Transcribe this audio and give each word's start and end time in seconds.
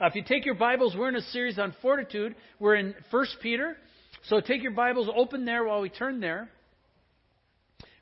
Uh, 0.00 0.06
if 0.06 0.14
you 0.14 0.22
take 0.22 0.46
your 0.46 0.54
Bibles, 0.54 0.96
we're 0.96 1.10
in 1.10 1.16
a 1.16 1.20
series 1.20 1.58
on 1.58 1.74
fortitude. 1.82 2.34
We're 2.58 2.76
in 2.76 2.94
1 3.10 3.26
Peter. 3.42 3.76
So 4.28 4.40
take 4.40 4.62
your 4.62 4.72
Bibles, 4.72 5.10
open 5.14 5.44
there 5.44 5.62
while 5.64 5.82
we 5.82 5.90
turn 5.90 6.20
there. 6.20 6.48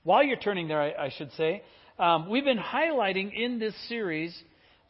While 0.04 0.22
you're 0.22 0.36
turning 0.36 0.68
there, 0.68 0.80
I, 0.80 1.06
I 1.06 1.10
should 1.18 1.32
say, 1.32 1.64
um, 1.98 2.30
we've 2.30 2.44
been 2.44 2.58
highlighting 2.58 3.32
in 3.34 3.58
this 3.58 3.74
series 3.88 4.36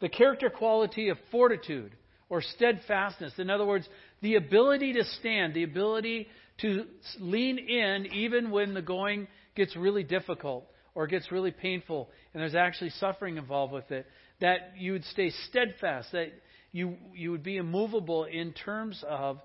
the 0.01 0.09
character 0.09 0.51
quality 0.51 1.09
of 1.09 1.17
fortitude 1.31 1.93
or 2.29 2.43
steadfastness. 2.43 3.33
In 3.39 3.49
other 3.49 3.65
words, 3.65 3.89
the 4.21 4.35
ability 4.35 4.93
to 4.93 5.03
stand, 5.19 5.55
the 5.55 5.63
ability 5.63 6.27
to 6.61 6.85
lean 7.19 7.57
in 7.57 8.05
even 8.13 8.51
when 8.51 8.75
the 8.75 8.83
going 8.83 9.27
gets 9.55 9.75
really 9.75 10.03
difficult 10.03 10.65
or 10.93 11.07
gets 11.07 11.31
really 11.31 11.51
painful 11.51 12.07
and 12.35 12.41
there's 12.41 12.53
actually 12.53 12.91
suffering 12.91 13.37
involved 13.37 13.73
with 13.73 13.89
it. 13.89 14.05
That 14.41 14.73
you 14.77 14.91
would 14.91 15.05
stay 15.05 15.31
steadfast, 15.49 16.11
that 16.11 16.27
you, 16.71 16.97
you 17.13 17.31
would 17.31 17.43
be 17.43 17.57
immovable 17.57 18.25
in 18.25 18.53
terms 18.53 19.03
of 19.07 19.39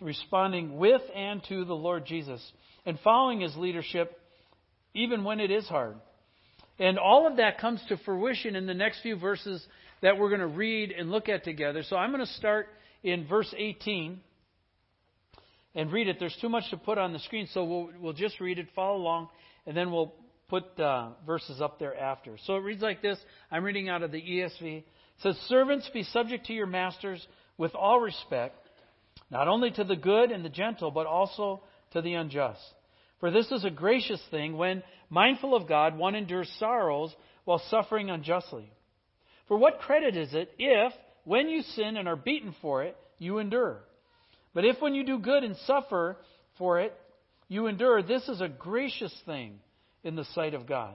responding 0.00 0.76
with 0.76 1.02
and 1.14 1.42
to 1.48 1.64
the 1.64 1.74
Lord 1.74 2.04
Jesus 2.04 2.42
and 2.84 2.98
following 3.00 3.40
his 3.40 3.56
leadership 3.56 4.18
even 4.94 5.24
when 5.24 5.40
it 5.40 5.50
is 5.50 5.66
hard. 5.66 5.96
And 6.78 6.98
all 6.98 7.26
of 7.26 7.38
that 7.38 7.58
comes 7.58 7.82
to 7.88 7.96
fruition 7.98 8.56
in 8.56 8.66
the 8.66 8.74
next 8.74 9.00
few 9.00 9.16
verses 9.16 9.66
that 10.02 10.18
we're 10.18 10.28
going 10.28 10.40
to 10.40 10.46
read 10.46 10.92
and 10.92 11.10
look 11.10 11.28
at 11.28 11.44
together. 11.44 11.82
So 11.82 11.96
I'm 11.96 12.12
going 12.12 12.24
to 12.24 12.32
start 12.32 12.68
in 13.02 13.26
verse 13.26 13.52
18 13.56 14.20
and 15.74 15.92
read 15.92 16.08
it. 16.08 16.16
There's 16.18 16.36
too 16.40 16.48
much 16.48 16.68
to 16.70 16.76
put 16.76 16.98
on 16.98 17.12
the 17.12 17.18
screen, 17.20 17.48
so 17.52 17.64
we'll, 17.64 17.90
we'll 18.00 18.12
just 18.12 18.40
read 18.40 18.58
it, 18.58 18.66
follow 18.74 18.98
along, 18.98 19.28
and 19.66 19.76
then 19.76 19.90
we'll 19.90 20.12
put 20.48 20.78
uh, 20.78 21.10
verses 21.26 21.60
up 21.60 21.78
there 21.78 21.98
after. 21.98 22.36
So 22.46 22.56
it 22.56 22.60
reads 22.60 22.82
like 22.82 23.02
this. 23.02 23.18
I'm 23.50 23.64
reading 23.64 23.88
out 23.88 24.02
of 24.02 24.12
the 24.12 24.20
ESV. 24.20 24.84
Says, 25.22 25.36
Servants, 25.48 25.88
be 25.92 26.02
subject 26.02 26.46
to 26.46 26.52
your 26.52 26.66
masters 26.66 27.26
with 27.56 27.74
all 27.74 28.00
respect, 28.00 28.56
not 29.30 29.48
only 29.48 29.70
to 29.70 29.84
the 29.84 29.96
good 29.96 30.30
and 30.30 30.44
the 30.44 30.50
gentle, 30.50 30.90
but 30.90 31.06
also 31.06 31.62
to 31.92 32.02
the 32.02 32.14
unjust. 32.14 32.60
For 33.20 33.30
this 33.30 33.50
is 33.50 33.64
a 33.64 33.70
gracious 33.70 34.22
thing 34.30 34.56
when, 34.56 34.82
mindful 35.08 35.54
of 35.54 35.68
God, 35.68 35.96
one 35.96 36.14
endures 36.14 36.52
sorrows 36.58 37.14
while 37.44 37.62
suffering 37.70 38.10
unjustly. 38.10 38.70
For 39.48 39.56
what 39.56 39.80
credit 39.80 40.16
is 40.16 40.34
it 40.34 40.50
if, 40.58 40.92
when 41.24 41.48
you 41.48 41.62
sin 41.62 41.96
and 41.96 42.08
are 42.08 42.16
beaten 42.16 42.54
for 42.60 42.82
it, 42.82 42.96
you 43.18 43.38
endure? 43.38 43.80
But 44.52 44.64
if 44.64 44.80
when 44.80 44.94
you 44.94 45.04
do 45.04 45.18
good 45.18 45.44
and 45.44 45.56
suffer 45.66 46.18
for 46.58 46.80
it, 46.80 46.92
you 47.48 47.66
endure, 47.66 48.02
this 48.02 48.28
is 48.28 48.40
a 48.40 48.48
gracious 48.48 49.14
thing 49.24 49.60
in 50.02 50.16
the 50.16 50.24
sight 50.34 50.54
of 50.54 50.66
God. 50.66 50.94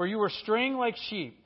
For 0.00 0.06
you 0.06 0.16
were 0.16 0.30
straying 0.30 0.78
like 0.78 0.96
sheep, 1.10 1.38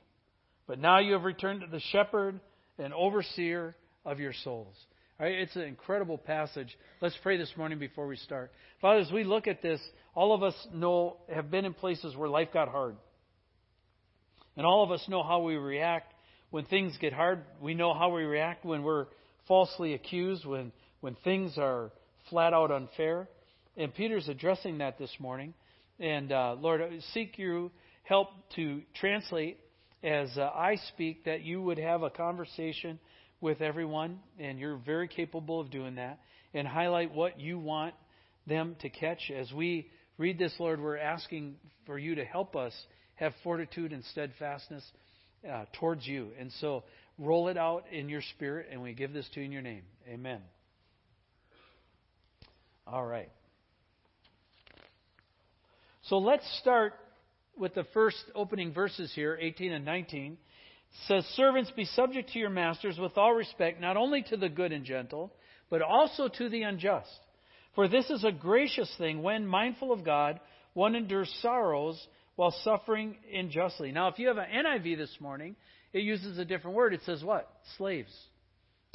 but 0.65 0.79
now 0.79 0.99
you 0.99 1.11
have 1.11 1.25
returned 1.25 1.59
to 1.59 1.67
the 1.67 1.81
shepherd 1.91 2.39
and 2.79 2.93
overseer 2.93 3.75
of 4.05 4.21
your 4.21 4.31
souls. 4.45 4.73
All 5.19 5.25
right, 5.25 5.35
it's 5.39 5.57
an 5.57 5.63
incredible 5.63 6.17
passage. 6.17 6.69
Let's 7.01 7.17
pray 7.21 7.35
this 7.35 7.51
morning 7.57 7.79
before 7.79 8.07
we 8.07 8.15
start. 8.15 8.53
Father, 8.79 9.01
as 9.01 9.11
we 9.11 9.25
look 9.25 9.47
at 9.47 9.61
this, 9.61 9.81
all 10.13 10.33
of 10.33 10.41
us 10.41 10.53
know 10.73 11.17
have 11.27 11.51
been 11.51 11.65
in 11.65 11.73
places 11.73 12.15
where 12.15 12.29
life 12.29 12.47
got 12.53 12.69
hard. 12.69 12.95
And 14.55 14.65
all 14.65 14.85
of 14.85 14.91
us 14.91 15.03
know 15.09 15.21
how 15.21 15.41
we 15.41 15.55
react 15.57 16.13
when 16.49 16.63
things 16.63 16.97
get 17.01 17.11
hard. 17.11 17.43
We 17.59 17.73
know 17.73 17.93
how 17.93 18.15
we 18.15 18.23
react 18.23 18.63
when 18.63 18.83
we're 18.83 19.07
falsely 19.49 19.95
accused, 19.95 20.45
when, 20.45 20.71
when 21.01 21.17
things 21.25 21.57
are 21.57 21.91
flat 22.29 22.53
out 22.53 22.71
unfair. 22.71 23.27
And 23.75 23.93
Peter's 23.93 24.29
addressing 24.29 24.77
that 24.77 24.97
this 24.97 25.11
morning. 25.19 25.53
And 25.99 26.31
uh, 26.31 26.55
Lord, 26.57 26.81
seek 27.13 27.37
your 27.37 27.69
help 28.05 28.29
to 28.55 28.81
translate 28.99 29.59
as 30.03 30.37
uh, 30.37 30.43
I 30.55 30.75
speak, 30.93 31.25
that 31.25 31.41
you 31.41 31.61
would 31.61 31.79
have 31.79 32.03
a 32.03 32.11
conversation 32.11 32.99
with 33.41 33.61
everyone, 33.61 34.19
and 34.39 34.59
you're 34.59 34.77
very 34.77 35.07
capable 35.07 35.59
of 35.59 35.71
doing 35.71 35.95
that, 35.95 36.19
and 36.53 36.67
highlight 36.67 37.13
what 37.13 37.39
you 37.39 37.57
want 37.57 37.95
them 38.45 38.75
to 38.81 38.89
catch. 38.89 39.31
As 39.35 39.51
we 39.51 39.89
read 40.17 40.37
this, 40.37 40.53
Lord, 40.59 40.79
we're 40.79 40.97
asking 40.97 41.55
for 41.87 41.97
you 41.97 42.15
to 42.15 42.23
help 42.23 42.55
us 42.55 42.73
have 43.15 43.33
fortitude 43.43 43.91
and 43.91 44.03
steadfastness 44.11 44.83
uh, 45.49 45.65
towards 45.79 46.05
you. 46.05 46.29
And 46.39 46.51
so 46.59 46.83
roll 47.17 47.47
it 47.47 47.57
out 47.57 47.85
in 47.91 48.07
your 48.07 48.21
spirit, 48.35 48.67
and 48.71 48.81
we 48.81 48.93
give 48.93 49.11
this 49.11 49.27
to 49.33 49.39
you 49.39 49.45
in 49.47 49.51
your 49.51 49.61
name. 49.63 49.83
Amen. 50.07 50.41
All 52.85 53.05
right. 53.05 53.31
So 56.03 56.19
let's 56.19 56.45
start 56.61 56.93
with 57.57 57.73
the 57.73 57.85
first 57.93 58.17
opening 58.33 58.73
verses 58.73 59.11
here, 59.13 59.37
18 59.39 59.71
and 59.71 59.85
19. 59.85 60.37
Says, 61.07 61.25
Servants, 61.35 61.71
be 61.75 61.85
subject 61.85 62.31
to 62.31 62.39
your 62.39 62.49
masters 62.49 62.97
with 62.97 63.17
all 63.17 63.33
respect, 63.33 63.81
not 63.81 63.97
only 63.97 64.23
to 64.23 64.37
the 64.37 64.49
good 64.49 64.71
and 64.71 64.85
gentle, 64.85 65.33
but 65.69 65.81
also 65.81 66.27
to 66.27 66.49
the 66.49 66.61
unjust. 66.61 67.19
For 67.75 67.87
this 67.87 68.09
is 68.09 68.23
a 68.23 68.31
gracious 68.31 68.93
thing 68.97 69.21
when, 69.21 69.45
mindful 69.45 69.91
of 69.91 70.05
God, 70.05 70.39
one 70.73 70.95
endures 70.95 71.33
sorrows 71.41 72.01
while 72.35 72.55
suffering 72.63 73.17
unjustly. 73.33 73.91
Now, 73.91 74.07
if 74.07 74.19
you 74.19 74.27
have 74.29 74.37
an 74.37 74.47
NIV 74.53 74.97
this 74.97 75.17
morning, 75.19 75.55
it 75.93 76.03
uses 76.03 76.37
a 76.37 76.45
different 76.45 76.75
word. 76.75 76.93
It 76.93 77.01
says 77.05 77.23
what? 77.23 77.49
Slaves. 77.77 78.13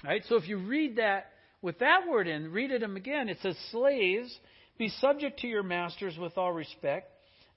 Right? 0.05 0.23
So 0.29 0.37
if 0.37 0.49
you 0.49 0.59
read 0.59 0.97
that 0.97 1.27
with 1.63 1.79
that 1.81 2.09
word 2.09 2.27
in, 2.27 2.53
read 2.53 2.71
it 2.71 2.83
again. 2.83 3.29
It 3.29 3.39
says, 3.43 3.57
Slaves, 3.71 4.35
be 4.79 4.89
subject 4.89 5.41
to 5.41 5.47
your 5.47 5.63
masters 5.63 6.17
with 6.19 6.39
all 6.39 6.53
respect, 6.53 7.11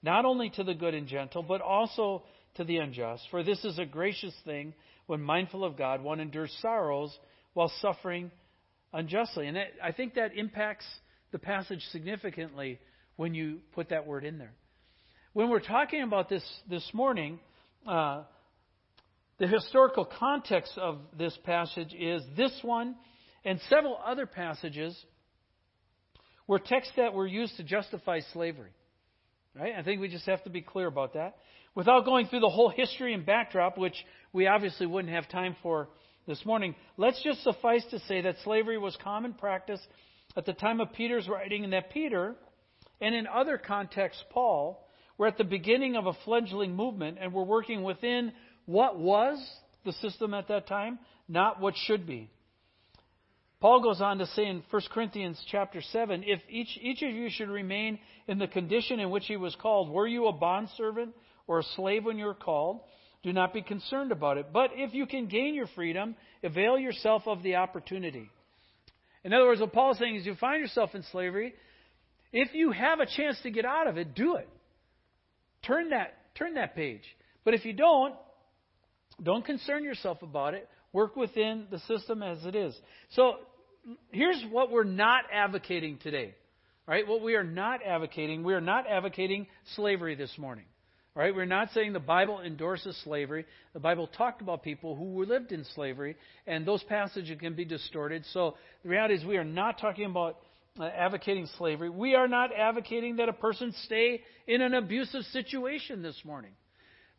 not 0.04 0.26
only 0.26 0.50
to 0.50 0.62
the 0.62 0.74
good 0.74 0.94
and 0.94 1.08
gentle, 1.08 1.42
but 1.42 1.62
also 1.62 2.22
to 2.56 2.64
the 2.64 2.76
unjust. 2.76 3.24
For 3.30 3.42
this 3.42 3.64
is 3.64 3.78
a 3.78 3.86
gracious 3.86 4.34
thing 4.44 4.74
when 5.06 5.22
mindful 5.22 5.64
of 5.64 5.78
God, 5.78 6.02
one 6.02 6.20
endures 6.20 6.54
sorrows 6.60 7.16
while 7.54 7.72
suffering 7.80 8.30
unjustly. 8.92 9.46
And 9.46 9.56
I 9.82 9.92
think 9.92 10.14
that 10.14 10.36
impacts 10.36 10.84
the 11.32 11.38
passage 11.38 11.80
significantly 11.90 12.78
when 13.16 13.34
you 13.34 13.60
put 13.72 13.88
that 13.88 14.06
word 14.06 14.24
in 14.24 14.38
there. 14.38 14.52
When 15.32 15.48
we're 15.48 15.60
talking 15.60 16.02
about 16.02 16.28
this 16.28 16.44
this 16.68 16.88
morning, 16.92 17.40
uh, 17.86 18.24
the 19.38 19.48
historical 19.48 20.04
context 20.04 20.76
of 20.76 20.98
this 21.18 21.36
passage 21.44 21.94
is 21.98 22.22
this 22.36 22.52
one 22.62 22.94
and 23.44 23.58
several 23.68 23.98
other 24.04 24.26
passages 24.26 24.96
were 26.46 26.58
texts 26.58 26.92
that 26.96 27.14
were 27.14 27.26
used 27.26 27.56
to 27.56 27.64
justify 27.64 28.20
slavery. 28.32 28.70
Right? 29.58 29.74
I 29.78 29.82
think 29.82 30.00
we 30.00 30.08
just 30.08 30.26
have 30.26 30.42
to 30.44 30.50
be 30.50 30.62
clear 30.62 30.88
about 30.88 31.14
that. 31.14 31.36
Without 31.76 32.04
going 32.04 32.26
through 32.26 32.40
the 32.40 32.48
whole 32.48 32.70
history 32.70 33.14
and 33.14 33.24
backdrop, 33.24 33.78
which 33.78 33.94
we 34.32 34.46
obviously 34.46 34.86
wouldn't 34.86 35.14
have 35.14 35.28
time 35.28 35.54
for 35.62 35.88
this 36.26 36.44
morning, 36.44 36.74
let's 36.96 37.22
just 37.22 37.42
suffice 37.44 37.84
to 37.90 38.00
say 38.00 38.22
that 38.22 38.36
slavery 38.42 38.78
was 38.78 38.96
common 39.02 39.32
practice 39.34 39.80
at 40.36 40.46
the 40.46 40.52
time 40.52 40.80
of 40.80 40.92
Peter's 40.92 41.28
writing, 41.28 41.62
and 41.62 41.72
that 41.72 41.90
Peter, 41.90 42.34
and 43.00 43.14
in 43.14 43.26
other 43.28 43.58
contexts, 43.58 44.22
Paul, 44.30 44.88
we're 45.18 45.28
at 45.28 45.38
the 45.38 45.44
beginning 45.44 45.94
of 45.94 46.06
a 46.06 46.14
fledgling 46.24 46.74
movement, 46.74 47.18
and 47.20 47.32
we're 47.32 47.44
working 47.44 47.84
within 47.84 48.32
what 48.66 48.98
was 48.98 49.38
the 49.84 49.92
system 49.92 50.34
at 50.34 50.48
that 50.48 50.66
time, 50.66 50.98
not 51.28 51.60
what 51.60 51.74
should 51.86 52.06
be. 52.06 52.30
Paul 53.64 53.80
goes 53.80 54.02
on 54.02 54.18
to 54.18 54.26
say 54.26 54.44
in 54.44 54.62
1 54.68 54.82
Corinthians 54.92 55.42
chapter 55.50 55.80
7, 55.80 56.22
if 56.26 56.42
each, 56.50 56.78
each 56.82 57.00
of 57.00 57.08
you 57.08 57.30
should 57.30 57.48
remain 57.48 57.98
in 58.28 58.36
the 58.36 58.46
condition 58.46 59.00
in 59.00 59.08
which 59.08 59.24
he 59.24 59.38
was 59.38 59.56
called, 59.56 59.88
were 59.88 60.06
you 60.06 60.26
a 60.26 60.34
bondservant 60.34 61.14
or 61.46 61.60
a 61.60 61.62
slave 61.74 62.04
when 62.04 62.18
you 62.18 62.26
were 62.26 62.34
called? 62.34 62.80
Do 63.22 63.32
not 63.32 63.54
be 63.54 63.62
concerned 63.62 64.12
about 64.12 64.36
it. 64.36 64.48
But 64.52 64.72
if 64.74 64.92
you 64.92 65.06
can 65.06 65.28
gain 65.28 65.54
your 65.54 65.66
freedom, 65.68 66.14
avail 66.42 66.78
yourself 66.78 67.22
of 67.24 67.42
the 67.42 67.56
opportunity. 67.56 68.28
In 69.24 69.32
other 69.32 69.46
words, 69.46 69.62
what 69.62 69.72
Paul 69.72 69.92
is 69.92 69.98
saying 69.98 70.16
is 70.16 70.26
you 70.26 70.34
find 70.34 70.60
yourself 70.60 70.94
in 70.94 71.02
slavery, 71.10 71.54
if 72.34 72.52
you 72.52 72.70
have 72.70 73.00
a 73.00 73.06
chance 73.06 73.40
to 73.44 73.50
get 73.50 73.64
out 73.64 73.86
of 73.86 73.96
it, 73.96 74.14
do 74.14 74.36
it. 74.36 74.48
Turn 75.66 75.88
that, 75.88 76.18
turn 76.34 76.52
that 76.56 76.76
page. 76.76 77.04
But 77.46 77.54
if 77.54 77.64
you 77.64 77.72
don't, 77.72 78.14
don't 79.22 79.42
concern 79.42 79.84
yourself 79.84 80.20
about 80.20 80.52
it. 80.52 80.68
Work 80.92 81.16
within 81.16 81.66
the 81.70 81.78
system 81.78 82.22
as 82.22 82.44
it 82.44 82.54
is. 82.54 82.78
So 83.12 83.38
here's 84.10 84.42
what 84.50 84.70
we're 84.70 84.84
not 84.84 85.24
advocating 85.32 85.98
today. 85.98 86.34
Right? 86.86 87.06
What 87.08 87.22
we 87.22 87.34
are 87.34 87.44
not 87.44 87.80
advocating, 87.84 88.44
we 88.44 88.52
are 88.52 88.60
not 88.60 88.86
advocating 88.86 89.46
slavery 89.74 90.14
this 90.14 90.36
morning. 90.36 90.66
Right? 91.16 91.32
we're 91.32 91.44
not 91.44 91.70
saying 91.70 91.92
the 91.92 92.00
Bible 92.00 92.40
endorses 92.40 93.00
slavery. 93.04 93.46
The 93.72 93.78
Bible 93.78 94.08
talked 94.08 94.42
about 94.42 94.64
people 94.64 94.96
who 94.96 95.24
lived 95.24 95.52
in 95.52 95.64
slavery, 95.76 96.16
and 96.44 96.66
those 96.66 96.82
passages 96.82 97.38
can 97.38 97.54
be 97.54 97.64
distorted. 97.64 98.24
So 98.32 98.56
the 98.82 98.88
reality 98.88 99.14
is, 99.14 99.24
we 99.24 99.36
are 99.36 99.44
not 99.44 99.78
talking 99.78 100.06
about 100.06 100.38
uh, 100.78 100.86
advocating 100.86 101.46
slavery. 101.56 101.88
We 101.88 102.16
are 102.16 102.26
not 102.26 102.50
advocating 102.52 103.16
that 103.16 103.28
a 103.28 103.32
person 103.32 103.72
stay 103.84 104.22
in 104.48 104.60
an 104.60 104.74
abusive 104.74 105.22
situation 105.26 106.02
this 106.02 106.20
morning. 106.24 106.50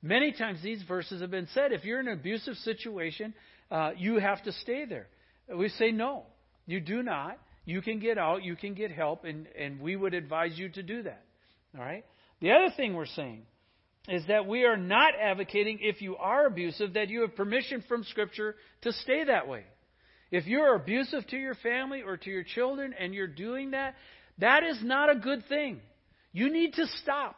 Many 0.02 0.34
times 0.34 0.62
these 0.62 0.84
verses 0.84 1.22
have 1.22 1.32
been 1.32 1.48
said 1.54 1.72
if 1.72 1.86
you're 1.86 2.02
in 2.02 2.10
an 2.10 2.20
abusive 2.20 2.56
situation, 2.58 3.34
uh, 3.72 3.92
you 3.96 4.20
have 4.20 4.44
to 4.44 4.52
stay 4.52 4.84
there. 4.84 5.08
We 5.56 5.70
say 5.70 5.92
no, 5.92 6.26
you 6.66 6.80
do 6.80 7.04
not. 7.04 7.40
You 7.66 7.82
can 7.82 8.00
get 8.00 8.18
out, 8.18 8.44
you 8.44 8.56
can 8.56 8.76
get 8.76 8.92
help, 8.92 9.24
and, 9.24 9.48
and 9.58 9.80
we 9.80 9.96
would 9.96 10.14
advise 10.14 10.52
you 10.56 10.70
to 10.70 10.84
do 10.84 11.04
that. 11.04 11.24
All 11.76 11.84
right? 11.84 12.06
The 12.40 12.52
other 12.52 12.70
thing 12.76 12.94
we're 12.94 13.08
saying 13.08 13.42
is 14.08 14.24
that 14.28 14.46
we 14.46 14.66
are 14.66 14.78
not 14.78 15.14
advocating, 15.20 15.80
if 15.82 16.02
you 16.02 16.16
are 16.18 16.46
abusive, 16.46 16.94
that 16.94 17.10
you 17.10 17.22
have 17.22 17.36
permission 17.36 17.84
from 17.88 18.04
Scripture 18.04 18.56
to 18.82 18.94
stay 18.94 19.24
that 19.24 19.48
way. 19.48 19.64
If 20.32 20.46
you're 20.46 20.76
abusive 20.76 21.26
to 21.28 21.38
your 21.38 21.56
family 21.56 22.02
or 22.04 22.18
to 22.18 22.30
your 22.30 22.44
children 22.44 22.94
and 22.98 23.14
you're 23.14 23.28
doing 23.28 23.72
that, 23.72 23.96
that 24.40 24.64
is 24.64 24.78
not 24.84 25.10
a 25.10 25.16
good 25.16 25.44
thing. 25.48 25.82
You 26.34 26.52
need 26.52 26.74
to 26.74 26.86
stop. 27.02 27.36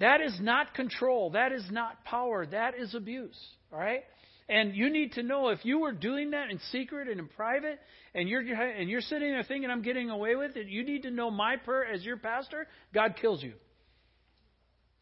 That 0.00 0.20
is 0.20 0.36
not 0.40 0.74
control. 0.74 1.30
That 1.30 1.52
is 1.52 1.64
not 1.70 2.04
power. 2.04 2.46
That 2.46 2.74
is 2.76 2.94
abuse. 2.94 3.38
All 3.72 3.78
right? 3.78 4.02
And 4.50 4.74
you 4.74 4.90
need 4.90 5.12
to 5.12 5.22
know 5.22 5.50
if 5.50 5.64
you 5.64 5.78
were 5.78 5.92
doing 5.92 6.32
that 6.32 6.50
in 6.50 6.58
secret 6.72 7.06
and 7.06 7.20
in 7.20 7.28
private, 7.28 7.78
and 8.16 8.28
you're 8.28 8.40
and 8.40 8.90
you're 8.90 9.00
sitting 9.00 9.30
there 9.30 9.44
thinking 9.44 9.70
I'm 9.70 9.82
getting 9.82 10.10
away 10.10 10.34
with 10.34 10.56
it, 10.56 10.66
you 10.66 10.84
need 10.84 11.04
to 11.04 11.10
know 11.12 11.30
my 11.30 11.54
prayer 11.54 11.86
as 11.86 12.02
your 12.02 12.16
pastor: 12.16 12.66
God 12.92 13.14
kills 13.20 13.44
you. 13.44 13.52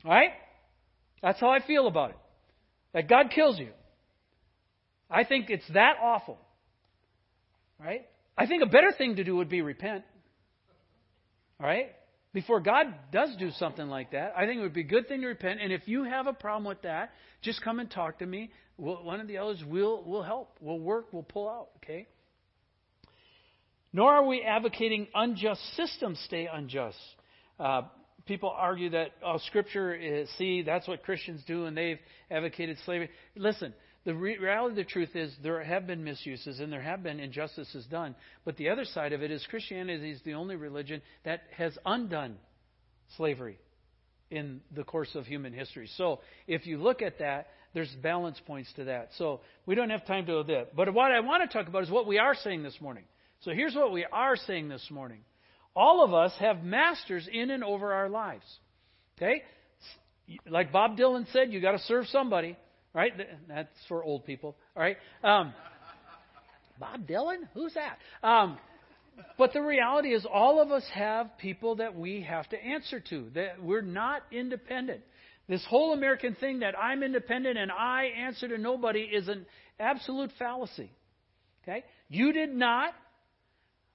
All 0.05 0.11
right? 0.11 0.33
That's 1.23 1.41
how 1.41 1.49
I 1.49 1.67
feel 1.67 1.87
about 1.87 2.11
it. 2.11 2.17
That 2.93 3.09
God 3.09 3.31
kills 3.35 3.59
you. 3.59 3.71
I 5.11 5.25
think 5.25 5.49
it's 5.49 5.67
that 5.73 5.95
awful. 6.03 6.39
Right? 7.81 8.07
I 8.37 8.47
think 8.47 8.63
a 8.63 8.67
better 8.67 8.93
thing 8.97 9.17
to 9.17 9.25
do 9.25 9.37
would 9.37 9.49
be 9.49 9.63
repent. 9.63 10.05
All 11.59 11.67
right? 11.67 11.87
Before 12.39 12.61
God 12.61 12.95
does 13.11 13.35
do 13.37 13.51
something 13.59 13.89
like 13.89 14.13
that, 14.13 14.33
I 14.37 14.47
think 14.47 14.61
it 14.61 14.63
would 14.63 14.73
be 14.73 14.83
a 14.83 14.85
good 14.85 15.09
thing 15.09 15.23
to 15.23 15.27
repent. 15.27 15.59
And 15.61 15.73
if 15.73 15.89
you 15.89 16.05
have 16.05 16.29
a 16.29 16.33
problem 16.33 16.67
with 16.67 16.83
that, 16.83 17.11
just 17.43 17.61
come 17.63 17.81
and 17.81 17.91
talk 17.91 18.21
to 18.21 18.27
me. 18.27 18.53
We'll, 18.77 19.03
one 19.03 19.19
of 19.19 19.27
the 19.27 19.39
elders 19.39 19.61
will 19.67 20.05
will 20.05 20.23
help. 20.23 20.57
We'll 20.61 20.79
work. 20.79 21.07
We'll 21.11 21.25
pull 21.25 21.49
out. 21.49 21.71
Okay. 21.79 22.07
Nor 23.93 24.15
are 24.15 24.25
we 24.25 24.43
advocating 24.43 25.09
unjust 25.17 25.61
systems 25.75 26.23
stay 26.27 26.47
unjust. 26.47 26.97
Uh, 27.59 27.83
people 28.25 28.55
argue 28.57 28.91
that 28.91 29.11
oh, 29.27 29.39
Scripture 29.49 29.93
is 29.93 30.29
see 30.39 30.63
that's 30.63 30.87
what 30.87 31.03
Christians 31.03 31.43
do, 31.45 31.65
and 31.65 31.77
they've 31.77 31.99
advocated 32.31 32.77
slavery. 32.85 33.11
Listen, 33.35 33.75
the 34.05 34.15
reality 34.15 34.73
of 34.73 34.77
the 34.77 34.85
truth 34.85 35.15
is 35.15 35.35
there 35.43 35.63
have 35.63 35.87
been 35.87 36.05
misuses 36.05 36.61
and 36.61 36.73
there 36.73 36.81
have 36.81 37.03
been 37.03 37.21
injustices 37.21 37.85
done. 37.87 38.15
But 38.45 38.57
the 38.57 38.71
other 38.71 38.85
side 38.85 39.13
of 39.13 39.23
it 39.23 39.31
is 39.31 39.45
Christianity 39.51 40.11
is 40.11 40.21
the 40.25 40.35
only 40.35 40.57
religion 40.57 41.03
that 41.25 41.43
has 41.57 41.77
undone 41.85 42.37
slavery 43.17 43.59
in 44.31 44.61
the 44.75 44.85
course 44.85 45.15
of 45.15 45.27
human 45.27 45.53
history. 45.53 45.89
So 45.97 46.21
if 46.47 46.67
you 46.67 46.79
look 46.79 47.03
at 47.03 47.19
that, 47.19 47.49
there's 47.75 47.91
balance 48.03 48.41
points 48.47 48.73
to 48.77 48.85
that. 48.85 49.11
So 49.19 49.41
we 49.67 49.75
don't 49.75 49.91
have 49.91 50.07
time 50.07 50.27
to 50.27 50.43
do 50.43 50.55
that. 50.55 50.75
But 50.75 50.93
what 50.95 51.13
I 51.13 51.21
want 51.21 51.49
to 51.49 51.59
talk 51.59 51.69
about 51.69 51.83
is 51.83 51.91
what 51.91 52.07
we 52.07 52.19
are 52.19 52.35
saying 52.35 52.63
this 52.63 52.79
morning. 52.81 53.05
So 53.41 53.53
here's 53.53 53.75
what 53.75 53.93
we 53.93 54.05
are 54.11 54.37
saying 54.37 54.69
this 54.69 54.87
morning. 54.91 55.21
All 55.77 56.05
of 56.05 56.13
us 56.13 56.33
have 56.41 56.65
masters 56.65 57.29
in 57.31 57.51
and 57.51 57.63
over 57.63 57.93
our 57.93 58.09
lives. 58.09 58.45
Okay? 59.17 59.43
Like 60.49 60.73
Bob 60.73 60.97
Dylan 60.97 61.31
said, 61.33 61.53
you 61.53 61.61
got 61.61 61.73
to 61.73 61.79
serve 61.81 62.07
somebody. 62.07 62.57
Right? 62.95 63.13
That's 63.49 63.69
for 63.89 64.03
old 64.03 64.25
people. 64.25 64.57
All 64.77 64.83
right? 64.83 64.97
Um, 65.23 65.53
Bob 66.81 67.07
Dylan? 67.07 67.49
Who's 67.55 67.75
that? 67.75 67.99
Um, 68.27 68.59
but 69.37 69.53
the 69.53 69.63
reality 69.63 70.15
is, 70.15 70.25
all 70.33 70.61
of 70.61 70.71
us 70.71 70.85
have 70.95 71.39
people 71.39 71.77
that 71.77 71.97
we 71.97 72.23
have 72.23 72.49
to 72.51 72.57
answer 72.57 73.01
to. 73.11 73.31
That 73.35 73.63
we're 73.63 73.83
not 73.83 74.23
independent. 74.31 75.01
This 75.49 75.65
whole 75.69 75.93
American 75.93 76.35
thing 76.35 76.61
that 76.61 76.79
I'm 76.79 77.03
independent 77.03 77.59
and 77.59 77.73
I 77.73 78.11
answer 78.19 78.49
to 78.49 78.59
nobody 78.59 79.01
is 79.01 79.29
an 79.29 79.47
absolute 79.81 80.31
fallacy. 80.39 80.91
Okay? 81.63 81.85
You 82.09 82.33
did 82.33 82.55
not 82.55 82.93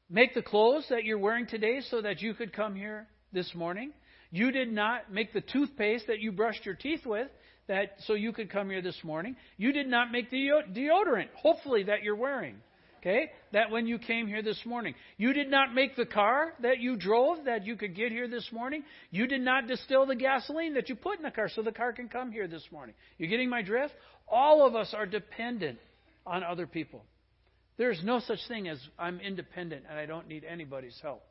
make 0.09 0.33
the 0.33 0.41
clothes 0.41 0.85
that 0.89 1.03
you're 1.03 1.19
wearing 1.19 1.47
today 1.47 1.81
so 1.89 2.01
that 2.01 2.21
you 2.21 2.33
could 2.33 2.53
come 2.53 2.75
here 2.75 3.07
this 3.31 3.53
morning. 3.55 3.93
You 4.31 4.51
did 4.51 4.71
not 4.71 5.11
make 5.11 5.31
the 5.31 5.41
toothpaste 5.41 6.07
that 6.07 6.19
you 6.19 6.31
brushed 6.31 6.65
your 6.65 6.75
teeth 6.75 7.05
with 7.05 7.27
that 7.67 7.95
so 8.05 8.13
you 8.13 8.31
could 8.31 8.49
come 8.49 8.69
here 8.69 8.81
this 8.81 8.99
morning. 9.03 9.35
You 9.57 9.71
did 9.71 9.87
not 9.87 10.11
make 10.11 10.29
the 10.29 10.49
deodorant, 10.73 11.29
hopefully 11.35 11.83
that 11.83 12.03
you're 12.03 12.15
wearing. 12.15 12.55
Okay? 12.99 13.31
That 13.51 13.69
when 13.69 13.85
you 13.85 13.99
came 13.99 14.27
here 14.27 14.41
this 14.41 14.61
morning. 14.65 14.95
You 15.17 15.33
did 15.33 15.51
not 15.51 15.73
make 15.73 15.97
the 15.97 16.05
car 16.05 16.53
that 16.61 16.79
you 16.79 16.95
drove 16.95 17.45
that 17.45 17.65
you 17.65 17.75
could 17.75 17.95
get 17.95 18.13
here 18.13 18.29
this 18.29 18.49
morning. 18.53 18.83
You 19.11 19.27
did 19.27 19.41
not 19.41 19.67
distill 19.67 20.05
the 20.05 20.15
gasoline 20.15 20.75
that 20.75 20.87
you 20.87 20.95
put 20.95 21.17
in 21.17 21.23
the 21.23 21.31
car 21.31 21.49
so 21.53 21.61
the 21.61 21.73
car 21.73 21.91
can 21.91 22.07
come 22.07 22.31
here 22.31 22.47
this 22.47 22.65
morning. 22.71 22.95
You 23.17 23.27
getting 23.27 23.49
my 23.49 23.61
drift? 23.61 23.93
All 24.25 24.65
of 24.65 24.73
us 24.75 24.93
are 24.93 25.05
dependent 25.05 25.79
on 26.25 26.43
other 26.45 26.65
people. 26.65 27.03
There's 27.77 28.01
no 28.03 28.19
such 28.19 28.39
thing 28.47 28.69
as 28.69 28.79
I'm 28.97 29.19
independent 29.19 29.83
and 29.89 29.99
I 29.99 30.05
don't 30.05 30.29
need 30.29 30.45
anybody's 30.45 30.97
help. 31.01 31.23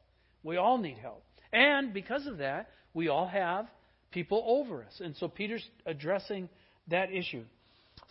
We 0.42 0.58
all 0.58 0.76
need 0.76 0.98
help. 0.98 1.24
And 1.54 1.94
because 1.94 2.26
of 2.26 2.38
that, 2.38 2.68
we 2.92 3.08
all 3.08 3.28
have 3.28 3.66
people 4.12 4.42
over 4.46 4.82
us. 4.84 5.00
And 5.00 5.16
so 5.16 5.28
Peter's 5.28 5.66
addressing 5.86 6.48
that 6.88 7.12
issue. 7.12 7.44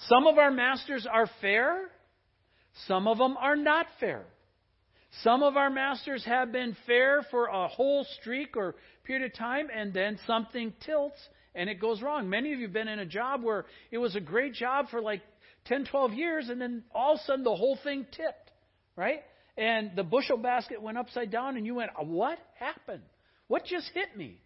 Some 0.08 0.28
of 0.28 0.38
our 0.38 0.52
masters 0.52 1.08
are 1.12 1.30
fair, 1.40 1.90
some 2.88 3.08
of 3.08 3.18
them 3.18 3.38
are 3.38 3.56
not 3.56 3.86
fair. 4.00 4.24
Some 5.24 5.44
of 5.44 5.58
our 5.58 5.70
masters 5.70 6.24
have 6.24 6.54
been 6.54 6.76
fair 6.88 7.22
for 7.32 7.48
a 7.48 7.68
whole 7.68 8.06
streak 8.20 8.56
or 8.56 8.76
period 9.04 9.30
of 9.30 9.38
time, 9.38 9.68
and 9.74 9.94
then 9.94 10.18
something 10.26 10.74
tilts 10.86 11.20
and 11.54 11.70
it 11.70 11.80
goes 11.80 12.02
wrong. 12.02 12.30
Many 12.30 12.54
of 12.54 12.60
you 12.60 12.68
have 12.68 12.74
been 12.74 12.88
in 12.88 13.00
a 13.00 13.06
job 13.06 13.44
where 13.44 13.66
it 13.92 13.98
was 13.98 14.16
a 14.16 14.22
great 14.22 14.54
job 14.54 14.88
for 14.90 15.02
like 15.02 15.22
10, 15.66 15.86
12 15.86 16.14
years, 16.14 16.50
and 16.50 16.62
then 16.62 16.84
all 16.94 17.14
of 17.14 17.20
a 17.20 17.24
sudden 17.24 17.44
the 17.44 17.56
whole 17.56 17.78
thing 17.84 18.06
tipped, 18.12 18.52
right? 18.96 19.22
And 19.58 19.92
the 19.96 20.04
bushel 20.04 20.38
basket 20.38 20.82
went 20.82 20.98
upside 20.98 21.30
down, 21.30 21.58
and 21.58 21.66
you 21.66 21.76
went, 21.76 21.92
What 22.00 22.40
happened? 22.58 23.04
What 23.48 23.66
just 23.66 23.90
hit 23.94 24.16
me? 24.16 24.40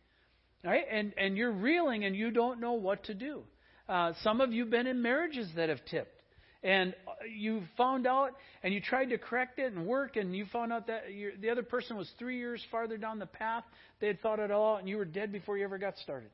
Right? 0.66 0.84
And, 0.92 1.14
and 1.18 1.38
you're 1.38 1.52
reeling 1.52 2.06
and 2.06 2.16
you 2.16 2.32
don't 2.32 2.60
know 2.60 2.74
what 2.74 3.04
to 3.06 3.14
do. 3.14 3.44
Uh, 3.88 4.14
some 4.24 4.42
of 4.42 4.52
you 4.52 4.64
have 4.64 4.72
been 4.72 4.88
in 4.88 5.02
marriages 5.02 5.48
that 5.56 5.70
have 5.70 5.86
tipped. 5.86 6.22
And 6.64 6.96
you 7.38 7.62
found 7.78 8.08
out 8.08 8.32
and 8.64 8.74
you 8.74 8.82
tried 8.82 9.12
to 9.12 9.20
correct 9.20 9.60
it 9.60 9.72
and 9.72 9.86
work, 9.86 10.16
and 10.16 10.36
you 10.36 10.48
found 10.52 10.74
out 10.74 10.88
that 10.88 11.04
the 11.40 11.52
other 11.52 11.62
person 11.62 11.96
was 11.96 12.12
three 12.18 12.40
years 12.40 12.60
farther 12.72 12.98
down 12.98 13.20
the 13.20 13.28
path. 13.28 13.64
They 14.00 14.08
had 14.08 14.20
thought 14.22 14.40
it 14.40 14.50
all, 14.50 14.78
and 14.78 14.90
you 14.90 14.98
were 14.98 15.06
dead 15.06 15.32
before 15.32 15.60
you 15.60 15.64
ever 15.64 15.78
got 15.78 15.96
started. 16.00 16.32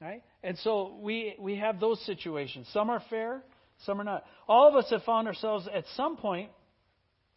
Right? 0.00 0.24
And 0.42 0.58
so 0.58 0.96
we, 1.00 1.36
we 1.38 1.54
have 1.58 1.78
those 1.78 2.04
situations. 2.04 2.66
Some 2.72 2.90
are 2.90 3.00
fair, 3.08 3.44
some 3.86 4.00
are 4.00 4.04
not. 4.04 4.24
All 4.48 4.68
of 4.68 4.74
us 4.74 4.90
have 4.90 5.04
found 5.04 5.28
ourselves 5.28 5.68
at 5.72 5.84
some 5.94 6.16
point 6.16 6.50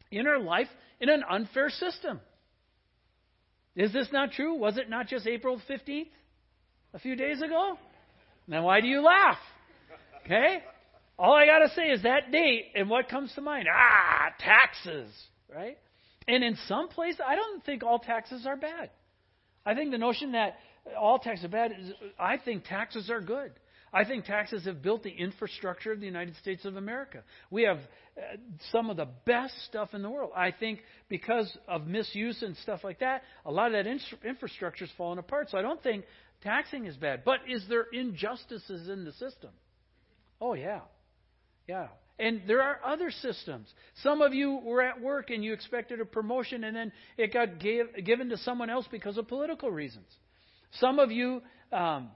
in 0.09 0.25
our 0.25 0.39
life 0.39 0.67
in 0.99 1.09
an 1.09 1.23
unfair 1.29 1.69
system. 1.69 2.19
Is 3.75 3.91
this 3.91 4.07
not 4.11 4.31
true? 4.31 4.55
Was 4.55 4.77
it 4.77 4.89
not 4.89 5.07
just 5.07 5.27
April 5.27 5.61
15th 5.69 6.07
a 6.93 6.99
few 6.99 7.15
days 7.15 7.41
ago? 7.41 7.77
Now, 8.47 8.65
why 8.65 8.81
do 8.81 8.87
you 8.87 9.01
laugh? 9.01 9.37
Okay? 10.23 10.59
All 11.17 11.33
I 11.33 11.45
got 11.45 11.59
to 11.59 11.69
say 11.69 11.87
is 11.89 12.03
that 12.03 12.31
date, 12.31 12.71
and 12.75 12.89
what 12.89 13.09
comes 13.09 13.33
to 13.35 13.41
mind? 13.41 13.67
Ah, 13.71 14.29
taxes, 14.39 15.09
right? 15.53 15.77
And 16.27 16.43
in 16.43 16.57
some 16.67 16.89
places, 16.89 17.21
I 17.25 17.35
don't 17.35 17.63
think 17.63 17.83
all 17.83 17.99
taxes 17.99 18.45
are 18.45 18.57
bad. 18.57 18.89
I 19.65 19.75
think 19.75 19.91
the 19.91 19.97
notion 19.97 20.33
that 20.33 20.57
all 20.99 21.19
taxes 21.19 21.45
are 21.45 21.49
bad 21.49 21.71
is, 21.79 21.91
I 22.19 22.37
think 22.37 22.65
taxes 22.65 23.09
are 23.09 23.21
good. 23.21 23.51
I 23.95 24.03
think 24.03 24.25
taxes 24.25 24.65
have 24.65 24.81
built 24.81 25.03
the 25.03 25.09
infrastructure 25.09 25.93
of 25.93 26.01
the 26.01 26.05
United 26.05 26.35
States 26.35 26.65
of 26.65 26.75
America. 26.75 27.23
We 27.49 27.63
have 27.63 27.77
uh, 27.77 28.35
some 28.73 28.89
of 28.89 28.97
the 28.97 29.07
best 29.25 29.53
stuff 29.67 29.93
in 29.93 30.01
the 30.01 30.09
world. 30.09 30.31
I 30.35 30.51
think 30.51 30.81
because 31.07 31.49
of 31.65 31.87
misuse 31.87 32.43
and 32.43 32.57
stuff 32.57 32.83
like 32.83 32.99
that, 32.99 33.21
a 33.45 33.51
lot 33.51 33.67
of 33.67 33.71
that 33.71 33.87
in- 33.87 34.01
infrastructure 34.27 34.83
is 34.83 34.91
falling 34.97 35.17
apart. 35.17 35.49
So 35.49 35.57
I 35.57 35.61
don't 35.61 35.81
think 35.81 36.03
taxing 36.43 36.87
is 36.87 36.97
bad. 36.97 37.23
But 37.23 37.39
is 37.47 37.63
there 37.69 37.85
injustices 37.93 38.89
in 38.89 39.05
the 39.05 39.13
system? 39.13 39.51
Oh, 40.41 40.55
yeah. 40.55 40.81
Yeah. 41.65 41.87
And 42.19 42.41
there 42.47 42.61
are 42.61 42.81
other 42.85 43.11
systems. 43.11 43.73
Some 44.03 44.21
of 44.21 44.33
you 44.33 44.59
were 44.61 44.81
at 44.81 44.99
work 44.99 45.29
and 45.29 45.41
you 45.41 45.53
expected 45.53 46.01
a 46.01 46.05
promotion 46.05 46.65
and 46.65 46.75
then 46.75 46.91
it 47.17 47.31
got 47.31 47.59
gave, 47.59 47.85
given 48.03 48.27
to 48.27 48.37
someone 48.39 48.69
else 48.69 48.87
because 48.91 49.17
of 49.17 49.29
political 49.29 49.71
reasons. 49.71 50.07
Some 50.81 50.99
of 50.99 51.11
you 51.11 51.41
um, 51.71 52.09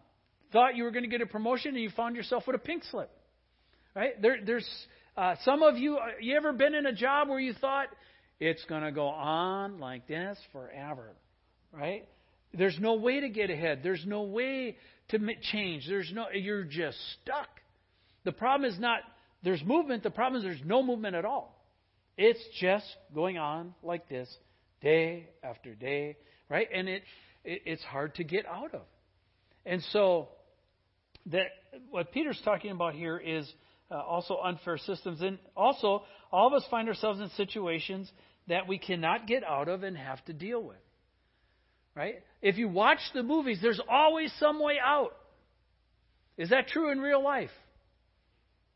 thought 0.52 0.76
you 0.76 0.84
were 0.84 0.92
going 0.92 1.04
to 1.04 1.10
get 1.10 1.22
a 1.22 1.26
promotion 1.26 1.76
and 1.76 1.84
you 1.84 1.90
found 1.92 2.16
yourself 2.16 2.44
with 2.48 2.56
a 2.56 2.60
pink 2.60 2.84
slip. 2.90 3.12
Right? 3.96 4.22
There, 4.22 4.38
there's 4.46 4.70
uh, 5.18 5.36
some 5.44 5.64
of 5.64 5.78
you. 5.78 5.98
Uh, 5.98 6.08
you 6.22 6.36
ever 6.36 6.54
been 6.54 6.76
in 6.76 6.86
a 6.86 6.94
job 6.94 7.30
where 7.30 7.40
you 7.40 7.54
thought 7.54 7.88
it's 8.40 8.64
going 8.66 8.84
to 8.84 8.92
go 8.92 9.08
on 9.08 9.80
like 9.80 10.08
this 10.08 10.38
forever? 10.52 11.16
Right? 11.74 12.08
There's 12.54 12.78
no 12.80 12.96
way 12.96 13.20
to 13.20 13.30
get 13.30 13.50
ahead. 13.50 13.82
There's 13.84 14.06
no 14.06 14.24
way 14.24 14.78
to 15.10 15.20
change. 15.52 15.86
There's 15.88 16.12
no, 16.14 16.28
you're 16.34 16.64
just 16.64 16.98
stuck. 17.22 17.50
The 18.26 18.32
problem 18.32 18.70
is 18.70 18.80
not 18.80 19.02
there's 19.44 19.64
movement. 19.64 20.04
The 20.04 20.10
problem 20.10 20.40
is 20.40 20.44
there's 20.44 20.68
no 20.68 20.84
movement 20.84 21.16
at 21.16 21.26
all. 21.26 21.56
It's 22.18 22.44
just 22.60 22.86
going 23.14 23.38
on 23.38 23.74
like 23.82 24.10
this 24.10 24.30
day 24.82 25.30
after 25.44 25.74
day, 25.74 26.18
right? 26.50 26.68
And 26.74 26.90
it, 26.90 27.04
it 27.46 27.62
it's 27.66 27.84
hard 27.84 28.16
to 28.16 28.24
get 28.24 28.46
out 28.46 28.74
of. 28.74 28.82
And 29.66 29.82
so 29.92 30.30
that 31.28 31.48
what 31.90 32.12
Peter's 32.12 32.42
talking 32.44 32.72
about 32.72 32.94
here 32.94 33.18
is 33.18 33.52
uh, 33.92 33.96
also 33.96 34.38
unfair 34.44 34.78
systems, 34.78 35.22
and 35.22 35.38
also 35.56 36.04
all 36.32 36.48
of 36.48 36.54
us 36.54 36.64
find 36.70 36.88
ourselves 36.88 37.20
in 37.20 37.30
situations 37.30 38.12
that 38.48 38.68
we 38.68 38.78
cannot 38.78 39.28
get 39.28 39.44
out 39.44 39.68
of 39.68 39.84
and 39.84 39.98
have 39.98 40.24
to 40.26 40.34
deal 40.34 40.62
with. 40.62 40.78
Right? 41.96 42.16
If 42.42 42.58
you 42.58 42.70
watch 42.70 43.00
the 43.14 43.24
movies, 43.24 43.60
there's 43.62 43.82
always 43.90 44.32
some 44.40 44.62
way 44.62 44.76
out. 44.84 45.16
Is 46.38 46.50
that 46.52 46.68
true 46.68 46.92
in 46.92 47.00
real 47.00 47.22
life? 47.22 47.50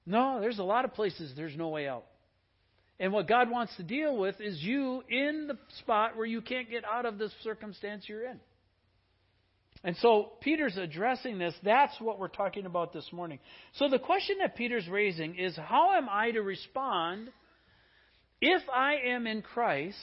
No, 0.05 0.41
there's 0.41 0.59
a 0.59 0.63
lot 0.63 0.83
of 0.83 0.93
places 0.93 1.31
there's 1.35 1.55
no 1.55 1.69
way 1.69 1.87
out. 1.87 2.03
And 2.99 3.11
what 3.11 3.27
God 3.27 3.49
wants 3.49 3.75
to 3.77 3.83
deal 3.83 4.17
with 4.17 4.39
is 4.39 4.61
you 4.61 5.03
in 5.09 5.47
the 5.47 5.57
spot 5.79 6.15
where 6.15 6.25
you 6.25 6.41
can't 6.41 6.69
get 6.69 6.83
out 6.85 7.05
of 7.05 7.17
the 7.17 7.29
circumstance 7.43 8.03
you're 8.07 8.25
in. 8.25 8.39
And 9.83 9.97
so 9.97 10.33
Peter's 10.41 10.77
addressing 10.77 11.37
this. 11.37 11.53
That's 11.63 11.99
what 11.99 12.17
we're 12.17 12.29
talking 12.29 12.65
about 12.65 12.93
this 12.93 13.09
morning. 13.11 13.39
So 13.73 13.89
the 13.89 13.99
question 13.99 14.37
that 14.39 14.55
Peter's 14.55 14.87
raising 14.87 15.37
is 15.37 15.55
how 15.57 15.93
am 15.93 16.07
I 16.09 16.31
to 16.31 16.41
respond 16.41 17.29
if 18.39 18.61
I 18.73 18.95
am 19.07 19.27
in 19.27 19.41
Christ 19.41 19.97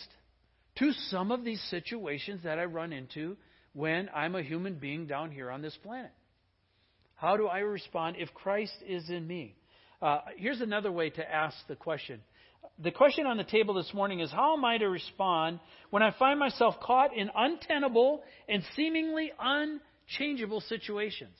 to 0.78 0.92
some 1.08 1.30
of 1.32 1.44
these 1.44 1.62
situations 1.70 2.42
that 2.44 2.58
I 2.58 2.64
run 2.64 2.92
into 2.92 3.36
when 3.72 4.10
I'm 4.14 4.34
a 4.34 4.42
human 4.42 4.74
being 4.74 5.06
down 5.06 5.30
here 5.30 5.50
on 5.50 5.62
this 5.62 5.76
planet? 5.82 6.12
How 7.14 7.36
do 7.36 7.46
I 7.46 7.60
respond 7.60 8.16
if 8.18 8.32
Christ 8.34 8.74
is 8.86 9.08
in 9.08 9.26
me? 9.26 9.56
Uh, 10.02 10.20
here's 10.36 10.60
another 10.60 10.92
way 10.92 11.10
to 11.10 11.34
ask 11.34 11.56
the 11.68 11.76
question. 11.76 12.20
The 12.78 12.90
question 12.90 13.26
on 13.26 13.36
the 13.36 13.44
table 13.44 13.74
this 13.74 13.92
morning 13.92 14.20
is 14.20 14.30
How 14.30 14.56
am 14.56 14.64
I 14.64 14.78
to 14.78 14.86
respond 14.88 15.60
when 15.90 16.02
I 16.02 16.12
find 16.18 16.38
myself 16.38 16.76
caught 16.80 17.14
in 17.14 17.30
untenable 17.34 18.22
and 18.48 18.62
seemingly 18.74 19.32
unchangeable 19.38 20.60
situations? 20.62 21.36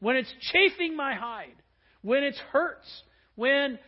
When 0.00 0.16
it's 0.16 0.32
chafing 0.52 0.96
my 0.96 1.14
hide, 1.14 1.56
when 2.02 2.22
it 2.22 2.36
hurts, 2.52 2.86
when 3.34 3.78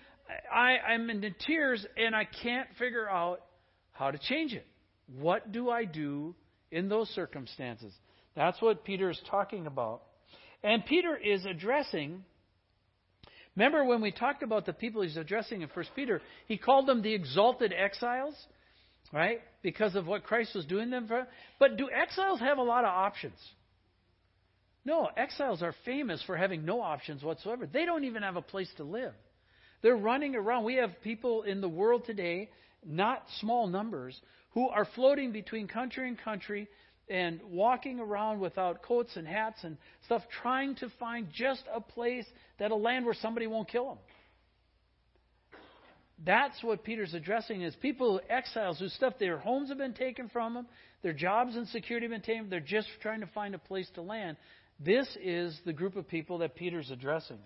I, 0.53 0.79
I'm 0.79 1.11
in 1.11 1.35
tears 1.47 1.85
and 1.97 2.15
I 2.15 2.27
can't 2.43 2.69
figure 2.79 3.09
out 3.09 3.41
how 3.93 4.11
to 4.11 4.19
change 4.19 4.55
it. 4.55 4.67
What 5.19 5.53
do 5.53 5.71
I 5.71 5.85
do 5.85 6.35
in 6.71 6.89
those 6.89 7.09
circumstances? 7.11 7.93
That's 8.35 8.61
what 8.63 8.85
Peter 8.85 9.11
is 9.11 9.21
talking 9.31 9.67
about. 9.67 10.03
And 10.63 10.85
Peter 10.85 11.17
is 11.17 11.45
addressing 11.45 12.25
Remember 13.57 13.85
when 13.85 14.01
we 14.01 14.13
talked 14.13 14.43
about 14.43 14.67
the 14.67 14.73
people 14.73 15.03
he's 15.03 15.17
addressing 15.17 15.63
in 15.63 15.69
1 15.69 15.85
Peter, 15.95 16.21
he 16.47 16.57
called 16.57 16.87
them 16.87 17.03
the 17.03 17.13
exalted 17.13 17.73
exiles, 17.73 18.35
right? 19.13 19.41
Because 19.63 19.97
of 19.97 20.07
what 20.07 20.25
Christ 20.25 20.55
was 20.55 20.67
doing 20.67 20.91
them 20.91 21.09
for. 21.09 21.27
But 21.59 21.77
do 21.77 21.89
exiles 21.91 22.41
have 22.41 22.59
a 22.59 22.63
lot 22.63 22.85
of 22.85 22.91
options? 22.91 23.39
No, 24.85 25.09
exiles 25.17 25.63
are 25.63 25.75
famous 25.85 26.23
for 26.27 26.37
having 26.37 26.65
no 26.65 26.81
options 26.81 27.23
whatsoever. 27.23 27.67
They 27.67 27.85
don't 27.85 28.05
even 28.05 28.23
have 28.23 28.37
a 28.37 28.43
place 28.43 28.71
to 28.79 28.85
live. 28.85 29.13
They're 29.83 29.97
running 29.97 30.37
around. 30.37 30.65
We 30.65 30.77
have 30.77 30.91
people 31.03 31.43
in 31.43 31.61
the 31.61 31.69
world 31.69 32.05
today, 32.07 32.51
not 32.85 33.25
small 33.41 33.67
numbers, 33.67 34.19
who 34.53 34.69
are 34.69 34.87
floating 34.95 35.33
between 35.33 35.69
country 35.69 36.09
and 36.09 36.19
country 36.19 36.69
and 37.11 37.41
walking 37.51 37.99
around 37.99 38.39
without 38.39 38.83
coats 38.83 39.11
and 39.17 39.27
hats 39.27 39.59
and 39.65 39.77
stuff, 40.07 40.23
trying 40.43 40.77
to 40.77 40.89
find 41.01 41.29
just 41.35 41.65
a 41.75 41.81
place 41.81 42.25
that 42.59 42.71
a 42.71 42.77
land 42.77 43.05
where 43.05 43.15
somebody 43.15 43.49
won't 43.49 43.69
kill 43.69 43.89
them. 43.89 43.99
That's 46.25 46.63
what 46.63 46.85
Peter's 46.85 47.15
addressing 47.15 47.63
is 47.63 47.75
people, 47.77 48.21
exiles 48.29 48.79
whose 48.79 48.93
stuff, 48.93 49.15
their 49.19 49.39
homes 49.39 49.71
have 49.71 49.79
been 49.79 49.95
taken 49.95 50.29
from 50.29 50.55
them, 50.55 50.67
their 51.03 51.15
jobs 51.15 51.57
and 51.57 51.67
security 51.69 52.07
have 52.07 52.13
been 52.13 52.21
taken, 52.21 52.49
they're 52.49 52.61
just 52.61 52.89
trying 53.03 53.21
to 53.21 53.27
find 53.27 53.55
a 53.55 53.59
place 53.59 53.89
to 53.95 54.03
land. 54.03 54.37
This 54.79 55.09
is 55.23 55.59
the 55.65 55.73
group 55.73 55.97
of 55.97 56.07
people 56.07 56.39
that 56.39 56.55
Peter's 56.55 56.91
addressing. 56.91 57.39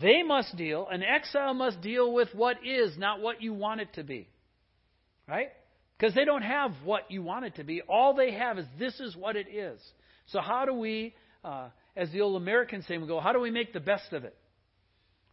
They 0.00 0.22
must 0.22 0.56
deal, 0.56 0.86
an 0.88 1.02
exile 1.02 1.52
must 1.52 1.80
deal 1.80 2.12
with 2.12 2.28
what 2.32 2.64
is, 2.64 2.96
not 2.96 3.20
what 3.20 3.42
you 3.42 3.52
want 3.52 3.80
it 3.80 3.92
to 3.94 4.04
be. 4.04 4.28
Right? 5.28 5.50
Because 6.00 6.14
they 6.14 6.24
don't 6.24 6.42
have 6.42 6.72
what 6.82 7.10
you 7.10 7.22
want 7.22 7.44
it 7.44 7.56
to 7.56 7.64
be. 7.64 7.82
All 7.82 8.14
they 8.14 8.32
have 8.32 8.58
is 8.58 8.64
this 8.78 8.98
is 9.00 9.14
what 9.14 9.36
it 9.36 9.48
is. 9.52 9.78
So, 10.28 10.40
how 10.40 10.64
do 10.64 10.72
we, 10.72 11.14
uh, 11.44 11.68
as 11.94 12.10
the 12.10 12.22
old 12.22 12.40
Americans 12.40 12.86
say, 12.88 12.96
we 12.96 13.06
go, 13.06 13.20
how 13.20 13.34
do 13.34 13.40
we 13.40 13.50
make 13.50 13.74
the 13.74 13.80
best 13.80 14.12
of 14.14 14.24
it? 14.24 14.34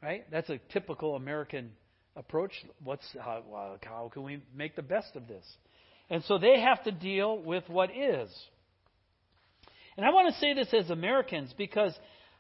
Right? 0.04 0.30
That's 0.30 0.50
a 0.50 0.60
typical 0.74 1.16
American 1.16 1.72
approach. 2.18 2.52
What's 2.84 3.06
how, 3.18 3.78
how 3.82 4.12
can 4.14 4.24
we 4.24 4.42
make 4.54 4.76
the 4.76 4.82
best 4.82 5.16
of 5.16 5.28
this? 5.28 5.46
And 6.10 6.24
so 6.26 6.38
they 6.38 6.60
have 6.60 6.84
to 6.84 6.92
deal 6.92 7.38
with 7.38 7.64
what 7.68 7.90
is. 7.90 8.30
And 9.96 10.06
I 10.06 10.10
want 10.10 10.34
to 10.34 10.40
say 10.40 10.54
this 10.54 10.68
as 10.74 10.90
Americans 10.90 11.54
because, 11.58 11.94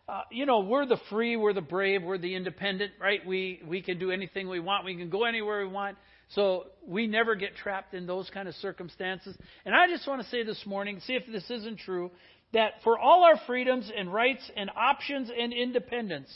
uh, 0.09 0.21
you 0.31 0.45
know, 0.45 0.59
we're 0.59 0.85
the 0.85 0.99
free, 1.09 1.37
we're 1.37 1.53
the 1.53 1.61
brave, 1.61 2.03
we're 2.03 2.17
the 2.17 2.35
independent, 2.35 2.91
right? 2.99 3.25
We 3.25 3.61
we 3.65 3.81
can 3.81 3.99
do 3.99 4.11
anything 4.11 4.49
we 4.49 4.59
want, 4.59 4.83
we 4.83 4.95
can 4.97 5.09
go 5.09 5.23
anywhere 5.23 5.65
we 5.65 5.71
want. 5.71 5.97
So 6.29 6.65
we 6.85 7.07
never 7.07 7.35
get 7.35 7.55
trapped 7.55 7.93
in 7.93 8.05
those 8.05 8.29
kind 8.33 8.47
of 8.47 8.55
circumstances. 8.55 9.35
And 9.65 9.73
I 9.73 9.87
just 9.87 10.07
want 10.07 10.21
to 10.21 10.27
say 10.27 10.43
this 10.43 10.61
morning, 10.65 10.99
see 11.05 11.13
if 11.13 11.23
this 11.31 11.49
isn't 11.49 11.79
true, 11.79 12.11
that 12.53 12.73
for 12.83 12.99
all 12.99 13.23
our 13.23 13.39
freedoms 13.47 13.91
and 13.95 14.13
rights 14.13 14.49
and 14.55 14.69
options 14.75 15.29
and 15.29 15.53
independence, 15.53 16.29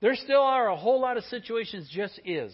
there 0.00 0.14
still 0.16 0.42
are 0.42 0.68
a 0.68 0.76
whole 0.76 1.00
lot 1.00 1.16
of 1.16 1.24
situations 1.24 1.88
just 1.90 2.20
is. 2.24 2.52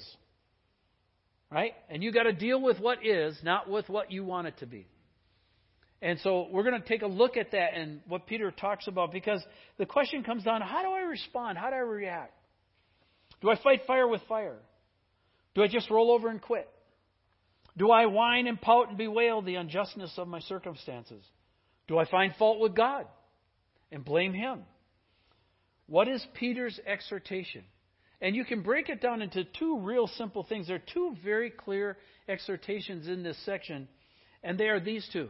Right? 1.50 1.72
And 1.88 2.02
you 2.02 2.12
got 2.12 2.24
to 2.24 2.32
deal 2.32 2.62
with 2.62 2.78
what 2.78 3.04
is, 3.04 3.36
not 3.42 3.68
with 3.68 3.88
what 3.88 4.12
you 4.12 4.24
want 4.24 4.46
it 4.46 4.58
to 4.58 4.66
be. 4.66 4.86
And 6.02 6.18
so 6.20 6.46
we're 6.50 6.62
going 6.62 6.80
to 6.80 6.88
take 6.88 7.02
a 7.02 7.08
look 7.08 7.36
at 7.36 7.50
that 7.50 7.74
and 7.74 8.00
what 8.06 8.26
Peter 8.26 8.50
talks 8.52 8.86
about 8.86 9.12
because 9.12 9.42
the 9.78 9.84
question 9.84 10.22
comes 10.22 10.44
down 10.44 10.62
how 10.62 10.82
do 10.82 10.90
I 10.90 11.00
respond? 11.00 11.58
How 11.58 11.70
do 11.70 11.76
I 11.76 11.80
react? 11.80 12.32
Do 13.42 13.50
I 13.50 13.60
fight 13.62 13.82
fire 13.86 14.06
with 14.06 14.22
fire? 14.28 14.58
Do 15.60 15.64
I 15.64 15.68
just 15.68 15.90
roll 15.90 16.10
over 16.10 16.30
and 16.30 16.40
quit? 16.40 16.66
Do 17.76 17.90
I 17.90 18.06
whine 18.06 18.46
and 18.46 18.58
pout 18.58 18.88
and 18.88 18.96
bewail 18.96 19.42
the 19.42 19.56
unjustness 19.56 20.14
of 20.16 20.26
my 20.26 20.40
circumstances? 20.40 21.22
Do 21.86 21.98
I 21.98 22.06
find 22.06 22.34
fault 22.36 22.60
with 22.60 22.74
God 22.74 23.04
and 23.92 24.02
blame 24.02 24.32
Him? 24.32 24.62
What 25.86 26.08
is 26.08 26.26
Peter's 26.32 26.80
exhortation? 26.86 27.64
And 28.22 28.34
you 28.34 28.46
can 28.46 28.62
break 28.62 28.88
it 28.88 29.02
down 29.02 29.20
into 29.20 29.44
two 29.44 29.80
real 29.80 30.06
simple 30.06 30.44
things. 30.44 30.66
There 30.66 30.76
are 30.76 30.92
two 30.94 31.14
very 31.22 31.50
clear 31.50 31.98
exhortations 32.26 33.06
in 33.06 33.22
this 33.22 33.36
section, 33.44 33.86
and 34.42 34.56
they 34.56 34.68
are 34.68 34.80
these 34.80 35.06
two 35.12 35.28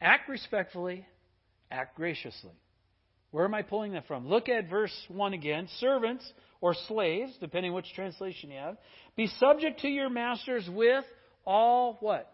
act 0.00 0.30
respectfully, 0.30 1.04
act 1.70 1.94
graciously. 1.94 2.52
Where 3.32 3.44
am 3.44 3.52
I 3.52 3.60
pulling 3.60 3.92
that 3.92 4.06
from? 4.06 4.28
Look 4.28 4.48
at 4.48 4.70
verse 4.70 4.96
1 5.08 5.34
again. 5.34 5.68
Servants, 5.78 6.24
or 6.64 6.74
slaves, 6.88 7.30
depending 7.40 7.74
which 7.74 7.92
translation 7.94 8.50
you 8.50 8.56
have, 8.56 8.78
be 9.16 9.26
subject 9.38 9.80
to 9.80 9.88
your 9.88 10.08
masters 10.08 10.66
with 10.72 11.04
all 11.44 11.98
what? 12.00 12.32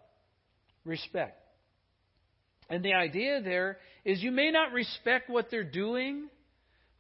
Respect. 0.85 1.37
And 2.69 2.85
the 2.85 2.95
idea 2.95 3.43
there 3.43 3.79
is 4.05 4.23
you 4.23 4.31
may 4.31 4.53
not 4.53 4.71
respect 4.71 5.29
what 5.29 5.51
they're 5.51 5.65
doing, 5.65 6.29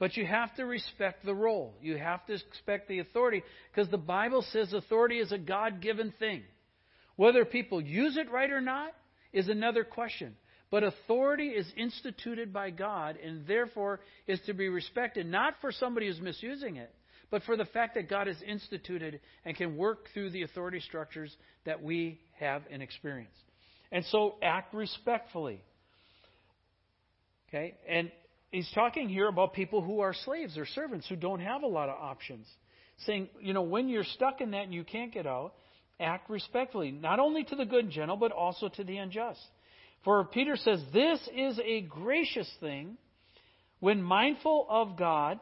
but 0.00 0.16
you 0.16 0.26
have 0.26 0.52
to 0.56 0.64
respect 0.64 1.24
the 1.24 1.32
role. 1.32 1.76
You 1.80 1.98
have 1.98 2.26
to 2.26 2.32
respect 2.32 2.88
the 2.88 2.98
authority 2.98 3.44
because 3.72 3.88
the 3.92 3.96
Bible 3.96 4.44
says 4.50 4.72
authority 4.72 5.18
is 5.18 5.30
a 5.30 5.38
God 5.38 5.80
given 5.80 6.12
thing. 6.18 6.42
Whether 7.14 7.44
people 7.44 7.80
use 7.80 8.16
it 8.16 8.28
right 8.32 8.50
or 8.50 8.60
not 8.60 8.90
is 9.32 9.48
another 9.48 9.84
question. 9.84 10.34
But 10.72 10.82
authority 10.82 11.50
is 11.50 11.72
instituted 11.76 12.52
by 12.52 12.70
God 12.70 13.18
and 13.24 13.46
therefore 13.46 14.00
is 14.26 14.40
to 14.46 14.52
be 14.52 14.68
respected, 14.68 15.26
not 15.26 15.54
for 15.60 15.70
somebody 15.70 16.08
who's 16.08 16.20
misusing 16.20 16.74
it, 16.74 16.92
but 17.30 17.42
for 17.44 17.56
the 17.56 17.64
fact 17.64 17.94
that 17.94 18.08
God 18.08 18.26
has 18.26 18.36
instituted 18.46 19.20
and 19.44 19.56
can 19.56 19.76
work 19.76 20.06
through 20.12 20.30
the 20.30 20.42
authority 20.42 20.80
structures 20.80 21.34
that 21.64 21.82
we 21.82 22.20
have 22.38 22.62
and 22.70 22.82
experience. 22.82 23.34
And 23.92 24.04
so 24.06 24.36
act 24.42 24.74
respectfully. 24.74 25.62
Okay? 27.48 27.74
And 27.88 28.10
he's 28.50 28.70
talking 28.74 29.08
here 29.08 29.28
about 29.28 29.54
people 29.54 29.82
who 29.82 30.00
are 30.00 30.14
slaves 30.24 30.56
or 30.56 30.66
servants 30.66 31.08
who 31.08 31.16
don't 31.16 31.40
have 31.40 31.62
a 31.62 31.66
lot 31.66 31.88
of 31.88 31.96
options. 32.00 32.46
Saying, 33.06 33.28
you 33.40 33.52
know, 33.52 33.62
when 33.62 33.88
you're 33.88 34.04
stuck 34.04 34.40
in 34.40 34.50
that 34.52 34.64
and 34.64 34.74
you 34.74 34.84
can't 34.84 35.12
get 35.12 35.26
out, 35.26 35.54
act 35.98 36.30
respectfully, 36.30 36.90
not 36.90 37.18
only 37.18 37.44
to 37.44 37.56
the 37.56 37.64
good 37.64 37.84
and 37.86 37.92
gentle, 37.92 38.16
but 38.16 38.32
also 38.32 38.68
to 38.68 38.84
the 38.84 38.96
unjust. 38.96 39.40
For 40.04 40.24
Peter 40.24 40.56
says, 40.56 40.80
This 40.92 41.20
is 41.34 41.58
a 41.62 41.82
gracious 41.82 42.50
thing 42.60 42.96
when 43.80 44.02
mindful 44.02 44.66
of 44.68 44.96
God 44.96 45.40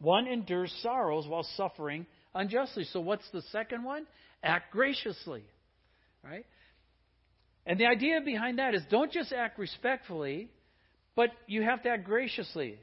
one 0.00 0.26
endures 0.26 0.74
sorrows 0.82 1.26
while 1.28 1.46
suffering 1.56 2.06
unjustly. 2.34 2.84
So 2.92 3.00
what's 3.00 3.28
the 3.32 3.42
second 3.52 3.84
one? 3.84 4.06
Act 4.42 4.72
graciously. 4.72 5.44
Right? 6.24 6.46
And 7.66 7.78
the 7.78 7.86
idea 7.86 8.20
behind 8.24 8.58
that 8.58 8.74
is 8.74 8.82
don't 8.90 9.12
just 9.12 9.32
act 9.32 9.58
respectfully, 9.58 10.48
but 11.14 11.30
you 11.46 11.62
have 11.62 11.82
to 11.82 11.90
act 11.90 12.04
graciously. 12.04 12.78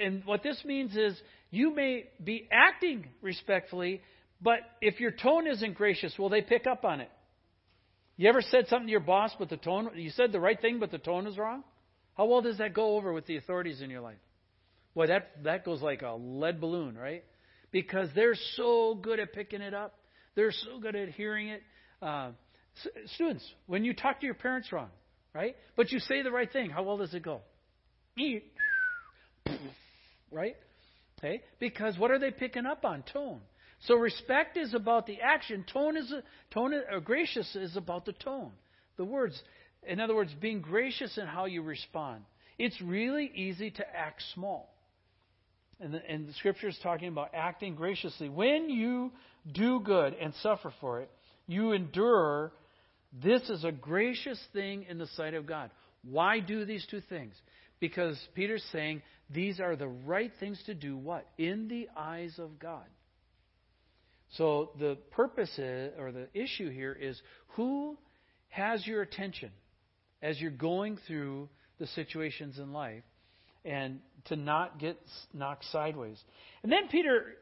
And 0.00 0.24
what 0.24 0.42
this 0.42 0.62
means 0.64 0.96
is 0.96 1.20
you 1.50 1.74
may 1.74 2.04
be 2.22 2.48
acting 2.50 3.06
respectfully, 3.20 4.00
but 4.40 4.60
if 4.80 5.00
your 5.00 5.10
tone 5.10 5.46
isn't 5.46 5.74
gracious, 5.74 6.14
will 6.18 6.28
they 6.28 6.42
pick 6.42 6.66
up 6.66 6.84
on 6.84 7.00
it? 7.00 7.10
You 8.16 8.28
ever 8.28 8.42
said 8.42 8.66
something 8.68 8.86
to 8.86 8.90
your 8.90 9.00
boss, 9.00 9.32
but 9.38 9.48
the 9.48 9.56
tone, 9.56 9.90
you 9.94 10.10
said 10.10 10.32
the 10.32 10.40
right 10.40 10.60
thing, 10.60 10.78
but 10.80 10.90
the 10.90 10.98
tone 10.98 11.26
is 11.26 11.38
wrong? 11.38 11.62
How 12.16 12.26
well 12.26 12.42
does 12.42 12.58
that 12.58 12.74
go 12.74 12.96
over 12.96 13.12
with 13.12 13.26
the 13.26 13.36
authorities 13.36 13.80
in 13.80 13.90
your 13.90 14.00
life? 14.00 14.18
Boy, 14.94 15.06
that, 15.08 15.44
that 15.44 15.64
goes 15.64 15.82
like 15.82 16.02
a 16.02 16.12
lead 16.12 16.60
balloon, 16.60 16.96
right? 16.96 17.24
Because 17.70 18.08
they're 18.14 18.36
so 18.56 18.94
good 18.94 19.20
at 19.20 19.32
picking 19.32 19.60
it 19.60 19.74
up. 19.74 19.94
They're 20.34 20.52
so 20.52 20.80
good 20.80 20.96
at 20.96 21.10
hearing 21.10 21.48
it. 21.48 21.62
Uh, 22.00 22.30
students, 23.14 23.44
when 23.66 23.84
you 23.84 23.94
talk 23.94 24.20
to 24.20 24.26
your 24.26 24.34
parents 24.34 24.72
wrong, 24.72 24.90
right? 25.34 25.56
But 25.76 25.92
you 25.92 25.98
say 25.98 26.22
the 26.22 26.30
right 26.30 26.50
thing, 26.50 26.70
how 26.70 26.82
well 26.82 26.98
does 26.98 27.14
it 27.14 27.22
go? 27.22 27.40
Eat 28.16 28.44
right? 30.30 30.56
Okay? 31.18 31.42
Because 31.58 31.98
what 31.98 32.10
are 32.10 32.18
they 32.18 32.30
picking 32.30 32.66
up 32.66 32.84
on? 32.84 33.02
Tone. 33.12 33.40
So 33.86 33.94
respect 33.94 34.56
is 34.56 34.74
about 34.74 35.06
the 35.06 35.20
action. 35.20 35.64
Tone 35.72 35.96
is 35.96 36.10
a, 36.12 36.22
tone 36.52 36.74
or 36.74 37.00
gracious 37.00 37.54
is 37.54 37.76
about 37.76 38.04
the 38.04 38.12
tone. 38.12 38.52
The 38.96 39.04
words. 39.04 39.40
In 39.86 40.00
other 40.00 40.14
words, 40.14 40.34
being 40.40 40.60
gracious 40.60 41.16
in 41.18 41.26
how 41.26 41.44
you 41.44 41.62
respond. 41.62 42.22
It's 42.58 42.80
really 42.82 43.30
easy 43.34 43.70
to 43.70 43.96
act 43.96 44.22
small. 44.34 44.74
And 45.80 45.94
the, 45.94 46.00
and 46.08 46.26
the 46.26 46.32
scripture 46.34 46.68
is 46.68 46.78
talking 46.82 47.08
about 47.08 47.30
acting 47.34 47.74
graciously. 47.74 48.28
When 48.28 48.68
you 48.68 49.12
do 49.52 49.80
good 49.80 50.14
and 50.14 50.34
suffer 50.42 50.72
for 50.80 51.00
it, 51.00 51.10
you 51.46 51.72
endure. 51.72 52.52
This 53.22 53.48
is 53.48 53.64
a 53.64 53.72
gracious 53.72 54.40
thing 54.52 54.86
in 54.88 54.98
the 54.98 55.06
sight 55.08 55.34
of 55.34 55.46
God. 55.46 55.70
Why 56.02 56.40
do 56.40 56.64
these 56.64 56.86
two 56.90 57.00
things? 57.08 57.34
Because 57.80 58.18
Peter's 58.34 58.64
saying 58.72 59.02
these 59.30 59.60
are 59.60 59.76
the 59.76 59.88
right 59.88 60.32
things 60.40 60.60
to 60.66 60.74
do, 60.74 60.96
what? 60.96 61.26
In 61.38 61.68
the 61.68 61.88
eyes 61.96 62.34
of 62.38 62.58
God. 62.58 62.86
So 64.32 64.70
the 64.78 64.98
purpose 65.12 65.56
is, 65.58 65.92
or 65.98 66.12
the 66.12 66.28
issue 66.34 66.70
here 66.70 66.92
is 66.92 67.20
who 67.54 67.96
has 68.48 68.86
your 68.86 69.02
attention 69.02 69.50
as 70.22 70.40
you're 70.40 70.50
going 70.50 70.98
through 71.06 71.48
the 71.78 71.86
situations 71.88 72.58
in 72.58 72.72
life 72.72 73.04
and 73.64 74.00
to 74.26 74.36
not 74.36 74.78
get 74.78 74.98
knocked 75.32 75.64
sideways. 75.66 76.20
And 76.62 76.70
then 76.70 76.88
Peter 76.88 77.36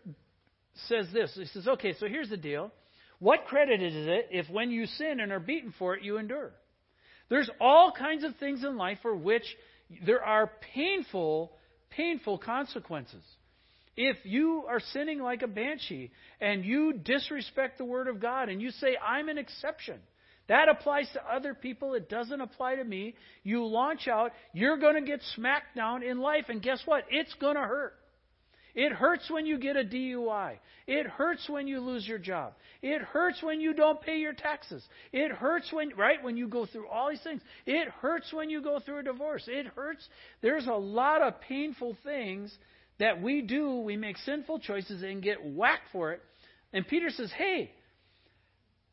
says 0.89 1.07
this. 1.13 1.33
He 1.35 1.47
says, 1.47 1.67
okay, 1.67 1.95
so 1.99 2.07
here's 2.07 2.31
the 2.31 2.37
deal. 2.37 2.71
What 3.19 3.47
credit 3.47 3.83
is 3.83 3.95
it 3.95 4.29
if 4.31 4.51
when 4.51 4.71
you 4.71 4.87
sin 4.87 5.21
and 5.21 5.33
are 5.33 5.41
beaten 5.41 5.73
for 5.79 5.95
it, 5.97 6.03
you 6.03 6.19
endure? 6.19 6.53
There's 7.29 7.51
all 7.61 7.93
kinds 7.93 8.25
of 8.25 8.37
things 8.37 8.63
in 8.63 8.77
life 8.77 8.99
for 9.03 9.17
which 9.17 9.45
there 10.05 10.23
are 10.23 10.51
painful, 10.75 11.53
painful 11.91 12.39
consequences. 12.39 13.25
If 13.97 14.19
you 14.25 14.65
are 14.69 14.81
sinning 14.93 15.21
like 15.21 15.43
a 15.43 15.47
banshee 15.47 16.11
and 16.41 16.65
you 16.65 16.93
disrespect 16.93 17.79
the 17.79 17.85
Word 17.85 18.09
of 18.09 18.21
God 18.21 18.51
and 18.51 18.61
you 18.61 18.71
say, 18.71 18.97
I'm 19.03 19.29
an 19.29 19.39
exception, 19.39 19.99
that 20.49 20.69
applies 20.69 21.09
to 21.13 21.23
other 21.33 21.55
people. 21.55 21.95
It 21.95 22.09
doesn't 22.09 22.41
apply 22.41 22.77
to 22.77 22.85
me. 22.85 23.15
You 23.43 23.65
launch 23.67 24.09
out, 24.09 24.33
you're 24.53 24.79
going 24.79 24.95
to 24.95 25.07
get 25.07 25.21
smacked 25.35 25.75
down 25.75 26.03
in 26.03 26.19
life, 26.19 26.47
and 26.49 26.63
guess 26.63 26.83
what? 26.85 27.05
It's 27.11 27.35
going 27.35 27.57
to 27.57 27.63
hurt. 27.63 27.95
It 28.77 28.93
hurts 28.93 29.31
when 29.31 29.47
you 29.47 29.59
get 29.59 29.77
a 29.77 29.85
DUI. 29.85 30.59
It 30.87 31.07
hurts 31.07 31.49
when 31.49 31.67
you 31.67 31.81
lose 31.81 32.07
your 32.07 32.19
job. 32.19 32.53
It 32.83 33.01
hurts 33.01 33.43
when 33.43 33.59
you 33.59 33.73
don't 33.73 34.01
pay 34.01 34.19
your 34.19 34.35
taxes. 34.35 34.85
It 35.13 35.33
hurts 35.33 35.73
when, 35.73 35.93
right, 35.97 36.23
when 36.23 36.37
you 36.37 36.47
go 36.47 36.67
through 36.67 36.87
all 36.89 37.09
these 37.09 37.23
things. 37.23 37.41
It 37.65 37.89
hurts 37.89 38.31
when 38.35 38.51
you 38.51 38.63
go 38.63 38.79
through 38.79 38.99
a 38.99 39.03
divorce. 39.03 39.45
It 39.49 39.67
hurts. 39.69 40.07
There's 40.43 40.67
a 40.67 40.75
lot 40.75 41.23
of 41.23 41.41
painful 41.41 41.97
things 42.05 42.55
that 42.99 43.23
we 43.23 43.41
do. 43.41 43.81
We 43.81 43.97
make 43.97 44.19
sinful 44.19 44.61
choices 44.61 45.03
and 45.03 45.23
get 45.23 45.43
whacked 45.43 45.89
for 45.91 46.13
it. 46.13 46.21
And 46.75 46.87
Peter 46.87 47.09
says, 47.09 47.33
hey, 47.35 47.73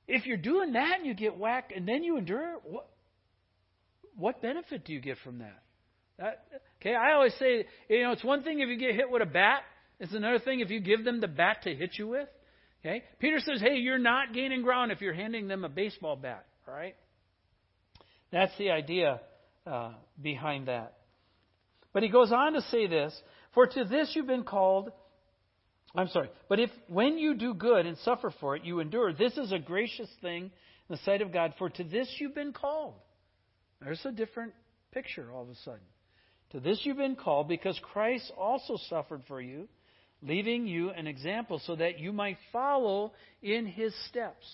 if 0.07 0.25
you're 0.25 0.37
doing 0.37 0.73
that 0.73 0.97
and 0.97 1.05
you 1.05 1.13
get 1.13 1.37
whacked 1.37 1.71
and 1.71 1.87
then 1.87 2.03
you 2.03 2.17
endure, 2.17 2.57
what, 2.63 2.89
what 4.15 4.41
benefit 4.41 4.85
do 4.85 4.93
you 4.93 5.01
get 5.01 5.17
from 5.23 5.39
that? 5.39 5.63
that? 6.19 6.45
Okay, 6.81 6.95
I 6.95 7.13
always 7.13 7.33
say, 7.39 7.65
you 7.89 8.03
know, 8.03 8.11
it's 8.11 8.23
one 8.23 8.43
thing 8.43 8.59
if 8.59 8.69
you 8.69 8.77
get 8.77 8.95
hit 8.95 9.09
with 9.09 9.21
a 9.21 9.25
bat 9.25 9.63
it's 10.03 10.13
another 10.13 10.39
thing 10.39 10.59
if 10.59 10.69
you 10.69 10.81
give 10.81 11.05
them 11.05 11.21
the 11.21 11.29
bat 11.29 11.63
to 11.63 11.73
hit 11.73 11.91
you 11.97 12.09
with. 12.09 12.27
Okay? 12.81 13.03
Peter 13.19 13.39
says, 13.39 13.61
hey, 13.61 13.77
you're 13.77 13.97
not 13.97 14.33
gaining 14.33 14.61
ground 14.61 14.91
if 14.91 14.99
you're 14.99 15.13
handing 15.13 15.47
them 15.47 15.63
a 15.63 15.69
baseball 15.69 16.17
bat. 16.17 16.45
All 16.67 16.73
right? 16.73 16.95
That's 18.29 18.51
the 18.57 18.71
idea 18.71 19.21
uh, 19.65 19.93
behind 20.21 20.67
that. 20.67 20.97
But 21.93 22.03
he 22.03 22.09
goes 22.09 22.33
on 22.33 22.53
to 22.53 22.61
say 22.63 22.87
this 22.87 23.17
For 23.53 23.67
to 23.67 23.85
this 23.85 24.11
you've 24.13 24.27
been 24.27 24.43
called. 24.43 24.91
I'm 25.95 26.07
sorry. 26.07 26.29
But 26.49 26.59
if 26.59 26.69
when 26.87 27.17
you 27.17 27.35
do 27.35 27.53
good 27.53 27.85
and 27.85 27.97
suffer 27.99 28.33
for 28.39 28.55
it, 28.55 28.63
you 28.63 28.79
endure, 28.79 29.13
this 29.13 29.37
is 29.37 29.51
a 29.51 29.59
gracious 29.59 30.09
thing 30.21 30.45
in 30.45 30.51
the 30.89 30.97
sight 30.97 31.21
of 31.21 31.31
God. 31.31 31.53
For 31.57 31.69
to 31.69 31.83
this 31.83 32.13
you've 32.19 32.35
been 32.35 32.53
called. 32.53 32.95
There's 33.81 34.03
a 34.05 34.11
different 34.11 34.53
picture 34.91 35.31
all 35.31 35.43
of 35.43 35.49
a 35.49 35.55
sudden. 35.63 35.79
To 36.51 36.59
this 36.59 36.81
you've 36.83 36.97
been 36.97 37.15
called 37.15 37.47
because 37.47 37.79
Christ 37.81 38.31
also 38.37 38.77
suffered 38.89 39.23
for 39.27 39.41
you 39.41 39.67
leaving 40.25 40.67
you 40.67 40.89
an 40.91 41.07
example 41.07 41.61
so 41.65 41.75
that 41.75 41.99
you 41.99 42.13
might 42.13 42.37
follow 42.51 43.13
in 43.41 43.65
his 43.65 43.93
steps. 44.09 44.45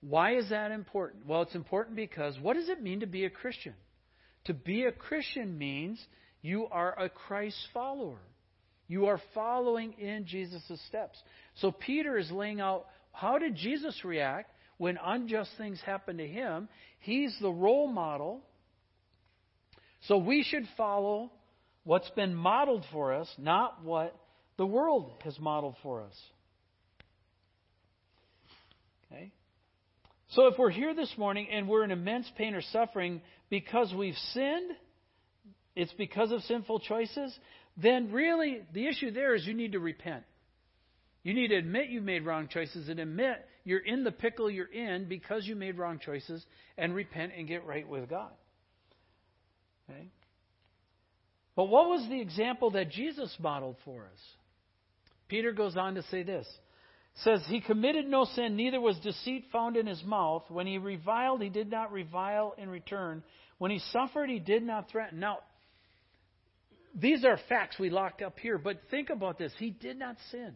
Why 0.00 0.36
is 0.36 0.50
that 0.50 0.70
important? 0.70 1.26
Well, 1.26 1.42
it's 1.42 1.54
important 1.54 1.96
because 1.96 2.38
what 2.40 2.54
does 2.54 2.68
it 2.68 2.82
mean 2.82 3.00
to 3.00 3.06
be 3.06 3.24
a 3.24 3.30
Christian? 3.30 3.74
To 4.44 4.54
be 4.54 4.84
a 4.84 4.92
Christian 4.92 5.56
means 5.56 5.98
you 6.42 6.66
are 6.70 6.98
a 6.98 7.08
Christ 7.08 7.56
follower. 7.72 8.20
You 8.86 9.06
are 9.06 9.20
following 9.34 9.94
in 9.94 10.26
Jesus' 10.26 10.80
steps. 10.88 11.18
So 11.56 11.72
Peter 11.72 12.18
is 12.18 12.30
laying 12.30 12.60
out 12.60 12.86
how 13.12 13.38
did 13.38 13.54
Jesus 13.54 14.04
react 14.04 14.50
when 14.76 14.98
unjust 15.02 15.50
things 15.56 15.80
happen 15.84 16.18
to 16.18 16.26
him? 16.26 16.68
He's 16.98 17.36
the 17.40 17.50
role 17.50 17.86
model. 17.86 18.42
So 20.08 20.18
we 20.18 20.42
should 20.42 20.68
follow 20.76 21.30
what's 21.84 22.10
been 22.10 22.34
modeled 22.34 22.84
for 22.92 23.14
us, 23.14 23.32
not 23.38 23.82
what 23.82 24.14
the 24.56 24.66
world 24.66 25.12
has 25.22 25.38
modeled 25.38 25.76
for 25.82 26.02
us. 26.02 26.20
Okay? 29.06 29.32
So 30.30 30.48
if 30.48 30.58
we're 30.58 30.70
here 30.70 30.94
this 30.94 31.12
morning 31.16 31.48
and 31.50 31.68
we're 31.68 31.84
in 31.84 31.90
immense 31.90 32.30
pain 32.36 32.54
or 32.54 32.62
suffering 32.62 33.22
because 33.48 33.94
we've 33.94 34.16
sinned, 34.32 34.72
it's 35.76 35.92
because 35.92 36.32
of 36.32 36.42
sinful 36.42 36.80
choices, 36.80 37.36
then 37.76 38.12
really 38.12 38.62
the 38.72 38.86
issue 38.86 39.10
there 39.10 39.34
is 39.34 39.46
you 39.46 39.54
need 39.54 39.72
to 39.72 39.80
repent. 39.80 40.24
You 41.22 41.34
need 41.34 41.48
to 41.48 41.56
admit 41.56 41.88
you've 41.88 42.04
made 42.04 42.24
wrong 42.24 42.48
choices 42.48 42.88
and 42.88 43.00
admit 43.00 43.44
you're 43.64 43.80
in 43.80 44.04
the 44.04 44.12
pickle 44.12 44.50
you're 44.50 44.66
in 44.66 45.08
because 45.08 45.46
you 45.46 45.56
made 45.56 45.78
wrong 45.78 45.98
choices 45.98 46.44
and 46.76 46.94
repent 46.94 47.32
and 47.36 47.48
get 47.48 47.64
right 47.66 47.88
with 47.88 48.08
God. 48.08 48.30
Okay? 49.88 50.08
But 51.56 51.64
what 51.64 51.88
was 51.88 52.06
the 52.08 52.20
example 52.20 52.72
that 52.72 52.90
Jesus 52.90 53.34
modeled 53.38 53.76
for 53.84 54.02
us? 54.02 54.20
Peter 55.28 55.52
goes 55.52 55.76
on 55.76 55.94
to 55.94 56.02
say 56.04 56.22
this. 56.22 56.46
Says 57.22 57.42
he 57.46 57.60
committed 57.60 58.06
no 58.06 58.24
sin, 58.24 58.56
neither 58.56 58.80
was 58.80 58.98
deceit 58.98 59.44
found 59.52 59.76
in 59.76 59.86
his 59.86 60.02
mouth. 60.04 60.42
When 60.48 60.66
he 60.66 60.78
reviled, 60.78 61.42
he 61.42 61.48
did 61.48 61.70
not 61.70 61.92
revile 61.92 62.54
in 62.58 62.68
return. 62.68 63.22
When 63.58 63.70
he 63.70 63.78
suffered, 63.92 64.28
he 64.28 64.40
did 64.40 64.64
not 64.64 64.90
threaten. 64.90 65.20
Now, 65.20 65.38
these 66.94 67.24
are 67.24 67.38
facts 67.48 67.78
we 67.78 67.90
locked 67.90 68.22
up 68.22 68.38
here, 68.38 68.56
but 68.58 68.78
think 68.90 69.10
about 69.10 69.38
this. 69.38 69.52
He 69.58 69.70
did 69.70 69.98
not 69.98 70.16
sin. 70.30 70.54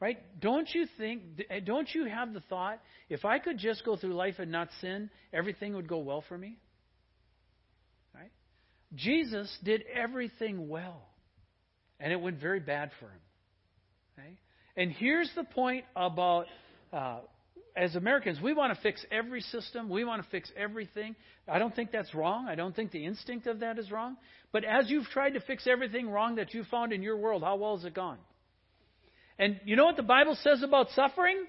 Right? 0.00 0.18
Don't 0.40 0.68
you 0.72 0.86
think, 0.96 1.22
don't 1.64 1.88
you 1.94 2.06
have 2.06 2.32
the 2.32 2.40
thought, 2.40 2.80
if 3.08 3.24
I 3.24 3.38
could 3.38 3.58
just 3.58 3.84
go 3.84 3.96
through 3.96 4.14
life 4.14 4.36
and 4.38 4.50
not 4.50 4.68
sin, 4.80 5.10
everything 5.32 5.74
would 5.74 5.88
go 5.88 5.98
well 5.98 6.24
for 6.26 6.38
me? 6.38 6.56
Right? 8.14 8.30
Jesus 8.94 9.54
did 9.62 9.82
everything 9.94 10.68
well, 10.68 11.02
and 11.98 12.12
it 12.12 12.20
went 12.20 12.40
very 12.40 12.60
bad 12.60 12.90
for 12.98 13.06
him. 13.06 13.20
Okay? 14.18 14.38
And 14.76 14.90
here's 14.92 15.30
the 15.36 15.44
point 15.44 15.84
about 15.94 16.46
uh, 16.94 17.20
as 17.76 17.94
Americans, 17.96 18.38
we 18.42 18.52
want 18.52 18.74
to 18.74 18.80
fix 18.80 19.04
every 19.10 19.40
system. 19.40 19.88
We 19.88 20.04
want 20.04 20.22
to 20.22 20.28
fix 20.30 20.50
everything. 20.56 21.14
I 21.48 21.58
don't 21.58 21.74
think 21.74 21.92
that's 21.92 22.14
wrong. 22.14 22.46
I 22.48 22.54
don't 22.54 22.74
think 22.74 22.90
the 22.90 23.04
instinct 23.04 23.46
of 23.46 23.60
that 23.60 23.78
is 23.78 23.90
wrong. 23.90 24.16
But 24.52 24.64
as 24.64 24.90
you've 24.90 25.06
tried 25.06 25.34
to 25.34 25.40
fix 25.40 25.66
everything 25.66 26.08
wrong 26.10 26.36
that 26.36 26.54
you 26.54 26.64
found 26.64 26.92
in 26.92 27.02
your 27.02 27.16
world, 27.16 27.42
how 27.42 27.56
well 27.56 27.76
has 27.76 27.84
it 27.84 27.94
gone? 27.94 28.18
And 29.38 29.60
you 29.64 29.76
know 29.76 29.86
what 29.86 29.96
the 29.96 30.02
Bible 30.02 30.36
says 30.42 30.62
about 30.62 30.90
suffering? 30.90 31.44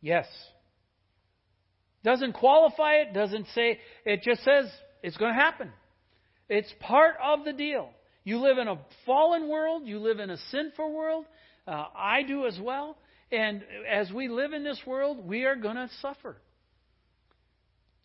Yes. 0.00 0.26
Doesn't 2.04 2.34
qualify 2.34 2.96
it, 2.96 3.14
doesn't 3.14 3.46
say, 3.54 3.80
it 4.04 4.22
just 4.22 4.44
says 4.44 4.66
it's 5.02 5.16
going 5.16 5.32
to 5.34 5.40
happen. 5.40 5.72
It's 6.48 6.72
part 6.80 7.14
of 7.22 7.44
the 7.44 7.52
deal. 7.52 7.90
You 8.24 8.38
live 8.38 8.58
in 8.58 8.68
a 8.68 8.78
fallen 9.06 9.48
world, 9.48 9.86
you 9.86 9.98
live 9.98 10.18
in 10.18 10.30
a 10.30 10.36
sinful 10.50 10.92
world. 10.92 11.24
Uh, 11.66 11.84
I 11.96 12.22
do 12.22 12.46
as 12.46 12.58
well. 12.60 12.96
And 13.34 13.64
as 13.90 14.10
we 14.12 14.28
live 14.28 14.52
in 14.52 14.62
this 14.62 14.80
world, 14.86 15.26
we 15.26 15.44
are 15.44 15.56
going 15.56 15.76
to 15.76 15.88
suffer. 16.00 16.36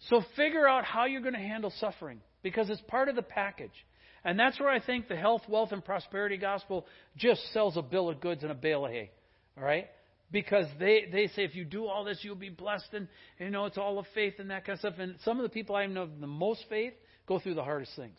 So 0.09 0.23
figure 0.35 0.67
out 0.67 0.85
how 0.85 1.05
you're 1.05 1.21
going 1.21 1.33
to 1.33 1.39
handle 1.39 1.73
suffering. 1.79 2.21
because 2.41 2.69
it's 2.69 2.81
part 2.87 3.09
of 3.09 3.15
the 3.15 3.21
package. 3.21 3.85
And 4.23 4.39
that's 4.39 4.59
where 4.59 4.69
I 4.69 4.79
think 4.79 5.07
the 5.07 5.15
health, 5.15 5.41
wealth, 5.47 5.71
and 5.71 5.83
prosperity 5.83 6.37
gospel 6.37 6.85
just 7.17 7.41
sells 7.53 7.77
a 7.77 7.81
bill 7.81 8.09
of 8.09 8.19
goods 8.19 8.43
and 8.43 8.51
a 8.51 8.55
bale 8.55 8.85
of 8.85 8.91
hay. 8.91 9.11
All 9.57 9.63
right? 9.63 9.87
Because 10.31 10.65
they, 10.79 11.05
they 11.11 11.27
say 11.27 11.43
if 11.43 11.55
you 11.55 11.65
do 11.65 11.85
all 11.85 12.03
this, 12.03 12.19
you'll 12.21 12.35
be 12.35 12.49
blessed, 12.49 12.93
and 12.93 13.07
you 13.39 13.49
know 13.49 13.65
it's 13.65 13.77
all 13.77 13.97
of 13.97 14.05
faith 14.13 14.35
and 14.39 14.51
that 14.51 14.65
kind 14.65 14.75
of 14.75 14.79
stuff. 14.79 14.95
And 14.99 15.15
some 15.23 15.37
of 15.37 15.43
the 15.43 15.49
people 15.49 15.75
I 15.75 15.85
know 15.87 16.07
the 16.07 16.27
most 16.27 16.63
faith 16.69 16.93
go 17.27 17.39
through 17.39 17.55
the 17.55 17.63
hardest 17.63 17.95
things. 17.95 18.17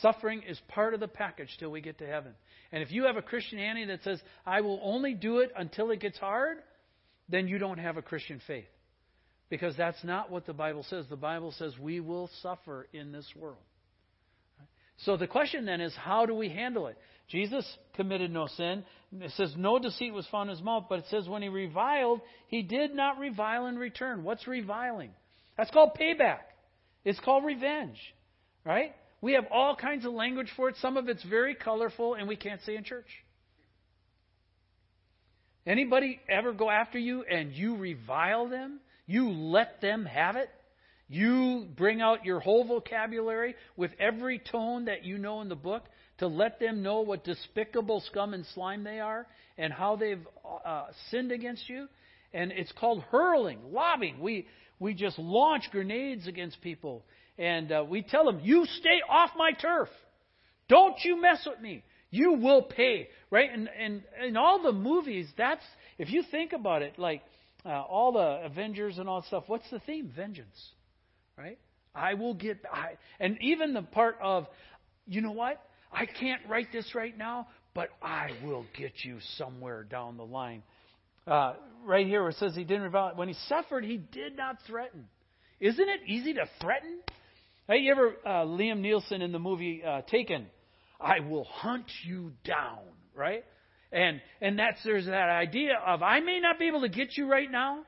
Suffering 0.00 0.42
is 0.48 0.58
part 0.68 0.94
of 0.94 1.00
the 1.00 1.08
package 1.08 1.54
till 1.58 1.70
we 1.70 1.82
get 1.82 1.98
to 1.98 2.06
heaven. 2.06 2.32
And 2.72 2.82
if 2.82 2.90
you 2.90 3.04
have 3.04 3.16
a 3.16 3.22
Christianity 3.22 3.86
that 3.86 4.02
says, 4.02 4.20
I 4.46 4.62
will 4.62 4.80
only 4.82 5.14
do 5.14 5.38
it 5.38 5.52
until 5.56 5.90
it 5.90 6.00
gets 6.00 6.18
hard, 6.18 6.58
then 7.28 7.46
you 7.46 7.58
don't 7.58 7.78
have 7.78 7.98
a 7.98 8.02
Christian 8.02 8.40
faith. 8.46 8.64
Because 9.50 9.76
that's 9.76 10.02
not 10.02 10.30
what 10.30 10.46
the 10.46 10.54
Bible 10.54 10.84
says. 10.88 11.04
The 11.10 11.16
Bible 11.16 11.52
says 11.52 11.74
we 11.78 12.00
will 12.00 12.30
suffer 12.40 12.88
in 12.94 13.12
this 13.12 13.30
world. 13.36 13.58
So 15.04 15.16
the 15.16 15.26
question 15.26 15.66
then 15.66 15.80
is, 15.80 15.94
how 15.94 16.26
do 16.26 16.34
we 16.34 16.48
handle 16.48 16.86
it? 16.86 16.96
Jesus 17.28 17.66
committed 17.94 18.30
no 18.30 18.46
sin. 18.46 18.84
It 19.20 19.32
says 19.32 19.52
no 19.56 19.78
deceit 19.78 20.12
was 20.12 20.26
found 20.30 20.48
in 20.48 20.56
his 20.56 20.64
mouth, 20.64 20.84
but 20.88 21.00
it 21.00 21.04
says 21.10 21.28
when 21.28 21.42
he 21.42 21.48
reviled, 21.48 22.20
he 22.46 22.62
did 22.62 22.94
not 22.94 23.18
revile 23.18 23.66
in 23.66 23.76
return. 23.76 24.24
What's 24.24 24.46
reviling? 24.46 25.10
That's 25.56 25.70
called 25.70 25.90
payback. 26.00 26.40
It's 27.04 27.20
called 27.20 27.44
revenge. 27.44 27.98
Right? 28.64 28.94
We 29.22 29.34
have 29.34 29.46
all 29.50 29.76
kinds 29.76 30.04
of 30.04 30.12
language 30.12 30.50
for 30.56 30.68
it. 30.68 30.74
Some 30.82 30.98
of 30.98 31.08
it's 31.08 31.22
very 31.22 31.54
colorful, 31.54 32.14
and 32.14 32.28
we 32.28 32.36
can't 32.36 32.60
say 32.66 32.76
in 32.76 32.84
church. 32.84 33.06
Anybody 35.64 36.20
ever 36.28 36.52
go 36.52 36.68
after 36.68 36.98
you 36.98 37.22
and 37.22 37.52
you 37.52 37.76
revile 37.76 38.48
them? 38.48 38.80
You 39.06 39.30
let 39.30 39.80
them 39.80 40.04
have 40.04 40.34
it? 40.34 40.50
You 41.08 41.68
bring 41.76 42.00
out 42.00 42.24
your 42.24 42.40
whole 42.40 42.64
vocabulary 42.64 43.54
with 43.76 43.92
every 44.00 44.40
tone 44.40 44.86
that 44.86 45.04
you 45.04 45.18
know 45.18 45.40
in 45.40 45.48
the 45.48 45.54
book 45.54 45.84
to 46.18 46.26
let 46.26 46.58
them 46.58 46.82
know 46.82 47.02
what 47.02 47.22
despicable 47.22 48.00
scum 48.00 48.34
and 48.34 48.44
slime 48.54 48.82
they 48.82 48.98
are 48.98 49.26
and 49.56 49.72
how 49.72 49.94
they've 49.94 50.26
uh, 50.64 50.86
sinned 51.10 51.30
against 51.30 51.68
you. 51.68 51.86
And 52.32 52.50
it's 52.50 52.72
called 52.72 53.02
hurling, 53.10 53.58
lobbing. 53.72 54.20
We, 54.20 54.48
we 54.80 54.94
just 54.94 55.18
launch 55.18 55.64
grenades 55.70 56.26
against 56.26 56.60
people. 56.60 57.04
And 57.38 57.72
uh, 57.72 57.84
we 57.88 58.02
tell 58.02 58.24
them, 58.24 58.40
you 58.42 58.66
stay 58.80 59.00
off 59.08 59.30
my 59.36 59.52
turf. 59.52 59.88
Don't 60.68 60.96
you 61.02 61.20
mess 61.20 61.46
with 61.46 61.60
me. 61.60 61.84
You 62.10 62.34
will 62.34 62.62
pay. 62.62 63.08
Right? 63.30 63.50
And, 63.52 63.68
and 63.78 64.02
in 64.26 64.36
all 64.36 64.62
the 64.62 64.72
movies, 64.72 65.28
that's, 65.36 65.64
if 65.98 66.10
you 66.10 66.22
think 66.30 66.52
about 66.52 66.82
it, 66.82 66.98
like 66.98 67.22
uh, 67.64 67.70
all 67.70 68.12
the 68.12 68.44
Avengers 68.44 68.98
and 68.98 69.08
all 69.08 69.22
that 69.22 69.26
stuff, 69.28 69.44
what's 69.46 69.68
the 69.70 69.80
theme? 69.80 70.12
Vengeance 70.14 70.72
right? 71.36 71.58
I 71.94 72.14
will 72.14 72.34
get, 72.34 72.58
I, 72.70 72.92
and 73.20 73.36
even 73.40 73.74
the 73.74 73.82
part 73.82 74.16
of, 74.22 74.46
you 75.06 75.20
know 75.20 75.32
what? 75.32 75.60
I 75.92 76.06
can't 76.06 76.40
write 76.48 76.68
this 76.72 76.94
right 76.94 77.16
now, 77.16 77.48
but 77.74 77.88
I 78.00 78.30
will 78.44 78.64
get 78.76 78.92
you 79.04 79.18
somewhere 79.36 79.82
down 79.84 80.16
the 80.16 80.24
line. 80.24 80.62
Uh, 81.26 81.54
right 81.84 82.06
here 82.06 82.22
where 82.22 82.30
it 82.30 82.36
says 82.36 82.54
he 82.54 82.64
didn't 82.64 82.82
revile. 82.82 83.12
When 83.14 83.28
he 83.28 83.34
suffered, 83.48 83.84
he 83.84 83.98
did 83.98 84.36
not 84.36 84.56
threaten. 84.66 85.06
Isn't 85.60 85.88
it 85.88 86.00
easy 86.06 86.34
to 86.34 86.48
threaten? 86.60 86.98
Hey, 87.68 87.78
you 87.78 87.92
ever 87.92 88.16
uh, 88.26 88.44
Liam 88.44 88.80
Neeson 88.80 89.22
in 89.22 89.30
the 89.30 89.38
movie 89.38 89.84
uh, 89.86 90.02
Taken? 90.02 90.46
I 91.00 91.20
will 91.20 91.44
hunt 91.44 91.84
you 92.04 92.32
down, 92.44 92.80
right? 93.14 93.44
And 93.92 94.20
and 94.40 94.58
that's 94.58 94.82
there's 94.82 95.06
that 95.06 95.28
idea 95.28 95.74
of 95.86 96.02
I 96.02 96.18
may 96.18 96.40
not 96.40 96.58
be 96.58 96.66
able 96.66 96.80
to 96.80 96.88
get 96.88 97.16
you 97.16 97.30
right 97.30 97.48
now, 97.48 97.84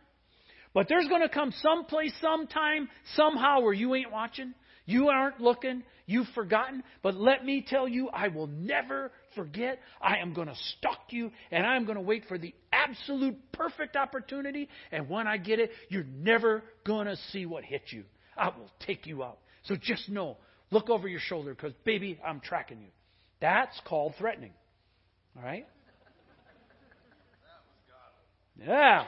but 0.75 0.87
there's 0.89 1.09
going 1.09 1.23
to 1.23 1.29
come 1.29 1.53
some 1.61 1.87
place, 1.87 2.13
sometime, 2.21 2.89
somehow 3.17 3.63
where 3.63 3.73
you 3.73 3.97
ain't 3.97 4.13
watching, 4.13 4.55
you 4.87 5.09
aren't 5.09 5.41
looking, 5.41 5.83
you've 6.07 6.29
forgotten. 6.37 6.85
But 7.03 7.17
let 7.17 7.45
me 7.45 7.67
tell 7.67 7.89
you, 7.89 8.09
I 8.11 8.29
will 8.29 8.47
never 8.47 9.11
forget. 9.35 9.81
I 10.01 10.19
am 10.19 10.35
going 10.35 10.49
to 10.49 10.57
stalk 10.79 11.07
you, 11.11 11.33
and 11.51 11.67
I'm 11.67 11.85
going 11.85 11.97
to 11.97 12.01
wait 12.01 12.27
for 12.29 12.39
the 12.39 12.55
absolute 12.73 13.37
perfect 13.51 13.97
opportunity. 13.97 14.69
And 14.93 15.09
when 15.09 15.27
I 15.27 15.37
get 15.37 15.59
it, 15.59 15.73
you're 15.89 16.05
never 16.05 16.63
going 16.87 17.07
to 17.09 17.17
see 17.33 17.45
what 17.45 17.65
hit 17.65 17.83
you. 17.91 18.05
I 18.37 18.49
will 18.49 18.71
take 18.87 19.07
you 19.09 19.25
out. 19.25 19.39
So 19.65 19.77
just 19.77 20.09
know, 20.09 20.37
look 20.71 20.91
over 20.91 21.09
your 21.09 21.21
shoulder, 21.21 21.55
because, 21.55 21.73
baby, 21.85 22.21
I'm 22.25 22.41
tracking 22.41 22.81
you. 22.81 22.89
That's 23.41 23.79
called 23.87 24.15
threatening. 24.19 24.53
All 25.37 25.43
right? 25.43 25.67
Yeah. 28.57 29.05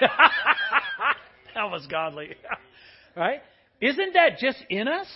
that 0.00 1.70
was 1.70 1.86
godly. 1.88 2.36
right? 3.16 3.42
Isn't 3.80 4.14
that 4.14 4.38
just 4.38 4.58
in 4.70 4.88
us? 4.88 5.06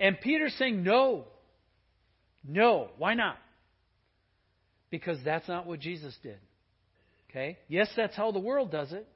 And 0.00 0.20
Peter's 0.20 0.54
saying, 0.58 0.82
no. 0.82 1.26
No. 2.46 2.88
Why 2.98 3.14
not? 3.14 3.36
Because 4.90 5.18
that's 5.24 5.46
not 5.48 5.66
what 5.66 5.80
Jesus 5.80 6.16
did. 6.22 6.38
Okay? 7.30 7.58
Yes, 7.68 7.88
that's 7.96 8.16
how 8.16 8.32
the 8.32 8.38
world 8.38 8.70
does 8.70 8.92
it. 8.92 9.06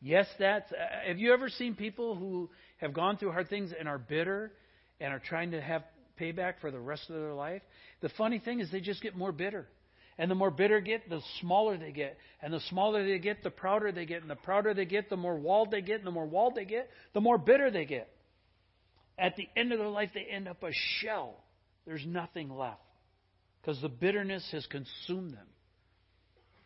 Yes, 0.00 0.26
that's. 0.38 0.70
Uh, 0.72 1.08
have 1.08 1.18
you 1.18 1.32
ever 1.32 1.48
seen 1.48 1.74
people 1.74 2.14
who 2.14 2.50
have 2.78 2.92
gone 2.92 3.16
through 3.16 3.32
hard 3.32 3.48
things 3.48 3.72
and 3.78 3.88
are 3.88 3.98
bitter 3.98 4.52
and 5.00 5.12
are 5.12 5.20
trying 5.20 5.52
to 5.52 5.60
have 5.60 5.82
payback 6.20 6.54
for 6.60 6.70
the 6.70 6.80
rest 6.80 7.08
of 7.08 7.16
their 7.16 7.34
life? 7.34 7.62
The 8.00 8.08
funny 8.10 8.38
thing 8.38 8.60
is 8.60 8.70
they 8.70 8.80
just 8.80 9.02
get 9.02 9.16
more 9.16 9.32
bitter. 9.32 9.68
And 10.20 10.28
the 10.28 10.34
more 10.34 10.50
bitter 10.50 10.80
get, 10.80 11.08
the 11.08 11.20
smaller 11.40 11.78
they 11.78 11.92
get. 11.92 12.16
And 12.42 12.52
the 12.52 12.60
smaller 12.68 13.06
they 13.06 13.20
get, 13.20 13.44
the 13.44 13.50
prouder 13.50 13.92
they 13.92 14.04
get. 14.04 14.22
And 14.22 14.30
the 14.30 14.36
prouder 14.36 14.74
they 14.74 14.84
get, 14.84 15.08
the 15.08 15.16
more 15.16 15.36
walled 15.36 15.70
they 15.70 15.80
get. 15.80 15.98
And 15.98 16.06
the 16.06 16.10
more 16.10 16.26
walled 16.26 16.56
they 16.56 16.64
get, 16.64 16.90
the 17.14 17.20
more 17.20 17.38
bitter 17.38 17.70
they 17.70 17.84
get. 17.84 18.08
At 19.16 19.36
the 19.36 19.48
end 19.56 19.72
of 19.72 19.78
their 19.78 19.88
life, 19.88 20.10
they 20.14 20.26
end 20.28 20.48
up 20.48 20.62
a 20.64 20.72
shell. 21.00 21.36
There's 21.86 22.04
nothing 22.04 22.50
left. 22.50 22.80
Because 23.60 23.80
the 23.80 23.88
bitterness 23.88 24.46
has 24.50 24.66
consumed 24.66 25.34
them. 25.34 25.46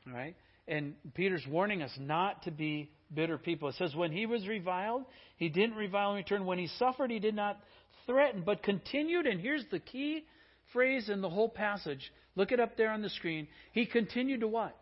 All 0.07 0.14
right? 0.14 0.35
And 0.68 0.94
Peter's 1.14 1.46
warning 1.46 1.83
us 1.83 1.90
not 1.98 2.42
to 2.44 2.51
be 2.51 2.90
bitter 3.12 3.38
people. 3.38 3.68
It 3.68 3.75
says, 3.77 3.94
when 3.94 4.12
he 4.12 4.27
was 4.27 4.46
reviled, 4.46 5.05
he 5.37 5.48
didn't 5.48 5.77
revile 5.77 6.11
in 6.11 6.16
return. 6.16 6.46
When 6.46 6.59
he 6.59 6.68
suffered, 6.79 7.11
he 7.11 7.18
did 7.18 7.35
not 7.35 7.59
threaten, 8.07 8.42
but 8.44 8.62
continued. 8.62 9.27
And 9.27 9.40
here's 9.40 9.64
the 9.70 9.81
key 9.81 10.25
phrase 10.72 11.09
in 11.09 11.20
the 11.20 11.31
whole 11.31 11.48
passage 11.48 12.12
Look 12.35 12.51
it 12.51 12.61
up 12.61 12.77
there 12.77 12.90
on 12.90 13.03
the 13.03 13.11
screen. 13.11 13.46
He 13.72 13.85
continued 13.85 14.40
to 14.40 14.48
what? 14.48 14.75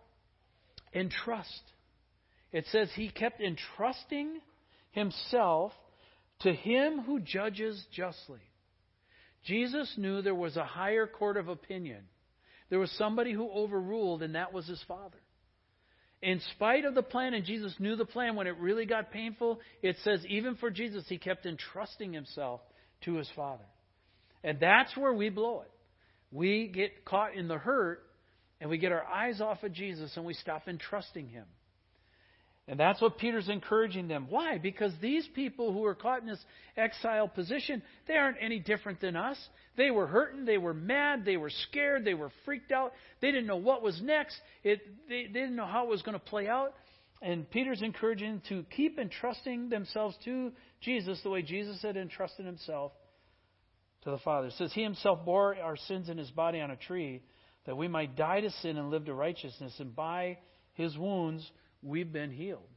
Entrust. 0.94 1.62
It 2.52 2.64
says 2.70 2.88
he 2.94 3.10
kept 3.10 3.40
entrusting 3.40 4.40
himself 4.92 5.72
to 6.40 6.52
him 6.52 7.00
who 7.00 7.20
judges 7.20 7.84
justly. 7.92 8.40
Jesus 9.44 9.92
knew 9.96 10.22
there 10.22 10.34
was 10.34 10.56
a 10.56 10.64
higher 10.64 11.06
court 11.06 11.36
of 11.36 11.48
opinion. 11.48 12.04
There 12.68 12.78
was 12.78 12.90
somebody 12.92 13.32
who 13.32 13.50
overruled, 13.50 14.22
and 14.22 14.34
that 14.34 14.52
was 14.52 14.66
his 14.66 14.82
Father. 14.86 15.18
In 16.22 16.40
spite 16.54 16.84
of 16.84 16.94
the 16.94 17.02
plan, 17.02 17.32
and 17.34 17.44
Jesus 17.44 17.74
knew 17.78 17.96
the 17.96 18.04
plan, 18.04 18.36
when 18.36 18.46
it 18.46 18.56
really 18.58 18.84
got 18.84 19.10
painful, 19.10 19.60
it 19.82 19.96
says 20.04 20.24
even 20.28 20.56
for 20.56 20.70
Jesus, 20.70 21.04
he 21.08 21.16
kept 21.16 21.46
entrusting 21.46 22.12
himself 22.12 22.60
to 23.02 23.14
his 23.14 23.28
Father. 23.34 23.64
And 24.44 24.58
that's 24.60 24.96
where 24.96 25.14
we 25.14 25.30
blow 25.30 25.62
it. 25.62 25.70
We 26.30 26.68
get 26.68 27.04
caught 27.04 27.34
in 27.34 27.48
the 27.48 27.58
hurt 27.58 28.02
and 28.60 28.68
we 28.68 28.78
get 28.78 28.92
our 28.92 29.04
eyes 29.04 29.40
off 29.40 29.62
of 29.62 29.72
Jesus 29.72 30.12
and 30.16 30.24
we 30.24 30.34
stop 30.34 30.68
entrusting 30.68 31.28
Him. 31.28 31.46
And 32.70 32.78
that's 32.78 33.02
what 33.02 33.18
Peter's 33.18 33.48
encouraging 33.48 34.06
them. 34.06 34.28
Why? 34.28 34.56
Because 34.56 34.92
these 35.02 35.26
people 35.34 35.72
who 35.72 35.84
are 35.86 35.96
caught 35.96 36.20
in 36.20 36.28
this 36.28 36.38
exile 36.76 37.26
position, 37.26 37.82
they 38.06 38.14
aren't 38.14 38.36
any 38.40 38.60
different 38.60 39.00
than 39.00 39.16
us. 39.16 39.36
They 39.76 39.90
were 39.90 40.06
hurting, 40.06 40.44
they 40.44 40.56
were 40.56 40.72
mad, 40.72 41.24
they 41.24 41.36
were 41.36 41.50
scared, 41.50 42.04
they 42.04 42.14
were 42.14 42.30
freaked 42.44 42.70
out. 42.70 42.92
They 43.20 43.32
didn't 43.32 43.48
know 43.48 43.56
what 43.56 43.82
was 43.82 44.00
next. 44.00 44.36
It, 44.62 44.82
they, 45.08 45.24
they 45.24 45.40
didn't 45.40 45.56
know 45.56 45.66
how 45.66 45.86
it 45.86 45.90
was 45.90 46.02
going 46.02 46.16
to 46.16 46.24
play 46.24 46.46
out. 46.46 46.74
And 47.20 47.50
Peter's 47.50 47.82
encouraging 47.82 48.34
them 48.34 48.42
to 48.50 48.64
keep 48.76 49.00
entrusting 49.00 49.68
themselves 49.68 50.16
to 50.26 50.52
Jesus 50.80 51.18
the 51.24 51.30
way 51.30 51.42
Jesus 51.42 51.82
had 51.82 51.96
entrusted 51.96 52.46
himself 52.46 52.92
to 54.04 54.12
the 54.12 54.18
Father. 54.18 54.46
It 54.46 54.54
says, 54.58 54.72
He 54.72 54.84
himself 54.84 55.24
bore 55.24 55.56
our 55.56 55.76
sins 55.76 56.08
in 56.08 56.18
his 56.18 56.30
body 56.30 56.60
on 56.60 56.70
a 56.70 56.76
tree, 56.76 57.20
that 57.66 57.76
we 57.76 57.88
might 57.88 58.14
die 58.14 58.42
to 58.42 58.50
sin 58.62 58.78
and 58.78 58.90
live 58.90 59.06
to 59.06 59.14
righteousness, 59.14 59.74
and 59.80 59.96
by 59.96 60.38
his 60.74 60.96
wounds 60.96 61.50
we've 61.82 62.12
been 62.12 62.30
healed. 62.30 62.68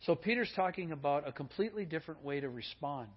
So 0.00 0.14
Peter's 0.14 0.52
talking 0.54 0.92
about 0.92 1.26
a 1.26 1.32
completely 1.32 1.84
different 1.84 2.22
way 2.22 2.40
to 2.40 2.48
respond. 2.48 3.08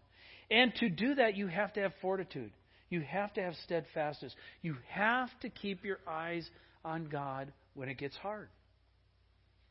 And 0.49 0.73
to 0.75 0.89
do 0.89 1.15
that, 1.15 1.35
you 1.35 1.47
have 1.47 1.73
to 1.73 1.81
have 1.81 1.93
fortitude. 2.01 2.51
You 2.89 3.01
have 3.01 3.33
to 3.33 3.41
have 3.41 3.53
steadfastness. 3.65 4.33
You 4.61 4.75
have 4.87 5.29
to 5.41 5.49
keep 5.49 5.85
your 5.85 5.99
eyes 6.07 6.49
on 6.83 7.05
God 7.05 7.51
when 7.75 7.89
it 7.89 7.97
gets 7.97 8.15
hard. 8.17 8.49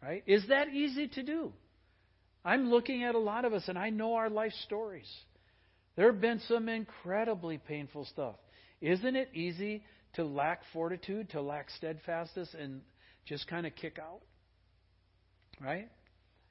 Right? 0.02 0.22
Is 0.26 0.44
that 0.48 0.68
easy 0.68 1.08
to 1.08 1.22
do? 1.22 1.52
I'm 2.44 2.70
looking 2.70 3.02
at 3.02 3.16
a 3.16 3.18
lot 3.18 3.44
of 3.44 3.52
us, 3.52 3.64
and 3.66 3.76
I 3.76 3.90
know 3.90 4.14
our 4.14 4.30
life 4.30 4.52
stories. 4.64 5.10
There 5.96 6.12
have 6.12 6.20
been 6.20 6.40
some 6.46 6.68
incredibly 6.68 7.58
painful 7.58 8.04
stuff. 8.04 8.36
Isn't 8.80 9.16
it 9.16 9.30
easy 9.34 9.82
to 10.14 10.24
lack 10.24 10.60
fortitude, 10.72 11.30
to 11.30 11.42
lack 11.42 11.68
steadfastness, 11.70 12.54
and 12.56 12.82
just 13.28 13.46
kind 13.46 13.66
of 13.66 13.74
kick 13.76 13.98
out? 13.98 14.20
Right? 15.60 15.88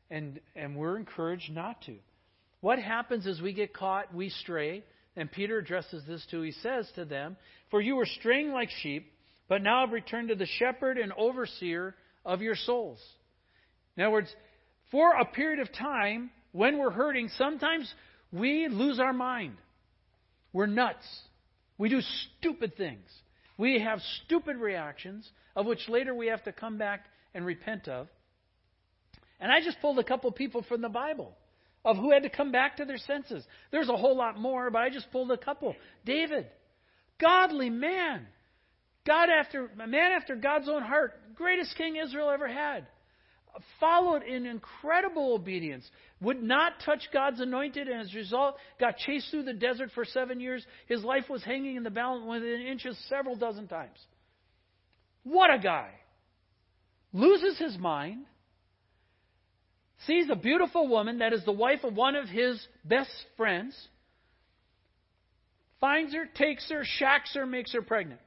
And 0.10 0.40
and 0.56 0.76
we're 0.76 0.98
encouraged 0.98 1.52
not 1.52 1.82
to. 1.84 1.96
What 2.62 2.80
happens 2.80 3.26
is 3.26 3.42
we 3.42 3.54
get 3.54 3.74
caught, 3.74 4.14
we 4.14 4.30
stray, 4.30 4.84
and 5.16 5.32
Peter 5.32 5.58
addresses 5.58 6.04
this 6.08 6.26
too. 6.30 6.42
He 6.42 6.52
says 6.52 6.90
to 6.96 7.06
them, 7.06 7.38
For 7.72 7.82
you 7.82 7.96
were 7.96 8.08
straying 8.20 8.52
like 8.52 8.70
sheep, 8.82 9.12
but 9.48 9.62
now 9.62 9.82
have 9.82 9.94
returned 9.94 10.30
to 10.30 10.36
the 10.36 10.48
shepherd 10.60 10.98
and 10.98 11.14
overseer 11.14 11.96
of 12.26 12.42
your 12.42 12.56
souls. 12.56 13.00
In 13.96 14.04
other 14.04 14.12
words, 14.12 14.34
for 14.92 15.14
a 15.14 15.26
period 15.26 15.60
of 15.60 15.74
time, 15.74 16.30
when 16.52 16.78
we're 16.78 16.92
hurting, 16.92 17.30
sometimes 17.38 17.92
we 18.32 18.68
lose 18.68 19.00
our 19.00 19.14
mind. 19.14 19.58
We're 20.54 20.66
nuts. 20.66 21.06
We 21.78 21.90
do 21.90 22.02
stupid 22.40 22.76
things. 22.78 23.08
We 23.58 23.80
have 23.80 24.00
stupid 24.26 24.58
reactions, 24.58 25.30
of 25.56 25.66
which 25.66 25.90
later 25.90 26.14
we 26.14 26.28
have 26.28 26.44
to 26.44 26.52
come 26.52 26.78
back 26.78 27.06
and 27.34 27.46
repent 27.46 27.88
of. 27.88 28.08
And 29.40 29.52
I 29.52 29.62
just 29.62 29.80
pulled 29.82 30.00
a 30.00 30.04
couple 30.04 30.32
people 30.32 30.64
from 30.64 30.82
the 30.82 30.90
Bible 30.90 31.36
of 31.84 31.98
who 31.98 32.12
had 32.12 32.24
to 32.24 32.30
come 32.30 32.52
back 32.52 32.78
to 32.78 32.86
their 32.86 32.98
senses. 32.98 33.44
There's 33.72 33.90
a 33.90 33.96
whole 33.96 34.16
lot 34.16 34.40
more, 34.40 34.70
but 34.70 34.82
I 34.82 34.90
just 34.90 35.12
pulled 35.12 35.32
a 35.32 35.38
couple. 35.38 35.76
David, 36.06 36.48
godly 37.20 37.70
man, 37.70 38.28
God 39.06 39.30
after 39.30 39.70
a 39.82 39.88
man 39.88 40.12
after 40.12 40.36
God's 40.36 40.68
own 40.68 40.82
heart, 40.82 41.14
greatest 41.36 41.76
king 41.78 41.96
Israel 41.96 42.30
ever 42.30 42.48
had. 42.48 42.88
Followed 43.80 44.24
in 44.24 44.46
incredible 44.46 45.34
obedience, 45.34 45.90
would 46.22 46.42
not 46.42 46.74
touch 46.86 47.08
God's 47.12 47.40
anointed, 47.40 47.88
and 47.88 48.02
as 48.02 48.14
a 48.14 48.18
result, 48.18 48.56
got 48.80 48.98
chased 48.98 49.32
through 49.32 49.44
the 49.44 49.54
desert 49.54 49.92
for 49.94 50.06
seven 50.06 50.40
years. 50.40 50.66
His 50.88 51.04
life 51.04 51.30
was 51.30 51.44
hanging 51.44 51.76
in 51.76 51.84
the 51.84 51.90
balance 51.90 52.26
within 52.28 52.62
inches 52.62 52.98
several 53.10 53.36
dozen 53.36 53.68
times. 53.68 53.98
What 55.24 55.54
a 55.54 55.60
guy! 55.60 55.90
Loses 57.14 57.58
his 57.58 57.78
mind, 57.78 58.26
sees 60.06 60.30
a 60.30 60.36
beautiful 60.36 60.88
woman 60.88 61.20
that 61.20 61.34
is 61.34 61.44
the 61.46 61.52
wife 61.52 61.84
of 61.84 61.96
one 61.96 62.16
of 62.16 62.28
his 62.28 62.66
best 62.86 63.12
friends, 63.36 63.76
finds 65.80 66.14
her, 66.14 66.26
takes 66.36 66.70
her, 66.70 66.84
shacks 66.84 67.34
her, 67.34 67.46
makes 67.46 67.74
her 67.74 67.82
pregnant. 67.82 68.22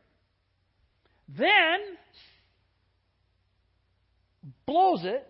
Then 1.29 1.81
blows 4.67 5.05
it 5.05 5.27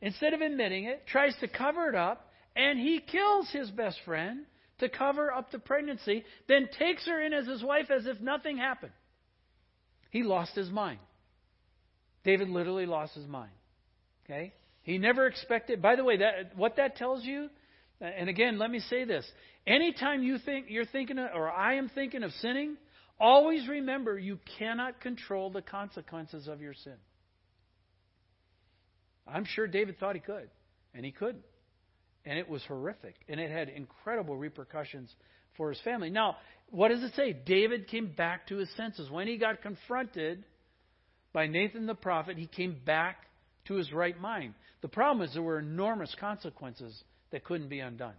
instead 0.00 0.34
of 0.34 0.40
admitting 0.40 0.84
it, 0.84 1.06
tries 1.06 1.34
to 1.40 1.48
cover 1.48 1.88
it 1.88 1.94
up, 1.94 2.30
and 2.54 2.78
he 2.78 3.00
kills 3.00 3.50
his 3.50 3.70
best 3.70 3.98
friend 4.04 4.44
to 4.78 4.88
cover 4.88 5.32
up 5.32 5.50
the 5.50 5.58
pregnancy, 5.58 6.24
then 6.48 6.68
takes 6.78 7.06
her 7.06 7.20
in 7.24 7.32
as 7.32 7.46
his 7.46 7.62
wife 7.62 7.90
as 7.90 8.06
if 8.06 8.20
nothing 8.20 8.58
happened. 8.58 8.92
He 10.10 10.22
lost 10.22 10.54
his 10.54 10.70
mind. 10.70 10.98
David 12.24 12.48
literally 12.48 12.86
lost 12.86 13.14
his 13.14 13.26
mind. 13.26 13.52
Okay? 14.24 14.52
He 14.82 14.98
never 14.98 15.26
expected. 15.26 15.80
By 15.80 15.96
the 15.96 16.04
way, 16.04 16.18
that 16.18 16.56
what 16.56 16.76
that 16.76 16.96
tells 16.96 17.24
you, 17.24 17.48
uh, 18.00 18.04
and 18.04 18.28
again, 18.28 18.58
let 18.58 18.70
me 18.70 18.80
say 18.80 19.04
this: 19.04 19.26
anytime 19.66 20.22
you 20.22 20.38
think 20.38 20.66
you're 20.68 20.86
thinking, 20.86 21.18
of, 21.18 21.30
or 21.34 21.50
I 21.50 21.74
am 21.74 21.90
thinking 21.94 22.22
of 22.22 22.32
sinning, 22.40 22.76
always 23.18 23.66
remember 23.68 24.18
you 24.18 24.38
cannot 24.58 25.00
control 25.00 25.50
the 25.50 25.62
consequences 25.62 26.48
of 26.48 26.60
your 26.60 26.74
sin. 26.74 26.96
I'm 29.26 29.44
sure 29.44 29.66
David 29.66 29.98
thought 29.98 30.14
he 30.14 30.20
could, 30.20 30.48
and 30.94 31.04
he 31.04 31.12
couldn't. 31.12 31.44
And 32.24 32.38
it 32.38 32.48
was 32.48 32.62
horrific, 32.64 33.16
and 33.28 33.38
it 33.38 33.50
had 33.50 33.68
incredible 33.68 34.36
repercussions 34.36 35.14
for 35.56 35.70
his 35.70 35.80
family. 35.82 36.10
Now, 36.10 36.36
what 36.70 36.88
does 36.88 37.02
it 37.02 37.12
say? 37.14 37.32
David 37.32 37.88
came 37.88 38.12
back 38.16 38.48
to 38.48 38.56
his 38.56 38.68
senses. 38.76 39.10
When 39.10 39.26
he 39.26 39.36
got 39.36 39.62
confronted 39.62 40.44
by 41.32 41.46
Nathan 41.46 41.86
the 41.86 41.94
prophet, 41.94 42.38
he 42.38 42.46
came 42.46 42.80
back 42.84 43.16
to 43.66 43.74
his 43.74 43.92
right 43.92 44.18
mind. 44.18 44.54
The 44.82 44.88
problem 44.88 45.26
is 45.26 45.34
there 45.34 45.42
were 45.42 45.58
enormous 45.58 46.14
consequences 46.18 47.02
that 47.30 47.44
couldn't 47.44 47.68
be 47.68 47.80
undone. 47.80 48.14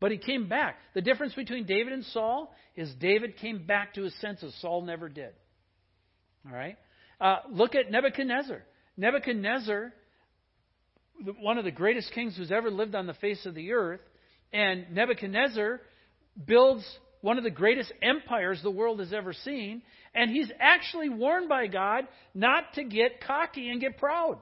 But 0.00 0.10
he 0.10 0.18
came 0.18 0.48
back. 0.48 0.76
The 0.94 1.00
difference 1.00 1.34
between 1.34 1.66
David 1.66 1.92
and 1.92 2.04
Saul 2.06 2.54
is 2.76 2.92
David 3.00 3.38
came 3.38 3.66
back 3.66 3.94
to 3.94 4.02
his 4.02 4.14
senses. 4.20 4.54
Saul 4.60 4.82
never 4.82 5.08
did. 5.08 5.32
All 6.46 6.54
right? 6.54 6.76
Uh, 7.20 7.36
look 7.50 7.74
at 7.74 7.90
Nebuchadnezzar. 7.90 8.62
Nebuchadnezzar, 8.96 9.92
one 11.40 11.58
of 11.58 11.64
the 11.64 11.70
greatest 11.70 12.12
kings 12.12 12.36
who's 12.36 12.52
ever 12.52 12.70
lived 12.70 12.94
on 12.94 13.06
the 13.06 13.14
face 13.14 13.46
of 13.46 13.54
the 13.54 13.72
earth, 13.72 14.00
and 14.52 14.92
Nebuchadnezzar 14.92 15.80
builds 16.46 16.84
one 17.20 17.38
of 17.38 17.44
the 17.44 17.50
greatest 17.50 17.92
empires 18.02 18.60
the 18.62 18.70
world 18.70 19.00
has 19.00 19.12
ever 19.12 19.32
seen, 19.32 19.82
and 20.14 20.30
he's 20.30 20.50
actually 20.60 21.08
warned 21.08 21.48
by 21.48 21.66
God 21.66 22.06
not 22.34 22.74
to 22.74 22.84
get 22.84 23.22
cocky 23.26 23.70
and 23.70 23.80
get 23.80 23.96
proud. 23.96 24.38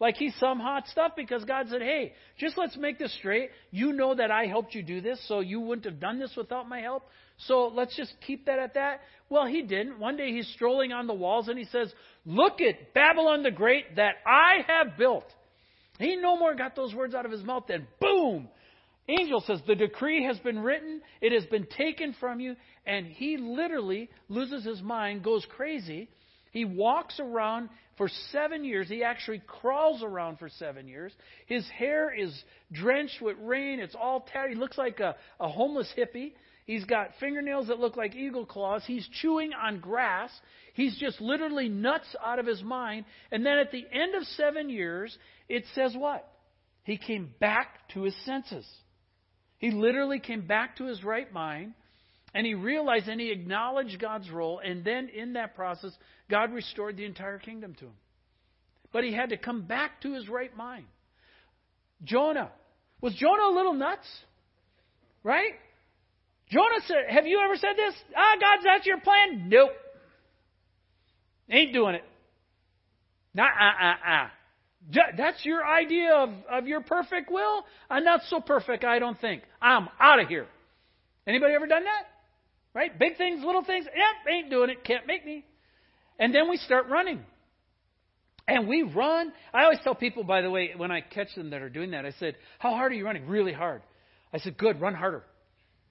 Like 0.00 0.16
he's 0.16 0.34
some 0.38 0.60
hot 0.60 0.86
stuff 0.88 1.12
because 1.16 1.44
God 1.44 1.66
said, 1.70 1.82
hey, 1.82 2.14
just 2.38 2.56
let's 2.56 2.76
make 2.76 2.98
this 2.98 3.12
straight. 3.14 3.50
You 3.72 3.92
know 3.92 4.14
that 4.14 4.30
I 4.30 4.46
helped 4.46 4.74
you 4.74 4.82
do 4.82 5.00
this, 5.00 5.20
so 5.26 5.40
you 5.40 5.60
wouldn't 5.60 5.86
have 5.86 5.98
done 5.98 6.20
this 6.20 6.34
without 6.36 6.68
my 6.68 6.80
help. 6.80 7.02
So 7.46 7.68
let's 7.68 7.96
just 7.96 8.12
keep 8.26 8.46
that 8.46 8.58
at 8.58 8.74
that. 8.74 9.00
Well, 9.28 9.46
he 9.46 9.62
didn't. 9.62 9.98
One 9.98 10.16
day 10.16 10.32
he's 10.32 10.48
strolling 10.54 10.92
on 10.92 11.06
the 11.06 11.14
walls 11.14 11.48
and 11.48 11.58
he 11.58 11.64
says, 11.64 11.92
Look 12.24 12.60
at 12.60 12.94
Babylon 12.94 13.42
the 13.42 13.50
Great 13.50 13.96
that 13.96 14.14
I 14.26 14.64
have 14.66 14.96
built. 14.96 15.24
He 15.98 16.16
no 16.16 16.36
more 16.36 16.54
got 16.54 16.76
those 16.76 16.94
words 16.94 17.14
out 17.14 17.26
of 17.26 17.32
his 17.32 17.42
mouth 17.42 17.64
than 17.68 17.86
boom. 18.00 18.48
Angel 19.08 19.42
says, 19.46 19.60
The 19.66 19.74
decree 19.74 20.24
has 20.24 20.38
been 20.38 20.58
written, 20.58 21.00
it 21.20 21.32
has 21.32 21.46
been 21.46 21.66
taken 21.66 22.14
from 22.20 22.40
you, 22.40 22.56
and 22.86 23.06
he 23.06 23.38
literally 23.38 24.10
loses 24.28 24.64
his 24.64 24.82
mind, 24.82 25.24
goes 25.24 25.46
crazy. 25.56 26.08
He 26.50 26.64
walks 26.64 27.18
around 27.20 27.70
for 27.96 28.08
seven 28.30 28.64
years. 28.64 28.88
He 28.88 29.02
actually 29.02 29.42
crawls 29.46 30.02
around 30.02 30.38
for 30.38 30.48
seven 30.48 30.88
years. 30.88 31.12
His 31.46 31.68
hair 31.68 32.14
is 32.14 32.32
drenched 32.72 33.20
with 33.20 33.36
rain. 33.40 33.80
It's 33.80 33.94
all 33.94 34.20
tattered. 34.32 34.50
He 34.50 34.56
looks 34.56 34.78
like 34.78 35.00
a, 35.00 35.16
a 35.40 35.48
homeless 35.48 35.92
hippie. 35.96 36.32
He's 36.64 36.84
got 36.84 37.10
fingernails 37.18 37.68
that 37.68 37.80
look 37.80 37.96
like 37.96 38.14
eagle 38.14 38.44
claws. 38.44 38.82
He's 38.86 39.06
chewing 39.20 39.52
on 39.52 39.80
grass. 39.80 40.30
He's 40.78 40.96
just 40.96 41.20
literally 41.20 41.68
nuts 41.68 42.06
out 42.24 42.38
of 42.38 42.46
his 42.46 42.62
mind. 42.62 43.04
And 43.32 43.44
then 43.44 43.58
at 43.58 43.72
the 43.72 43.84
end 43.92 44.14
of 44.14 44.22
seven 44.36 44.70
years, 44.70 45.18
it 45.48 45.64
says 45.74 45.92
what? 45.98 46.30
He 46.84 46.96
came 46.96 47.34
back 47.40 47.88
to 47.94 48.04
his 48.04 48.14
senses. 48.24 48.64
He 49.56 49.72
literally 49.72 50.20
came 50.20 50.46
back 50.46 50.76
to 50.76 50.84
his 50.84 51.02
right 51.02 51.32
mind. 51.32 51.74
And 52.32 52.46
he 52.46 52.54
realized 52.54 53.08
and 53.08 53.20
he 53.20 53.32
acknowledged 53.32 54.00
God's 54.00 54.30
role. 54.30 54.60
And 54.64 54.84
then 54.84 55.08
in 55.08 55.32
that 55.32 55.56
process, 55.56 55.90
God 56.30 56.52
restored 56.52 56.96
the 56.96 57.06
entire 57.06 57.40
kingdom 57.40 57.74
to 57.80 57.86
him. 57.86 57.96
But 58.92 59.02
he 59.02 59.12
had 59.12 59.30
to 59.30 59.36
come 59.36 59.62
back 59.62 60.00
to 60.02 60.14
his 60.14 60.28
right 60.28 60.56
mind. 60.56 60.86
Jonah. 62.04 62.52
Was 63.00 63.14
Jonah 63.14 63.52
a 63.52 63.54
little 63.56 63.74
nuts? 63.74 64.06
Right? 65.24 65.54
Jonah 66.52 66.82
said, 66.86 67.10
Have 67.10 67.26
you 67.26 67.40
ever 67.44 67.56
said 67.56 67.74
this? 67.76 67.94
Ah, 68.16 68.36
God, 68.40 68.58
that's 68.64 68.86
your 68.86 69.00
plan? 69.00 69.48
Nope. 69.48 69.72
Ain't 71.50 71.72
doing 71.72 71.94
it. 71.94 72.04
Nah, 73.34 73.44
uh, 73.44 73.84
uh, 73.84 74.10
uh. 74.10 74.28
That's 75.16 75.44
your 75.44 75.66
idea 75.66 76.14
of, 76.14 76.30
of 76.50 76.66
your 76.66 76.80
perfect 76.80 77.30
will? 77.30 77.64
I'm 77.90 78.04
not 78.04 78.20
so 78.28 78.40
perfect, 78.40 78.84
I 78.84 78.98
don't 78.98 79.20
think. 79.20 79.42
I'm 79.60 79.88
out 80.00 80.20
of 80.20 80.28
here. 80.28 80.46
Anybody 81.26 81.54
ever 81.54 81.66
done 81.66 81.84
that? 81.84 82.04
Right? 82.74 82.96
Big 82.98 83.16
things, 83.16 83.44
little 83.44 83.64
things. 83.64 83.86
Yep, 83.86 84.32
ain't 84.32 84.50
doing 84.50 84.70
it. 84.70 84.84
Can't 84.84 85.06
make 85.06 85.26
me. 85.26 85.44
And 86.18 86.34
then 86.34 86.48
we 86.48 86.56
start 86.56 86.88
running. 86.88 87.24
And 88.46 88.66
we 88.66 88.82
run. 88.82 89.32
I 89.52 89.64
always 89.64 89.78
tell 89.84 89.94
people, 89.94 90.24
by 90.24 90.40
the 90.40 90.50
way, 90.50 90.72
when 90.76 90.90
I 90.90 91.02
catch 91.02 91.34
them 91.36 91.50
that 91.50 91.60
are 91.60 91.68
doing 91.68 91.90
that, 91.90 92.06
I 92.06 92.12
said, 92.18 92.36
How 92.58 92.70
hard 92.70 92.92
are 92.92 92.94
you 92.94 93.04
running? 93.04 93.26
Really 93.26 93.52
hard. 93.52 93.82
I 94.32 94.38
said, 94.38 94.56
Good, 94.56 94.80
run 94.80 94.94
harder. 94.94 95.22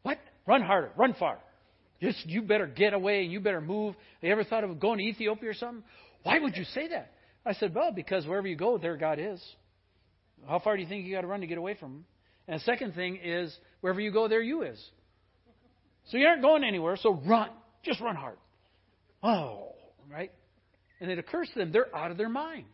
What? 0.01 0.17
Run 0.47 0.61
harder. 0.63 0.91
Run 0.97 1.13
far. 1.13 1.37
Just 2.01 2.25
you 2.25 2.41
better 2.41 2.67
get 2.67 2.93
away 2.93 3.23
and 3.23 3.31
you 3.31 3.39
better 3.39 3.61
move. 3.61 3.95
Have 3.95 4.23
you 4.23 4.31
ever 4.31 4.43
thought 4.43 4.63
of 4.63 4.79
going 4.79 4.99
to 4.99 5.05
Ethiopia 5.05 5.49
or 5.49 5.53
something? 5.53 5.83
Why 6.23 6.39
would 6.39 6.55
you 6.55 6.63
say 6.73 6.89
that? 6.89 7.13
I 7.45 7.53
said, 7.53 7.73
Well, 7.73 7.91
because 7.91 8.25
wherever 8.27 8.47
you 8.47 8.55
go, 8.55 8.77
there 8.77 8.97
God 8.97 9.19
is. 9.19 9.41
How 10.47 10.59
far 10.59 10.75
do 10.75 10.83
you 10.83 10.87
think 10.87 11.05
you 11.05 11.15
got 11.15 11.21
to 11.21 11.27
run 11.27 11.41
to 11.41 11.47
get 11.47 11.57
away 11.57 11.75
from 11.75 11.91
Him? 11.91 12.05
And 12.47 12.59
the 12.59 12.63
second 12.63 12.93
thing 12.93 13.19
is, 13.23 13.55
wherever 13.81 13.99
you 13.99 14.11
go, 14.11 14.27
there 14.27 14.41
you 14.41 14.61
is. 14.61 14.81
So 16.11 16.17
you 16.17 16.25
aren't 16.27 16.41
going 16.41 16.63
anywhere, 16.63 16.95
so 16.97 17.21
run. 17.25 17.49
Just 17.83 17.99
run 17.99 18.15
hard. 18.15 18.37
Oh, 19.23 19.73
right? 20.09 20.31
And 21.01 21.11
it 21.11 21.19
occurs 21.19 21.49
to 21.53 21.59
them 21.59 21.71
they're 21.71 21.93
out 21.95 22.11
of 22.11 22.17
their 22.17 22.29
mind. 22.29 22.67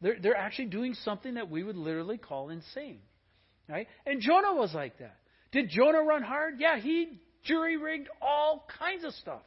They're, 0.00 0.16
they're 0.20 0.36
actually 0.36 0.66
doing 0.66 0.94
something 1.04 1.34
that 1.34 1.50
we 1.50 1.62
would 1.62 1.76
literally 1.76 2.18
call 2.18 2.50
insane. 2.50 3.00
Right? 3.68 3.86
And 4.06 4.20
Jonah 4.20 4.54
was 4.54 4.72
like 4.74 4.98
that. 4.98 5.16
Did 5.52 5.70
Jonah 5.70 6.02
run 6.02 6.22
hard? 6.22 6.54
Yeah, 6.58 6.78
he 6.78 7.20
jury 7.48 7.76
rigged 7.76 8.08
all 8.22 8.66
kinds 8.78 9.04
of 9.04 9.12
stuff. 9.14 9.42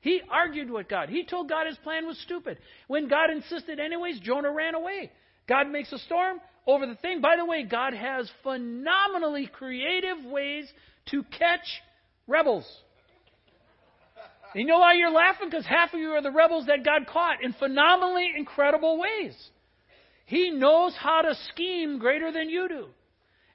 He 0.00 0.22
argued 0.30 0.70
with 0.70 0.88
God. 0.88 1.08
He 1.08 1.24
told 1.24 1.48
God 1.48 1.66
his 1.66 1.78
plan 1.78 2.06
was 2.06 2.18
stupid. 2.20 2.58
When 2.86 3.08
God 3.08 3.30
insisted, 3.30 3.80
anyways, 3.80 4.20
Jonah 4.20 4.52
ran 4.52 4.74
away. 4.74 5.10
God 5.48 5.70
makes 5.70 5.92
a 5.92 5.98
storm 5.98 6.40
over 6.66 6.86
the 6.86 6.94
thing. 6.96 7.20
By 7.20 7.36
the 7.36 7.44
way, 7.44 7.64
God 7.64 7.94
has 7.94 8.30
phenomenally 8.42 9.46
creative 9.46 10.24
ways 10.24 10.66
to 11.10 11.22
catch 11.38 11.66
Rebels. 12.26 12.66
You 14.54 14.66
know 14.66 14.78
why 14.78 14.94
you're 14.94 15.10
laughing? 15.10 15.48
Because 15.50 15.66
half 15.66 15.92
of 15.92 16.00
you 16.00 16.10
are 16.10 16.22
the 16.22 16.30
rebels 16.30 16.66
that 16.66 16.84
God 16.84 17.06
caught 17.12 17.42
in 17.42 17.52
phenomenally 17.54 18.30
incredible 18.36 18.98
ways. 18.98 19.34
He 20.26 20.50
knows 20.50 20.94
how 20.98 21.22
to 21.22 21.34
scheme 21.52 21.98
greater 21.98 22.30
than 22.30 22.48
you 22.48 22.68
do. 22.68 22.86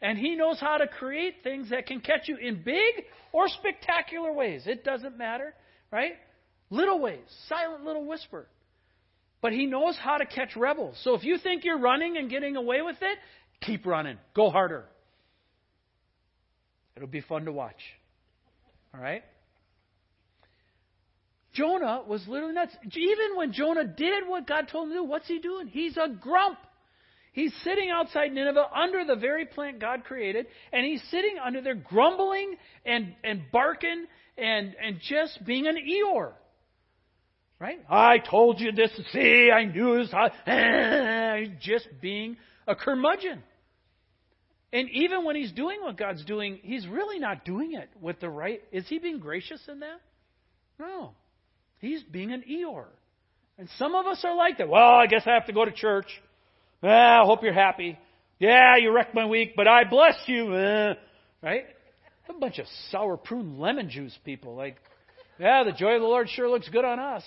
And 0.02 0.18
He 0.18 0.36
knows 0.36 0.60
how 0.60 0.78
to 0.78 0.88
create 0.88 1.36
things 1.44 1.70
that 1.72 1.86
can 1.86 2.00
catch 2.00 2.28
you 2.28 2.38
in 2.38 2.64
big 2.64 3.06
or 3.32 3.48
spectacular 3.48 4.32
ways. 4.34 4.64
It 4.66 4.84
doesn't 4.84 5.18
matter, 5.18 5.54
right? 5.92 6.14
Little 6.70 7.00
ways, 7.00 7.26
silent 7.48 7.84
little 7.84 8.06
whisper. 8.06 8.48
But 9.42 9.54
He 9.54 9.66
knows 9.66 9.98
how 10.02 10.18
to 10.18 10.26
catch 10.26 10.56
rebels. 10.56 11.00
So 11.04 11.16
if 11.16 11.24
you 11.24 11.38
think 11.38 11.66
you're 11.66 11.80
running 11.80 12.18
and 12.18 12.30
getting 12.30 12.56
away 12.56 12.82
with 12.82 12.98
it, 13.02 13.18
keep 13.62 13.86
running. 13.86 14.18
Go 14.36 14.50
harder. 14.50 14.86
It'll 16.96 17.08
be 17.08 17.22
fun 17.22 17.46
to 17.46 17.52
watch. 17.52 17.82
All 18.94 19.02
right? 19.02 19.24
Jonah 21.54 22.04
was 22.08 22.26
literally 22.28 22.54
nuts. 22.54 22.76
Even 22.84 23.36
when 23.36 23.54
Jonah 23.54 23.86
did 23.86 24.28
what 24.28 24.48
God 24.48 24.68
told 24.72 24.88
him 24.88 24.94
to 24.94 25.00
do, 25.00 25.04
what's 25.04 25.28
he 25.28 25.40
doing? 25.40 25.68
He's 25.68 25.98
a 25.98 26.08
grump. 26.10 26.58
He's 27.40 27.54
sitting 27.64 27.90
outside 27.90 28.34
Nineveh 28.34 28.66
under 28.76 29.06
the 29.06 29.16
very 29.16 29.46
plant 29.46 29.80
God 29.80 30.04
created, 30.04 30.48
and 30.74 30.86
he's 30.86 31.02
sitting 31.10 31.38
under 31.42 31.62
there 31.62 31.74
grumbling 31.74 32.58
and, 32.86 33.16
and 33.24 33.44
barking 33.50 34.08
and, 34.38 34.76
and 34.84 35.00
just 35.02 35.46
being 35.46 35.66
an 35.66 35.78
Eeyore. 35.78 36.34
Right? 37.58 37.80
I 37.90 38.18
told 38.18 38.60
you 38.60 38.74
this. 38.74 38.92
See, 39.14 39.52
I 39.52 39.64
knew 39.64 40.04
this. 40.04 40.14
I, 40.14 41.54
just 41.62 41.88
being 42.02 42.36
a 42.68 42.76
curmudgeon. 42.76 43.42
And 44.74 44.90
even 44.90 45.24
when 45.24 45.38
he's 45.38 45.54
doing 45.54 45.80
what 45.82 45.96
God's 45.96 46.26
doing, 46.26 46.60
he's 46.62 46.86
really 46.88 47.20
not 47.20 47.46
doing 47.46 47.74
it 47.74 47.90
with 48.02 48.20
the 48.20 48.30
right. 48.30 48.62
Is 48.74 48.86
he 48.90 49.00
being 49.00 49.20
gracious 49.20 49.62
in 49.70 49.80
that? 49.80 50.02
No. 50.78 51.12
He's 51.78 52.04
being 52.04 52.34
an 52.34 52.44
Eeyore. 52.52 52.88
And 53.58 53.70
some 53.78 53.96
of 53.96 54.08
us 54.08 54.26
are 54.26 54.36
like 54.36 54.58
that. 54.58 54.68
Well, 54.68 54.90
I 54.90 55.08
guess 55.08 55.24
I 55.26 55.36
have 55.36 55.46
to 55.46 55.54
go 55.54 55.64
to 55.64 55.72
church. 55.72 56.08
Well, 56.82 56.92
I 57.24 57.26
hope 57.26 57.44
you're 57.44 57.52
happy. 57.52 58.00
Yeah, 58.40 58.78
you 58.78 58.94
wrecked 58.94 59.14
my 59.14 59.26
week, 59.26 59.54
but 59.58 59.68
I 59.68 59.84
bless 59.84 60.16
you. 60.28 60.54
Uh, 60.54 60.94
right? 61.44 61.66
A 62.30 62.34
bunch 62.34 62.58
of 62.58 62.68
sour 62.90 63.18
prune 63.18 63.60
lemon 63.60 63.90
juice 63.90 64.18
people. 64.24 64.56
Like, 64.56 64.78
yeah, 65.38 65.64
the 65.66 65.74
joy 65.74 65.96
of 65.96 66.02
the 66.02 66.08
Lord 66.08 66.30
sure 66.30 66.50
looks 66.50 66.70
good 66.70 66.86
on 66.86 66.98
us. 66.98 67.24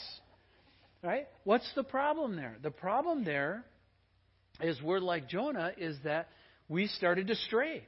Right? 1.02 1.26
What's 1.44 1.70
the 1.74 1.82
problem 1.82 2.34
there? 2.36 2.56
The 2.62 2.70
problem 2.70 3.24
there 3.24 3.64
is 4.62 4.80
we're 4.80 5.00
like 5.00 5.28
Jonah, 5.28 5.72
is 5.76 5.98
that 6.04 6.28
we 6.70 6.86
started 6.86 7.26
to 7.26 7.34
stray. 7.34 7.82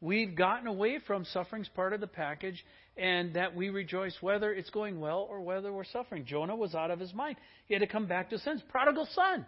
We've 0.00 0.34
gotten 0.34 0.68
away 0.68 1.00
from 1.06 1.26
suffering's 1.26 1.68
part 1.68 1.92
of 1.92 2.00
the 2.00 2.06
package, 2.06 2.64
and 2.96 3.34
that 3.34 3.54
we 3.54 3.68
rejoice 3.68 4.16
whether 4.22 4.54
it's 4.54 4.70
going 4.70 5.00
well 5.00 5.26
or 5.28 5.42
whether 5.42 5.70
we're 5.70 5.84
suffering. 5.84 6.24
Jonah 6.24 6.56
was 6.56 6.74
out 6.74 6.90
of 6.90 6.98
his 6.98 7.12
mind. 7.12 7.36
He 7.66 7.74
had 7.74 7.80
to 7.80 7.86
come 7.86 8.06
back 8.06 8.30
to 8.30 8.38
sense. 8.38 8.62
Prodigal 8.70 9.06
son. 9.12 9.44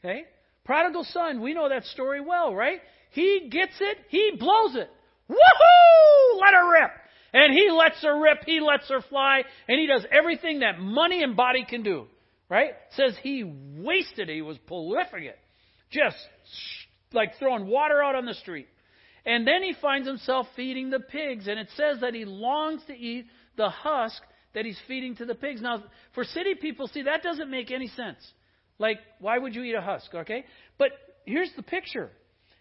Okay? 0.00 0.24
Prodigal 0.64 1.04
son, 1.04 1.40
we 1.42 1.54
know 1.54 1.68
that 1.68 1.84
story 1.84 2.20
well, 2.20 2.54
right? 2.54 2.80
He 3.10 3.48
gets 3.50 3.74
it, 3.80 3.98
he 4.08 4.32
blows 4.38 4.74
it. 4.76 4.90
Woohoo! 5.28 6.40
Let 6.40 6.54
her 6.54 6.72
rip. 6.72 6.90
And 7.32 7.52
he 7.52 7.70
lets 7.70 8.02
her 8.02 8.20
rip, 8.20 8.44
he 8.46 8.60
lets 8.60 8.88
her 8.88 9.02
fly, 9.02 9.42
and 9.68 9.78
he 9.78 9.86
does 9.86 10.06
everything 10.10 10.60
that 10.60 10.78
money 10.78 11.22
and 11.22 11.36
body 11.36 11.66
can 11.68 11.82
do. 11.82 12.06
Right? 12.48 12.72
Says 12.96 13.14
he 13.22 13.42
wasted 13.44 14.28
it, 14.28 14.34
he 14.34 14.42
was 14.42 14.58
prolific. 14.58 15.36
Just 15.90 16.16
like 17.12 17.38
throwing 17.38 17.66
water 17.66 18.02
out 18.02 18.14
on 18.14 18.26
the 18.26 18.34
street. 18.34 18.68
And 19.26 19.46
then 19.46 19.62
he 19.62 19.74
finds 19.80 20.06
himself 20.06 20.46
feeding 20.54 20.90
the 20.90 21.00
pigs, 21.00 21.48
and 21.48 21.58
it 21.58 21.68
says 21.76 22.00
that 22.00 22.14
he 22.14 22.24
longs 22.24 22.82
to 22.86 22.92
eat 22.92 23.26
the 23.56 23.70
husk 23.70 24.22
that 24.54 24.64
he's 24.64 24.78
feeding 24.86 25.16
to 25.16 25.24
the 25.24 25.34
pigs. 25.34 25.62
Now, 25.62 25.82
for 26.14 26.24
city 26.24 26.54
people, 26.54 26.88
see, 26.88 27.02
that 27.02 27.22
doesn't 27.22 27.50
make 27.50 27.70
any 27.70 27.88
sense. 27.88 28.18
Like, 28.78 28.98
why 29.20 29.38
would 29.38 29.54
you 29.54 29.62
eat 29.62 29.74
a 29.74 29.80
husk, 29.80 30.14
okay? 30.14 30.44
But 30.78 30.90
here's 31.24 31.50
the 31.56 31.62
picture. 31.62 32.10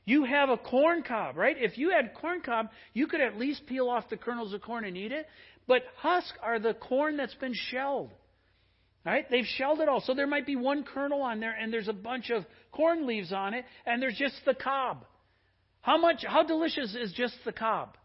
You 0.05 0.25
have 0.25 0.49
a 0.49 0.57
corn 0.57 1.03
cob, 1.03 1.37
right? 1.37 1.55
If 1.57 1.77
you 1.77 1.91
had 1.91 2.13
corn 2.13 2.41
cob, 2.41 2.69
you 2.93 3.07
could 3.07 3.21
at 3.21 3.37
least 3.37 3.65
peel 3.67 3.89
off 3.89 4.09
the 4.09 4.17
kernels 4.17 4.53
of 4.53 4.61
corn 4.61 4.83
and 4.85 4.97
eat 4.97 5.11
it. 5.11 5.25
But 5.67 5.83
husk 5.97 6.33
are 6.41 6.59
the 6.59 6.73
corn 6.73 7.17
that's 7.17 7.35
been 7.35 7.53
shelled. 7.53 8.11
Right? 9.05 9.29
They've 9.29 9.45
shelled 9.45 9.81
it 9.81 9.89
all. 9.89 10.01
So 10.01 10.13
there 10.13 10.27
might 10.27 10.45
be 10.45 10.55
one 10.55 10.83
kernel 10.83 11.21
on 11.21 11.41
there 11.41 11.51
and 11.51 11.73
there's 11.73 11.89
a 11.89 11.93
bunch 11.93 12.29
of 12.29 12.45
corn 12.71 13.05
leaves 13.05 13.33
on 13.33 13.53
it 13.53 13.65
and 13.85 14.01
there's 14.01 14.15
just 14.15 14.35
the 14.45 14.53
cob. 14.53 15.05
How 15.81 15.97
much 15.97 16.23
how 16.25 16.43
delicious 16.43 16.95
is 16.95 17.11
just 17.11 17.35
the 17.43 17.51
cob? 17.51 17.97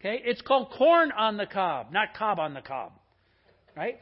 Okay? 0.00 0.20
It's 0.22 0.42
called 0.42 0.70
corn 0.76 1.12
on 1.12 1.38
the 1.38 1.46
cob, 1.46 1.92
not 1.92 2.08
cob 2.14 2.38
on 2.38 2.52
the 2.52 2.60
cob. 2.60 2.92
Right? 3.74 3.96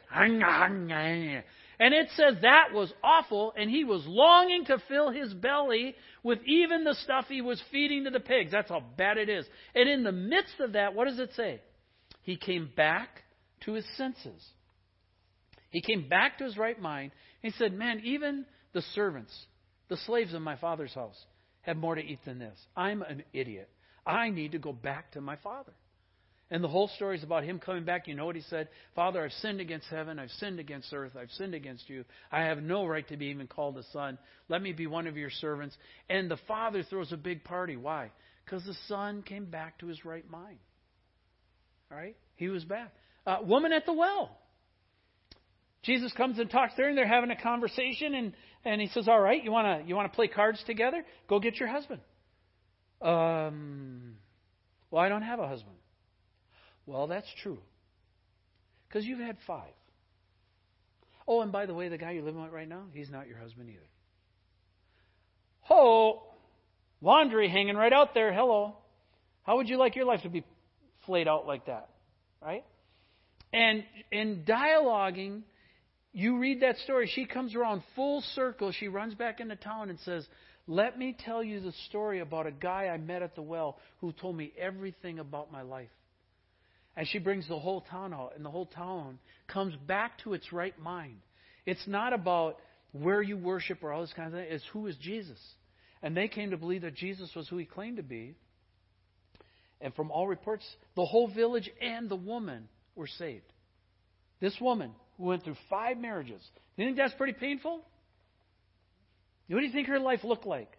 And 1.82 1.92
it 1.92 2.10
says 2.14 2.36
that 2.42 2.72
was 2.72 2.92
awful, 3.02 3.52
and 3.56 3.68
he 3.68 3.82
was 3.82 4.06
longing 4.06 4.66
to 4.66 4.80
fill 4.86 5.10
his 5.10 5.34
belly 5.34 5.96
with 6.22 6.38
even 6.46 6.84
the 6.84 6.94
stuff 6.94 7.24
he 7.28 7.40
was 7.40 7.60
feeding 7.72 8.04
to 8.04 8.10
the 8.10 8.20
pigs. 8.20 8.52
That's 8.52 8.68
how 8.68 8.84
bad 8.96 9.18
it 9.18 9.28
is. 9.28 9.44
And 9.74 9.88
in 9.88 10.04
the 10.04 10.12
midst 10.12 10.60
of 10.60 10.74
that, 10.74 10.94
what 10.94 11.08
does 11.08 11.18
it 11.18 11.30
say? 11.34 11.60
He 12.22 12.36
came 12.36 12.70
back 12.76 13.24
to 13.64 13.72
his 13.72 13.84
senses. 13.96 14.40
He 15.70 15.80
came 15.80 16.08
back 16.08 16.38
to 16.38 16.44
his 16.44 16.56
right 16.56 16.80
mind. 16.80 17.10
He 17.40 17.50
said, 17.50 17.72
Man, 17.72 18.00
even 18.04 18.46
the 18.72 18.82
servants, 18.94 19.36
the 19.88 19.96
slaves 20.06 20.34
in 20.34 20.42
my 20.42 20.54
father's 20.54 20.94
house, 20.94 21.20
have 21.62 21.76
more 21.76 21.96
to 21.96 22.00
eat 22.00 22.20
than 22.24 22.38
this. 22.38 22.56
I'm 22.76 23.02
an 23.02 23.24
idiot. 23.32 23.68
I 24.06 24.30
need 24.30 24.52
to 24.52 24.58
go 24.60 24.72
back 24.72 25.10
to 25.14 25.20
my 25.20 25.34
father. 25.34 25.72
And 26.52 26.62
the 26.62 26.68
whole 26.68 26.88
story 26.88 27.16
is 27.16 27.24
about 27.24 27.44
him 27.44 27.58
coming 27.58 27.84
back. 27.84 28.06
You 28.06 28.14
know 28.14 28.26
what 28.26 28.36
he 28.36 28.42
said? 28.42 28.68
Father, 28.94 29.24
I've 29.24 29.32
sinned 29.40 29.62
against 29.62 29.86
heaven. 29.88 30.18
I've 30.18 30.30
sinned 30.32 30.60
against 30.60 30.92
earth. 30.92 31.12
I've 31.18 31.30
sinned 31.30 31.54
against 31.54 31.88
you. 31.88 32.04
I 32.30 32.42
have 32.42 32.58
no 32.58 32.84
right 32.84 33.08
to 33.08 33.16
be 33.16 33.28
even 33.28 33.46
called 33.46 33.78
a 33.78 33.82
son. 33.90 34.18
Let 34.50 34.60
me 34.60 34.74
be 34.74 34.86
one 34.86 35.06
of 35.06 35.16
your 35.16 35.30
servants. 35.30 35.74
And 36.10 36.30
the 36.30 36.36
father 36.46 36.82
throws 36.82 37.10
a 37.10 37.16
big 37.16 37.42
party. 37.42 37.78
Why? 37.78 38.10
Because 38.44 38.62
the 38.66 38.76
son 38.86 39.22
came 39.22 39.46
back 39.46 39.78
to 39.78 39.86
his 39.86 40.04
right 40.04 40.30
mind. 40.30 40.58
All 41.90 41.96
right? 41.96 42.16
He 42.36 42.50
was 42.50 42.64
back. 42.64 42.92
Uh, 43.26 43.38
woman 43.42 43.72
at 43.72 43.86
the 43.86 43.94
well. 43.94 44.36
Jesus 45.84 46.12
comes 46.12 46.38
and 46.38 46.50
talks 46.50 46.74
there, 46.76 46.86
and 46.86 46.98
they're 46.98 47.08
having 47.08 47.30
a 47.30 47.42
conversation, 47.42 48.14
and, 48.14 48.34
and 48.66 48.78
he 48.78 48.88
says, 48.88 49.08
All 49.08 49.20
right, 49.20 49.42
you 49.42 49.50
want 49.50 49.82
to 49.82 49.88
you 49.88 49.96
wanna 49.96 50.10
play 50.10 50.28
cards 50.28 50.62
together? 50.66 51.02
Go 51.28 51.40
get 51.40 51.56
your 51.56 51.70
husband. 51.70 52.02
Um, 53.00 54.16
well, 54.90 55.02
I 55.02 55.08
don't 55.08 55.22
have 55.22 55.40
a 55.40 55.48
husband. 55.48 55.76
Well, 56.86 57.06
that's 57.06 57.28
true. 57.42 57.58
Because 58.88 59.04
you've 59.06 59.20
had 59.20 59.36
five. 59.46 59.72
Oh, 61.26 61.40
and 61.40 61.52
by 61.52 61.66
the 61.66 61.74
way, 61.74 61.88
the 61.88 61.98
guy 61.98 62.12
you're 62.12 62.24
living 62.24 62.42
with 62.42 62.52
right 62.52 62.68
now, 62.68 62.84
he's 62.92 63.10
not 63.10 63.28
your 63.28 63.38
husband 63.38 63.68
either. 63.68 63.86
Oh, 65.70 66.24
laundry 67.00 67.48
hanging 67.48 67.76
right 67.76 67.92
out 67.92 68.14
there. 68.14 68.32
Hello. 68.32 68.76
How 69.44 69.56
would 69.56 69.68
you 69.68 69.78
like 69.78 69.96
your 69.96 70.04
life 70.04 70.22
to 70.22 70.28
be 70.28 70.44
flayed 71.06 71.28
out 71.28 71.46
like 71.46 71.66
that? 71.66 71.88
Right? 72.42 72.64
And 73.52 73.84
in 74.10 74.44
dialoguing, 74.46 75.42
you 76.12 76.38
read 76.38 76.60
that 76.62 76.76
story. 76.78 77.10
She 77.14 77.24
comes 77.24 77.54
around 77.54 77.82
full 77.94 78.22
circle. 78.34 78.72
She 78.72 78.88
runs 78.88 79.14
back 79.14 79.40
into 79.40 79.56
town 79.56 79.90
and 79.90 79.98
says, 80.00 80.26
Let 80.66 80.98
me 80.98 81.16
tell 81.18 81.42
you 81.42 81.60
the 81.60 81.72
story 81.88 82.20
about 82.20 82.46
a 82.46 82.52
guy 82.52 82.86
I 82.86 82.98
met 82.98 83.22
at 83.22 83.34
the 83.34 83.42
well 83.42 83.78
who 84.00 84.12
told 84.12 84.36
me 84.36 84.52
everything 84.58 85.18
about 85.18 85.52
my 85.52 85.62
life. 85.62 85.88
And 86.96 87.06
she 87.08 87.18
brings 87.18 87.48
the 87.48 87.58
whole 87.58 87.80
town 87.80 88.12
out, 88.12 88.32
and 88.36 88.44
the 88.44 88.50
whole 88.50 88.66
town 88.66 89.18
comes 89.48 89.74
back 89.86 90.18
to 90.24 90.34
its 90.34 90.52
right 90.52 90.78
mind. 90.78 91.16
It's 91.64 91.86
not 91.86 92.12
about 92.12 92.58
where 92.92 93.22
you 93.22 93.36
worship 93.36 93.82
or 93.82 93.92
all 93.92 94.02
this 94.02 94.12
kind 94.12 94.28
of 94.28 94.34
thing. 94.34 94.46
It's 94.50 94.64
who 94.72 94.86
is 94.86 94.96
Jesus. 94.96 95.38
And 96.02 96.16
they 96.16 96.28
came 96.28 96.50
to 96.50 96.56
believe 96.56 96.82
that 96.82 96.94
Jesus 96.94 97.30
was 97.34 97.48
who 97.48 97.56
he 97.56 97.64
claimed 97.64 97.96
to 97.96 98.02
be. 98.02 98.34
And 99.80 99.94
from 99.94 100.10
all 100.10 100.28
reports, 100.28 100.64
the 100.94 101.04
whole 101.04 101.28
village 101.28 101.70
and 101.80 102.08
the 102.08 102.16
woman 102.16 102.68
were 102.94 103.06
saved. 103.06 103.50
This 104.40 104.56
woman 104.60 104.92
who 105.16 105.24
went 105.24 105.44
through 105.44 105.56
five 105.70 105.96
marriages. 105.96 106.42
You 106.76 106.84
think 106.84 106.96
that's 106.96 107.14
pretty 107.14 107.32
painful? 107.32 107.80
What 109.48 109.60
do 109.60 109.66
you 109.66 109.72
think 109.72 109.88
her 109.88 109.98
life 109.98 110.24
looked 110.24 110.46
like? 110.46 110.70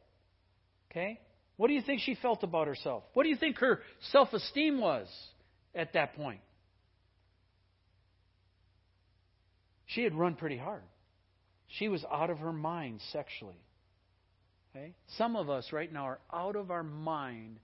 Okay? 0.92 1.20
What 1.58 1.68
do 1.68 1.74
you 1.74 1.82
think 1.82 2.02
she 2.02 2.16
felt 2.16 2.44
about 2.44 2.68
herself? 2.68 3.04
What 3.14 3.24
do 3.24 3.30
you 3.30 3.36
think 3.36 3.60
her 3.60 3.82
self 4.12 4.34
esteem 4.34 4.80
was? 4.80 5.08
At 5.76 5.94
that 5.94 6.16
point. 6.16 6.42
She 9.88 10.04
had 10.04 10.16
run 10.16 10.36
pretty 10.36 10.58
hard. 10.58 10.84
She 11.68 11.88
was 11.88 12.04
out 12.12 12.30
of 12.30 12.40
her 12.40 12.54
mind 12.54 13.00
sexually. 13.12 13.60
Okay? 14.76 14.94
Some 15.18 15.36
of 15.36 15.50
us 15.50 15.72
right 15.72 15.92
now 15.92 16.06
are 16.06 16.20
out 16.34 16.56
of 16.56 16.72
our 16.72 16.84
mind 16.84 17.60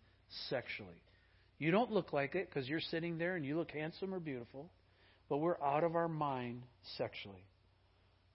sexually. 0.49 1.01
You 1.57 1.71
don't 1.71 1.91
look 1.91 2.13
like 2.13 2.35
it 2.35 2.49
because 2.49 2.69
you're 2.69 2.79
sitting 2.79 3.17
there 3.17 3.35
and 3.35 3.45
you 3.45 3.57
look 3.57 3.71
handsome 3.71 4.13
or 4.13 4.19
beautiful, 4.19 4.69
but 5.27 5.37
we're 5.37 5.61
out 5.61 5.83
of 5.83 5.95
our 5.95 6.07
mind 6.07 6.63
sexually. 6.97 7.43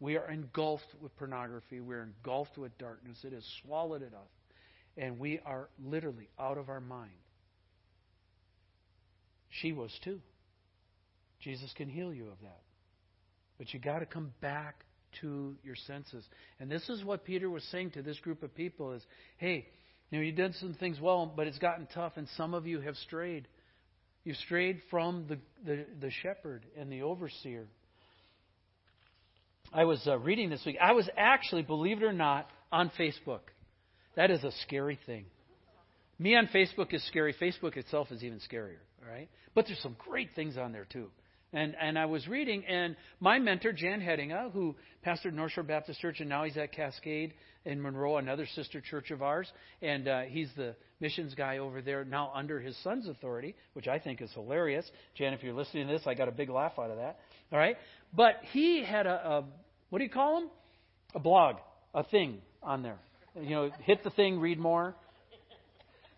We 0.01 0.16
are 0.16 0.31
engulfed 0.31 0.95
with 1.01 1.16
pornography. 1.16 1.81
We're 1.81 2.03
engulfed 2.03 2.59
with 2.59 2.77
darkness. 2.79 3.16
It 3.25 3.33
has 3.33 3.45
swallowed 3.62 4.03
it 4.03 4.12
up. 4.12 4.29
And 4.97 5.18
we 5.18 5.41
are 5.47 5.68
literally 5.83 6.29
out 6.39 6.59
of 6.59 6.68
our 6.68 6.81
mind. 6.81 7.11
She 9.61 9.73
was 9.73 9.91
too. 10.03 10.21
Jesus 11.41 11.73
can 11.77 11.89
heal 11.89 12.13
you 12.13 12.25
of 12.25 12.41
that. 12.43 12.61
But 13.59 13.73
you 13.73 13.81
got 13.81 14.01
to 14.01 14.07
come 14.07 14.33
back 14.41 14.85
to 15.21 15.55
your 15.63 15.77
senses. 15.87 16.25
And 16.59 16.71
this 16.71 16.89
is 16.89 17.05
what 17.05 17.25
Peter 17.25 17.49
was 17.49 17.63
saying 17.71 17.93
to 17.93 18.03
this 18.03 18.19
group 18.19 18.43
of 18.43 18.55
people 18.55 18.93
is, 18.93 19.03
hey, 19.37 19.67
You 20.11 20.19
know, 20.19 20.27
you've 20.27 20.37
done 20.37 20.55
some 20.61 20.75
things 20.75 21.01
well, 21.01 21.33
but 21.35 21.47
it's 21.47 21.59
gotten 21.59 21.89
tough, 21.93 22.13
and 22.17 22.29
some 22.37 22.55
of 22.55 22.67
you 22.67 22.81
have 22.81 22.97
strayed. 22.97 23.49
You've 24.23 24.37
strayed 24.37 24.81
from 24.91 25.27
the, 25.29 25.39
the, 25.65 25.85
the 26.01 26.11
shepherd 26.23 26.65
and 26.79 26.91
the 26.91 27.03
overseer. 27.03 27.67
I 29.73 29.85
was 29.85 30.01
uh, 30.07 30.19
reading 30.19 30.51
this 30.51 30.63
week. 30.65 30.77
I 30.81 30.93
was 30.93 31.09
actually, 31.17 31.63
believe 31.63 31.99
it 31.99 32.05
or 32.05 32.13
not, 32.13 32.49
on 32.71 32.93
Facebook. 32.99 33.41
That 34.15 34.31
is 34.31 34.45
a 34.45 34.53
scary 34.67 34.99
thing. 35.05 35.25
Me 36.19 36.37
on 36.37 36.49
Facebook 36.49 36.93
is 36.95 37.05
scary. 37.07 37.35
Facebook 37.41 37.77
itself 37.77 38.11
is 38.11 38.23
even 38.23 38.39
scarier. 38.39 38.79
All 39.03 39.12
right, 39.12 39.29
but 39.55 39.67
there's 39.67 39.81
some 39.81 39.97
great 39.99 40.31
things 40.35 40.57
on 40.57 40.73
there 40.73 40.87
too. 40.91 41.11
And 41.53 41.77
and 41.81 41.99
I 41.99 42.07
was 42.07 42.27
reading, 42.27 42.65
and 42.67 42.97
my 43.21 43.39
mentor 43.39 43.73
Jan 43.73 44.01
Hettinga, 44.01 44.53
who 44.53 44.75
pastored 45.07 45.35
North 45.35 45.53
Shore 45.53 45.65
Baptist 45.65 46.01
Church, 46.01 46.21
and 46.21 46.29
now 46.29 46.45
he's 46.45 46.57
at 46.57 46.73
Cascade 46.73 47.35
in 47.65 47.81
Monroe, 47.81 48.17
another 48.17 48.47
sister 48.55 48.81
church 48.81 49.11
of 49.11 49.23
ours, 49.23 49.51
and 49.81 50.09
uh, 50.09 50.23
he's 50.23 50.49
the 50.57 50.75
missions 51.01 51.35
guy 51.35 51.59
over 51.59 51.81
there 51.81 52.05
now 52.05 52.31
under 52.35 52.61
his 52.61 52.77
son's 52.83 53.09
authority, 53.09 53.55
which 53.75 53.87
I 53.89 53.99
think 53.99 54.21
is 54.21 54.31
hilarious. 54.33 54.89
Jan, 55.17 55.33
if 55.33 55.43
you're 55.43 55.55
listening 55.55 55.87
to 55.87 55.93
this, 55.93 56.03
I 56.07 56.15
got 56.15 56.29
a 56.29 56.33
big 56.33 56.51
laugh 56.51 56.73
out 56.79 56.91
of 56.91 56.97
that. 56.97 57.21
All 57.53 57.59
right, 57.59 57.77
but 58.12 58.37
he 58.53 58.85
had 58.85 59.07
a, 59.07 59.29
a 59.29 59.45
what 59.91 59.99
do 59.99 60.05
you 60.05 60.11
call 60.11 60.39
him? 60.39 60.51
A 61.15 61.21
blog, 61.21 61.57
a 61.95 62.03
thing 62.03 62.39
on 62.62 62.83
there. 62.83 62.99
You 63.41 63.51
know, 63.51 63.71
hit 63.83 64.03
the 64.03 64.11
thing, 64.11 64.41
read 64.41 64.59
more. 64.59 64.97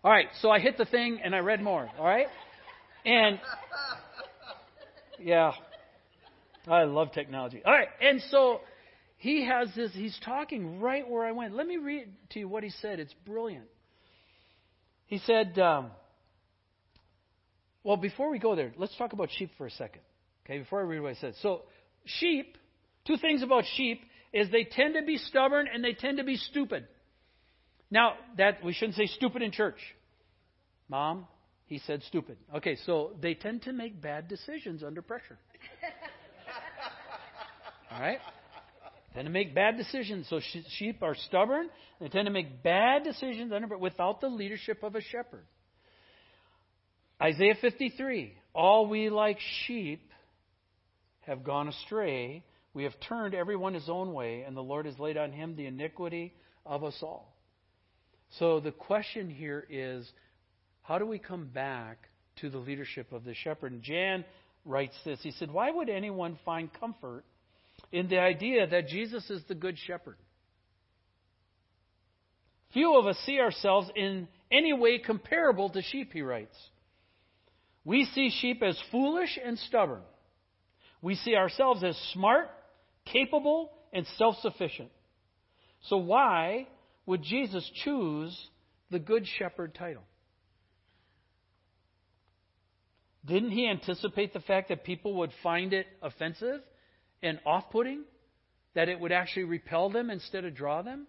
All 0.07 0.13
right, 0.13 0.29
so 0.39 0.49
I 0.49 0.59
hit 0.59 0.77
the 0.77 0.85
thing 0.85 1.19
and 1.21 1.35
I 1.35 1.39
read 1.39 1.61
more. 1.61 1.89
All 1.99 2.05
right, 2.05 2.27
and 3.05 3.41
yeah. 5.19 5.51
I 6.65 6.83
love 6.83 7.11
technology. 7.11 7.61
All 7.65 7.73
right. 7.73 7.89
And 7.99 8.21
so 8.29 8.61
he 9.17 9.45
has 9.45 9.67
this, 9.75 9.91
he's 9.91 10.17
talking 10.23 10.79
right 10.79 11.05
where 11.05 11.25
I 11.25 11.33
went. 11.33 11.57
Let 11.57 11.67
me 11.67 11.75
read 11.75 12.07
to 12.29 12.39
you 12.39 12.47
what 12.47 12.63
he 12.63 12.69
said. 12.69 13.01
It's 13.01 13.13
brilliant. 13.25 13.65
He 15.07 15.17
said, 15.17 15.59
um, 15.59 15.91
well, 17.83 17.97
before 17.97 18.31
we 18.31 18.39
go 18.39 18.55
there, 18.55 18.71
let's 18.77 18.95
talk 18.95 19.11
about 19.11 19.27
sheep 19.37 19.51
for 19.57 19.67
a 19.67 19.71
second. 19.71 20.03
Okay, 20.45 20.59
before 20.59 20.79
I 20.79 20.83
read 20.83 21.01
what 21.01 21.11
I 21.11 21.15
said. 21.15 21.33
So, 21.41 21.63
sheep, 22.05 22.57
two 23.05 23.17
things 23.17 23.43
about 23.43 23.65
sheep 23.75 24.03
is 24.31 24.49
they 24.51 24.63
tend 24.63 24.93
to 24.93 25.01
be 25.05 25.17
stubborn 25.17 25.67
and 25.73 25.83
they 25.83 25.91
tend 25.91 26.19
to 26.19 26.23
be 26.23 26.37
stupid. 26.37 26.87
Now, 27.91 28.13
that 28.37 28.63
we 28.63 28.71
shouldn't 28.71 28.95
say 28.95 29.07
stupid 29.07 29.41
in 29.41 29.51
church. 29.51 29.79
Mom, 30.89 31.27
he 31.65 31.79
said 31.79 32.01
stupid. 32.03 32.37
Okay, 32.55 32.77
so 32.85 33.11
they 33.21 33.33
tend 33.33 33.63
to 33.63 33.73
make 33.73 34.01
bad 34.01 34.27
decisions 34.27 34.83
under 34.83 35.01
pressure. 35.01 35.37
All 37.91 37.99
right? 37.99 38.19
Tend 39.13 39.25
to 39.25 39.31
make 39.31 39.55
bad 39.55 39.77
decisions. 39.77 40.27
So 40.29 40.39
sheep 40.77 41.01
are 41.01 41.15
stubborn. 41.15 41.69
They 41.99 42.07
tend 42.07 42.27
to 42.27 42.31
make 42.31 42.63
bad 42.63 43.03
decisions 43.03 43.51
under 43.51 43.77
without 43.77 44.21
the 44.21 44.27
leadership 44.27 44.83
of 44.83 44.95
a 44.95 45.01
shepherd. 45.01 45.45
Isaiah 47.21 47.55
53. 47.59 48.33
All 48.53 48.87
we 48.87 49.09
like 49.09 49.39
sheep 49.65 50.11
have 51.21 51.43
gone 51.43 51.67
astray. 51.67 52.43
We 52.73 52.83
have 52.83 52.93
turned 53.09 53.33
everyone 53.33 53.73
his 53.73 53.89
own 53.89 54.13
way, 54.13 54.41
and 54.41 54.55
the 54.55 54.61
Lord 54.61 54.85
has 54.85 54.99
laid 54.99 55.17
on 55.17 55.31
him 55.31 55.55
the 55.55 55.65
iniquity 55.65 56.33
of 56.65 56.83
us 56.83 56.97
all. 57.01 57.33
So 58.39 58.59
the 58.59 58.71
question 58.71 59.29
here 59.29 59.65
is 59.69 60.07
how 60.87 60.97
do 60.97 61.05
we 61.05 61.19
come 61.19 61.47
back 61.53 61.97
to 62.37 62.49
the 62.49 62.57
leadership 62.57 63.11
of 63.11 63.25
the 63.25 63.33
shepherd? 63.33 63.73
And 63.73 63.83
Jan 63.83 64.23
writes 64.63 64.95
this. 65.03 65.19
He 65.21 65.31
said, 65.31 65.51
Why 65.51 65.69
would 65.69 65.89
anyone 65.89 66.39
find 66.45 66.69
comfort 66.79 67.25
in 67.91 68.07
the 68.07 68.19
idea 68.19 68.65
that 68.67 68.87
Jesus 68.87 69.29
is 69.29 69.43
the 69.49 69.55
good 69.55 69.77
shepherd? 69.85 70.15
Few 72.71 72.97
of 72.97 73.05
us 73.05 73.17
see 73.25 73.37
ourselves 73.41 73.89
in 73.97 74.29
any 74.49 74.71
way 74.71 74.99
comparable 74.99 75.69
to 75.71 75.81
sheep, 75.81 76.13
he 76.13 76.21
writes. 76.21 76.55
We 77.83 78.05
see 78.15 78.29
sheep 78.29 78.63
as 78.63 78.79
foolish 78.89 79.37
and 79.43 79.59
stubborn. 79.59 80.03
We 81.01 81.15
see 81.15 81.35
ourselves 81.35 81.83
as 81.83 81.97
smart, 82.13 82.49
capable, 83.05 83.71
and 83.91 84.05
self 84.17 84.37
sufficient. 84.37 84.91
So, 85.89 85.97
why 85.97 86.67
would 87.05 87.23
Jesus 87.23 87.69
choose 87.83 88.37
the 88.89 88.99
Good 88.99 89.25
Shepherd 89.37 89.75
title? 89.75 90.03
Didn't 93.27 93.51
he 93.51 93.67
anticipate 93.67 94.33
the 94.33 94.39
fact 94.39 94.69
that 94.69 94.83
people 94.83 95.15
would 95.15 95.31
find 95.43 95.73
it 95.73 95.85
offensive 96.01 96.61
and 97.21 97.39
off 97.45 97.69
putting? 97.71 98.03
That 98.73 98.89
it 98.89 98.99
would 98.99 99.11
actually 99.11 99.43
repel 99.43 99.89
them 99.89 100.09
instead 100.09 100.45
of 100.45 100.55
draw 100.55 100.81
them? 100.81 101.07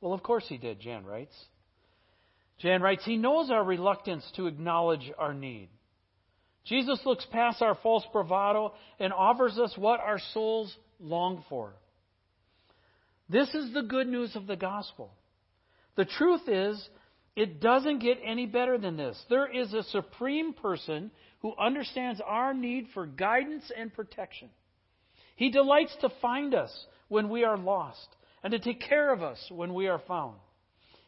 Well, 0.00 0.12
of 0.12 0.22
course 0.22 0.44
he 0.48 0.58
did, 0.58 0.80
Jan 0.80 1.06
writes. 1.06 1.34
Jan 2.58 2.82
writes, 2.82 3.04
He 3.04 3.16
knows 3.16 3.50
our 3.50 3.64
reluctance 3.64 4.30
to 4.36 4.46
acknowledge 4.46 5.10
our 5.18 5.32
need. 5.32 5.68
Jesus 6.64 7.00
looks 7.06 7.26
past 7.32 7.62
our 7.62 7.76
false 7.82 8.04
bravado 8.12 8.74
and 8.98 9.12
offers 9.12 9.58
us 9.58 9.72
what 9.76 10.00
our 10.00 10.18
souls 10.34 10.74
long 11.00 11.44
for. 11.48 11.72
This 13.28 13.54
is 13.54 13.72
the 13.72 13.82
good 13.82 14.08
news 14.08 14.36
of 14.36 14.46
the 14.46 14.56
gospel. 14.56 15.10
The 15.96 16.04
truth 16.04 16.42
is 16.48 16.88
it 17.36 17.60
doesn't 17.60 17.98
get 17.98 18.18
any 18.24 18.46
better 18.46 18.78
than 18.78 18.96
this. 18.96 19.22
There 19.28 19.46
is 19.46 19.72
a 19.74 19.82
supreme 19.84 20.54
person 20.54 21.10
who 21.40 21.54
understands 21.60 22.20
our 22.24 22.54
need 22.54 22.86
for 22.94 23.06
guidance 23.06 23.70
and 23.76 23.92
protection. 23.92 24.48
He 25.36 25.50
delights 25.50 25.94
to 26.00 26.08
find 26.22 26.54
us 26.54 26.72
when 27.08 27.28
we 27.28 27.44
are 27.44 27.58
lost 27.58 28.08
and 28.42 28.52
to 28.52 28.58
take 28.58 28.80
care 28.80 29.12
of 29.12 29.22
us 29.22 29.38
when 29.50 29.74
we 29.74 29.86
are 29.86 30.00
found. 30.08 30.36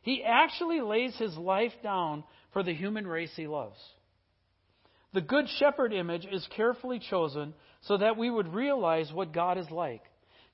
He 0.03 0.23
actually 0.23 0.83
lays 0.83 1.17
his 1.17 1.35
life 1.37 1.73
down 1.83 2.25
for 2.53 2.63
the 2.63 2.75
human 2.75 3.07
race 3.07 3.33
he 3.35 3.47
loves. 3.47 3.79
The 5.15 5.23
Good 5.23 5.47
Shepherd 5.59 5.95
image 5.95 6.27
is 6.31 6.47
carefully 6.55 7.01
chosen 7.11 7.55
so 7.83 7.97
that 7.97 8.19
we 8.19 8.31
would 8.31 8.53
realize 8.53 9.11
what 9.13 9.33
God 9.33 9.57
is 9.57 9.71
like. 9.71 10.03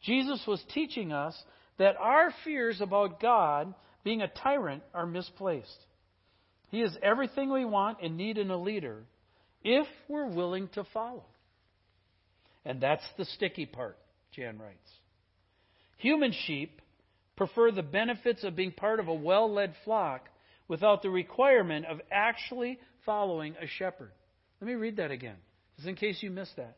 Jesus 0.02 0.40
was 0.46 0.62
teaching 0.72 1.12
us 1.12 1.36
that 1.78 1.96
our 1.96 2.32
fears 2.44 2.80
about 2.80 3.20
God 3.20 3.74
being 4.04 4.22
a 4.22 4.28
tyrant 4.28 4.82
are 4.92 5.06
misplaced. 5.06 5.86
He 6.68 6.82
is 6.82 6.96
everything 7.02 7.50
we 7.50 7.64
want 7.64 7.98
and 8.02 8.16
need 8.16 8.38
in 8.38 8.50
a 8.50 8.60
leader 8.60 9.04
if 9.62 9.86
we're 10.08 10.28
willing 10.28 10.68
to 10.74 10.84
follow. 10.92 11.24
And 12.64 12.80
that's 12.80 13.04
the 13.16 13.24
sticky 13.24 13.66
part, 13.66 13.96
Jan 14.32 14.58
writes. 14.58 14.90
Human 15.98 16.32
sheep 16.46 16.80
prefer 17.36 17.70
the 17.70 17.82
benefits 17.82 18.44
of 18.44 18.56
being 18.56 18.72
part 18.72 19.00
of 19.00 19.08
a 19.08 19.14
well 19.14 19.52
led 19.52 19.74
flock 19.84 20.28
without 20.68 21.02
the 21.02 21.10
requirement 21.10 21.86
of 21.86 22.00
actually 22.10 22.78
following 23.04 23.54
a 23.60 23.66
shepherd. 23.66 24.12
Let 24.60 24.68
me 24.68 24.74
read 24.74 24.96
that 24.96 25.10
again, 25.10 25.36
just 25.76 25.88
in 25.88 25.94
case 25.94 26.22
you 26.22 26.30
missed 26.30 26.56
that. 26.56 26.76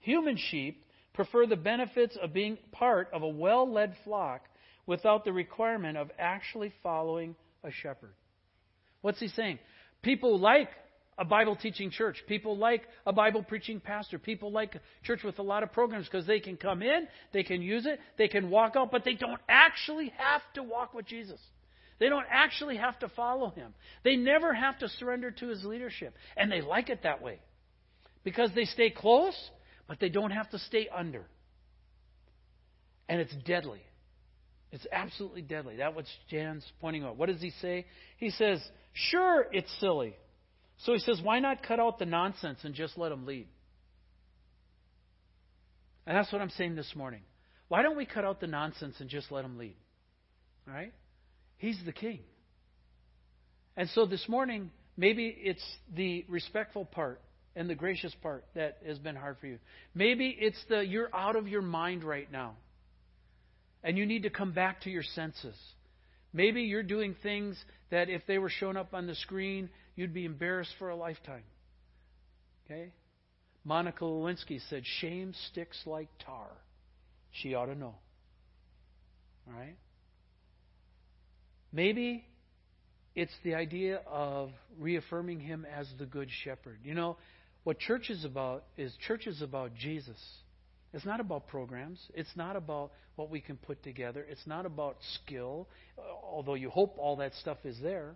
Human 0.00 0.36
sheep 0.36 0.84
prefer 1.14 1.46
the 1.46 1.56
benefits 1.56 2.16
of 2.20 2.32
being 2.32 2.58
part 2.72 3.08
of 3.12 3.22
a 3.22 3.28
well 3.28 3.70
led 3.70 3.94
flock 4.04 4.42
without 4.86 5.24
the 5.24 5.32
requirement 5.32 5.96
of 5.96 6.10
actually 6.18 6.72
following 6.82 7.34
a 7.62 7.70
shepherd. 7.70 8.14
What's 9.00 9.20
he 9.20 9.28
saying? 9.28 9.58
People 10.02 10.38
like 10.38 10.68
a 11.16 11.24
Bible 11.24 11.56
teaching 11.56 11.90
church. 11.90 12.22
People 12.26 12.56
like 12.56 12.82
a 13.06 13.12
Bible 13.12 13.42
preaching 13.42 13.80
pastor. 13.80 14.18
People 14.18 14.50
like 14.50 14.74
a 14.74 14.80
church 15.04 15.22
with 15.22 15.38
a 15.38 15.42
lot 15.42 15.62
of 15.62 15.72
programs 15.72 16.06
because 16.06 16.26
they 16.26 16.40
can 16.40 16.56
come 16.56 16.82
in, 16.82 17.06
they 17.32 17.42
can 17.42 17.62
use 17.62 17.86
it, 17.86 17.98
they 18.18 18.28
can 18.28 18.50
walk 18.50 18.76
out, 18.76 18.90
but 18.90 19.04
they 19.04 19.14
don't 19.14 19.40
actually 19.48 20.12
have 20.16 20.42
to 20.54 20.62
walk 20.62 20.94
with 20.94 21.06
Jesus. 21.06 21.40
They 22.00 22.08
don't 22.08 22.26
actually 22.28 22.76
have 22.76 22.98
to 23.00 23.08
follow 23.08 23.50
him. 23.50 23.72
They 24.02 24.16
never 24.16 24.52
have 24.52 24.78
to 24.80 24.88
surrender 24.88 25.30
to 25.30 25.48
his 25.48 25.64
leadership. 25.64 26.14
And 26.36 26.50
they 26.50 26.60
like 26.60 26.90
it 26.90 27.04
that 27.04 27.22
way 27.22 27.38
because 28.24 28.50
they 28.54 28.64
stay 28.64 28.90
close, 28.90 29.36
but 29.86 30.00
they 30.00 30.08
don't 30.08 30.32
have 30.32 30.50
to 30.50 30.58
stay 30.58 30.88
under. 30.94 31.24
And 33.08 33.20
it's 33.20 33.34
deadly. 33.46 33.80
It's 34.74 34.86
absolutely 34.90 35.42
deadly. 35.42 35.76
That's 35.76 35.94
what 35.94 36.04
Jan's 36.28 36.64
pointing 36.80 37.04
out. 37.04 37.16
What 37.16 37.28
does 37.28 37.40
he 37.40 37.52
say? 37.62 37.86
He 38.16 38.30
says, 38.30 38.60
sure, 38.92 39.46
it's 39.52 39.72
silly. 39.78 40.16
So 40.78 40.92
he 40.92 40.98
says, 40.98 41.20
why 41.22 41.38
not 41.38 41.62
cut 41.62 41.78
out 41.78 42.00
the 42.00 42.06
nonsense 42.06 42.58
and 42.64 42.74
just 42.74 42.98
let 42.98 43.10
them 43.10 43.24
lead? 43.24 43.46
And 46.08 46.16
that's 46.16 46.32
what 46.32 46.42
I'm 46.42 46.50
saying 46.50 46.74
this 46.74 46.92
morning. 46.96 47.20
Why 47.68 47.82
don't 47.82 47.96
we 47.96 48.04
cut 48.04 48.24
out 48.24 48.40
the 48.40 48.48
nonsense 48.48 48.96
and 48.98 49.08
just 49.08 49.30
let 49.30 49.42
them 49.42 49.58
lead? 49.58 49.76
All 50.66 50.74
right? 50.74 50.92
He's 51.58 51.78
the 51.86 51.92
king. 51.92 52.18
And 53.76 53.88
so 53.90 54.06
this 54.06 54.28
morning, 54.28 54.72
maybe 54.96 55.28
it's 55.28 55.64
the 55.94 56.24
respectful 56.28 56.84
part 56.84 57.20
and 57.54 57.70
the 57.70 57.76
gracious 57.76 58.12
part 58.24 58.44
that 58.56 58.78
has 58.84 58.98
been 58.98 59.14
hard 59.14 59.36
for 59.40 59.46
you. 59.46 59.60
Maybe 59.94 60.36
it's 60.36 60.58
the 60.68 60.80
you're 60.84 61.14
out 61.14 61.36
of 61.36 61.46
your 61.46 61.62
mind 61.62 62.02
right 62.02 62.30
now 62.32 62.56
and 63.84 63.98
you 63.98 64.06
need 64.06 64.22
to 64.22 64.30
come 64.30 64.52
back 64.52 64.80
to 64.80 64.90
your 64.90 65.02
senses. 65.02 65.54
Maybe 66.32 66.62
you're 66.62 66.82
doing 66.82 67.14
things 67.22 67.62
that 67.90 68.08
if 68.08 68.22
they 68.26 68.38
were 68.38 68.50
shown 68.50 68.76
up 68.76 68.94
on 68.94 69.06
the 69.06 69.14
screen, 69.14 69.68
you'd 69.94 70.14
be 70.14 70.24
embarrassed 70.24 70.72
for 70.78 70.88
a 70.88 70.96
lifetime. 70.96 71.44
Okay? 72.64 72.90
Monica 73.64 74.04
Lewinsky 74.04 74.58
said, 74.68 74.82
Shame 75.00 75.34
sticks 75.50 75.78
like 75.86 76.08
tar. 76.24 76.48
She 77.30 77.54
ought 77.54 77.66
to 77.66 77.74
know. 77.74 77.94
All 79.46 79.54
right? 79.54 79.76
Maybe 81.72 82.24
it's 83.14 83.32
the 83.44 83.54
idea 83.54 84.00
of 84.10 84.50
reaffirming 84.78 85.40
him 85.40 85.66
as 85.76 85.86
the 85.98 86.06
good 86.06 86.28
shepherd. 86.42 86.78
You 86.82 86.94
know, 86.94 87.16
what 87.64 87.78
church 87.78 88.10
is 88.10 88.24
about 88.24 88.64
is 88.76 88.94
church 89.06 89.26
is 89.26 89.42
about 89.42 89.74
Jesus. 89.74 90.18
It's 90.94 91.04
not 91.04 91.18
about 91.18 91.48
programs. 91.48 91.98
It's 92.14 92.34
not 92.36 92.54
about 92.54 92.92
what 93.16 93.28
we 93.28 93.40
can 93.40 93.56
put 93.56 93.82
together. 93.82 94.24
It's 94.28 94.46
not 94.46 94.64
about 94.64 94.96
skill, 95.24 95.68
uh, 95.98 96.02
although 96.22 96.54
you 96.54 96.70
hope 96.70 96.94
all 96.98 97.16
that 97.16 97.34
stuff 97.34 97.58
is 97.64 97.76
there. 97.82 98.14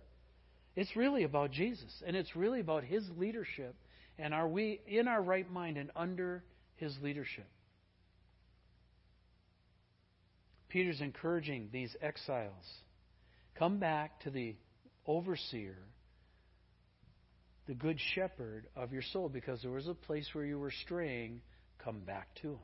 It's 0.76 0.94
really 0.94 1.24
about 1.24 1.50
Jesus, 1.50 1.90
and 2.06 2.14
it's 2.14 2.36
really 2.36 2.60
about 2.60 2.84
His 2.84 3.02
leadership. 3.16 3.74
And 4.16 4.32
are 4.32 4.48
we 4.48 4.80
in 4.86 5.08
our 5.08 5.20
right 5.20 5.50
mind 5.50 5.76
and 5.76 5.90
under 5.96 6.44
His 6.76 6.96
leadership? 7.02 7.48
Peter's 10.68 11.00
encouraging 11.00 11.70
these 11.72 11.96
exiles 12.00 12.52
come 13.58 13.78
back 13.78 14.20
to 14.20 14.30
the 14.30 14.54
overseer, 15.04 15.78
the 17.66 17.74
good 17.74 17.98
shepherd 18.14 18.68
of 18.76 18.92
your 18.92 19.02
soul, 19.02 19.28
because 19.28 19.62
there 19.62 19.72
was 19.72 19.88
a 19.88 19.94
place 19.94 20.28
where 20.32 20.44
you 20.44 20.60
were 20.60 20.72
straying. 20.84 21.40
Come 21.84 22.00
back 22.00 22.28
to 22.42 22.48
him. 22.48 22.58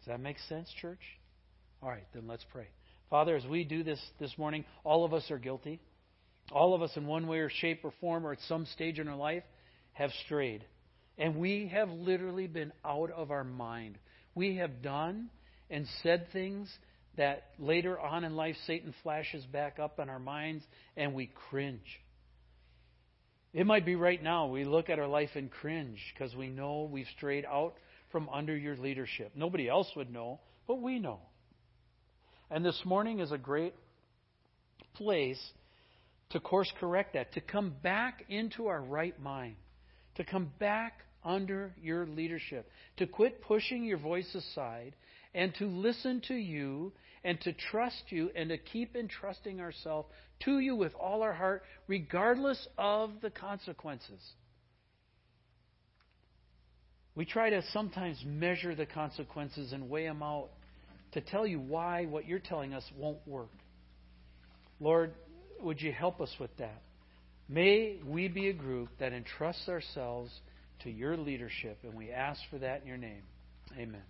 Does 0.00 0.08
that 0.08 0.20
make 0.20 0.38
sense, 0.48 0.70
church? 0.80 1.00
All 1.82 1.88
right, 1.88 2.06
then 2.14 2.26
let's 2.26 2.44
pray. 2.52 2.68
Father, 3.08 3.36
as 3.36 3.44
we 3.46 3.64
do 3.64 3.82
this 3.82 4.00
this 4.18 4.36
morning, 4.38 4.64
all 4.84 5.04
of 5.04 5.12
us 5.12 5.30
are 5.30 5.38
guilty. 5.38 5.80
All 6.52 6.74
of 6.74 6.82
us, 6.82 6.90
in 6.96 7.06
one 7.06 7.26
way 7.26 7.38
or 7.38 7.50
shape 7.50 7.80
or 7.84 7.92
form, 8.00 8.26
or 8.26 8.32
at 8.32 8.38
some 8.48 8.66
stage 8.66 8.98
in 8.98 9.08
our 9.08 9.16
life, 9.16 9.42
have 9.92 10.10
strayed. 10.24 10.64
And 11.18 11.36
we 11.36 11.68
have 11.72 11.90
literally 11.90 12.46
been 12.46 12.72
out 12.84 13.10
of 13.10 13.30
our 13.30 13.44
mind. 13.44 13.98
We 14.34 14.56
have 14.56 14.82
done 14.82 15.30
and 15.68 15.86
said 16.02 16.26
things 16.32 16.70
that 17.16 17.48
later 17.58 17.98
on 17.98 18.24
in 18.24 18.36
life 18.36 18.56
Satan 18.66 18.94
flashes 19.02 19.44
back 19.46 19.78
up 19.78 19.98
in 19.98 20.08
our 20.08 20.18
minds 20.18 20.64
and 20.96 21.14
we 21.14 21.30
cringe. 21.50 22.00
It 23.52 23.66
might 23.66 23.84
be 23.84 23.96
right 23.96 24.22
now 24.22 24.46
we 24.46 24.64
look 24.64 24.88
at 24.88 24.98
our 24.98 25.08
life 25.08 25.30
and 25.34 25.50
cringe 25.50 25.98
because 26.14 26.34
we 26.34 26.48
know 26.48 26.88
we've 26.90 27.06
strayed 27.16 27.44
out 27.44 27.74
from 28.10 28.28
under 28.28 28.56
your 28.56 28.76
leadership. 28.76 29.32
Nobody 29.34 29.68
else 29.68 29.90
would 29.96 30.12
know, 30.12 30.40
but 30.66 30.80
we 30.80 30.98
know. 30.98 31.20
And 32.50 32.64
this 32.64 32.80
morning 32.84 33.20
is 33.20 33.32
a 33.32 33.38
great 33.38 33.74
place 34.94 35.40
to 36.30 36.40
course 36.40 36.72
correct 36.78 37.14
that, 37.14 37.32
to 37.34 37.40
come 37.40 37.74
back 37.82 38.24
into 38.28 38.66
our 38.66 38.80
right 38.80 39.20
mind, 39.20 39.56
to 40.16 40.24
come 40.24 40.50
back 40.58 41.00
under 41.24 41.72
your 41.80 42.06
leadership, 42.06 42.68
to 42.96 43.06
quit 43.06 43.42
pushing 43.42 43.84
your 43.84 43.98
voice 43.98 44.34
aside 44.34 44.94
and 45.34 45.54
to 45.56 45.66
listen 45.66 46.22
to 46.28 46.34
you 46.34 46.92
and 47.22 47.40
to 47.42 47.52
trust 47.52 48.02
you 48.08 48.30
and 48.34 48.48
to 48.48 48.58
keep 48.58 48.96
entrusting 48.96 49.60
ourselves 49.60 50.08
to 50.40 50.58
you 50.58 50.74
with 50.74 50.94
all 50.94 51.22
our 51.22 51.34
heart, 51.34 51.62
regardless 51.86 52.66
of 52.78 53.10
the 53.20 53.30
consequences. 53.30 54.20
We 57.14 57.24
try 57.24 57.50
to 57.50 57.62
sometimes 57.72 58.22
measure 58.24 58.74
the 58.74 58.86
consequences 58.86 59.72
and 59.72 59.90
weigh 59.90 60.06
them 60.06 60.22
out 60.22 60.48
to 61.12 61.20
tell 61.20 61.46
you 61.46 61.58
why 61.58 62.06
what 62.06 62.26
you're 62.26 62.38
telling 62.38 62.72
us 62.72 62.84
won't 62.96 63.18
work. 63.26 63.50
Lord, 64.80 65.12
would 65.60 65.80
you 65.80 65.92
help 65.92 66.20
us 66.20 66.34
with 66.38 66.56
that? 66.58 66.82
May 67.48 67.98
we 68.06 68.28
be 68.28 68.48
a 68.48 68.52
group 68.52 68.90
that 69.00 69.12
entrusts 69.12 69.68
ourselves 69.68 70.30
to 70.84 70.90
your 70.90 71.16
leadership, 71.16 71.78
and 71.82 71.94
we 71.94 72.10
ask 72.10 72.40
for 72.48 72.58
that 72.58 72.82
in 72.82 72.86
your 72.86 72.96
name. 72.96 73.22
Amen. 73.76 74.02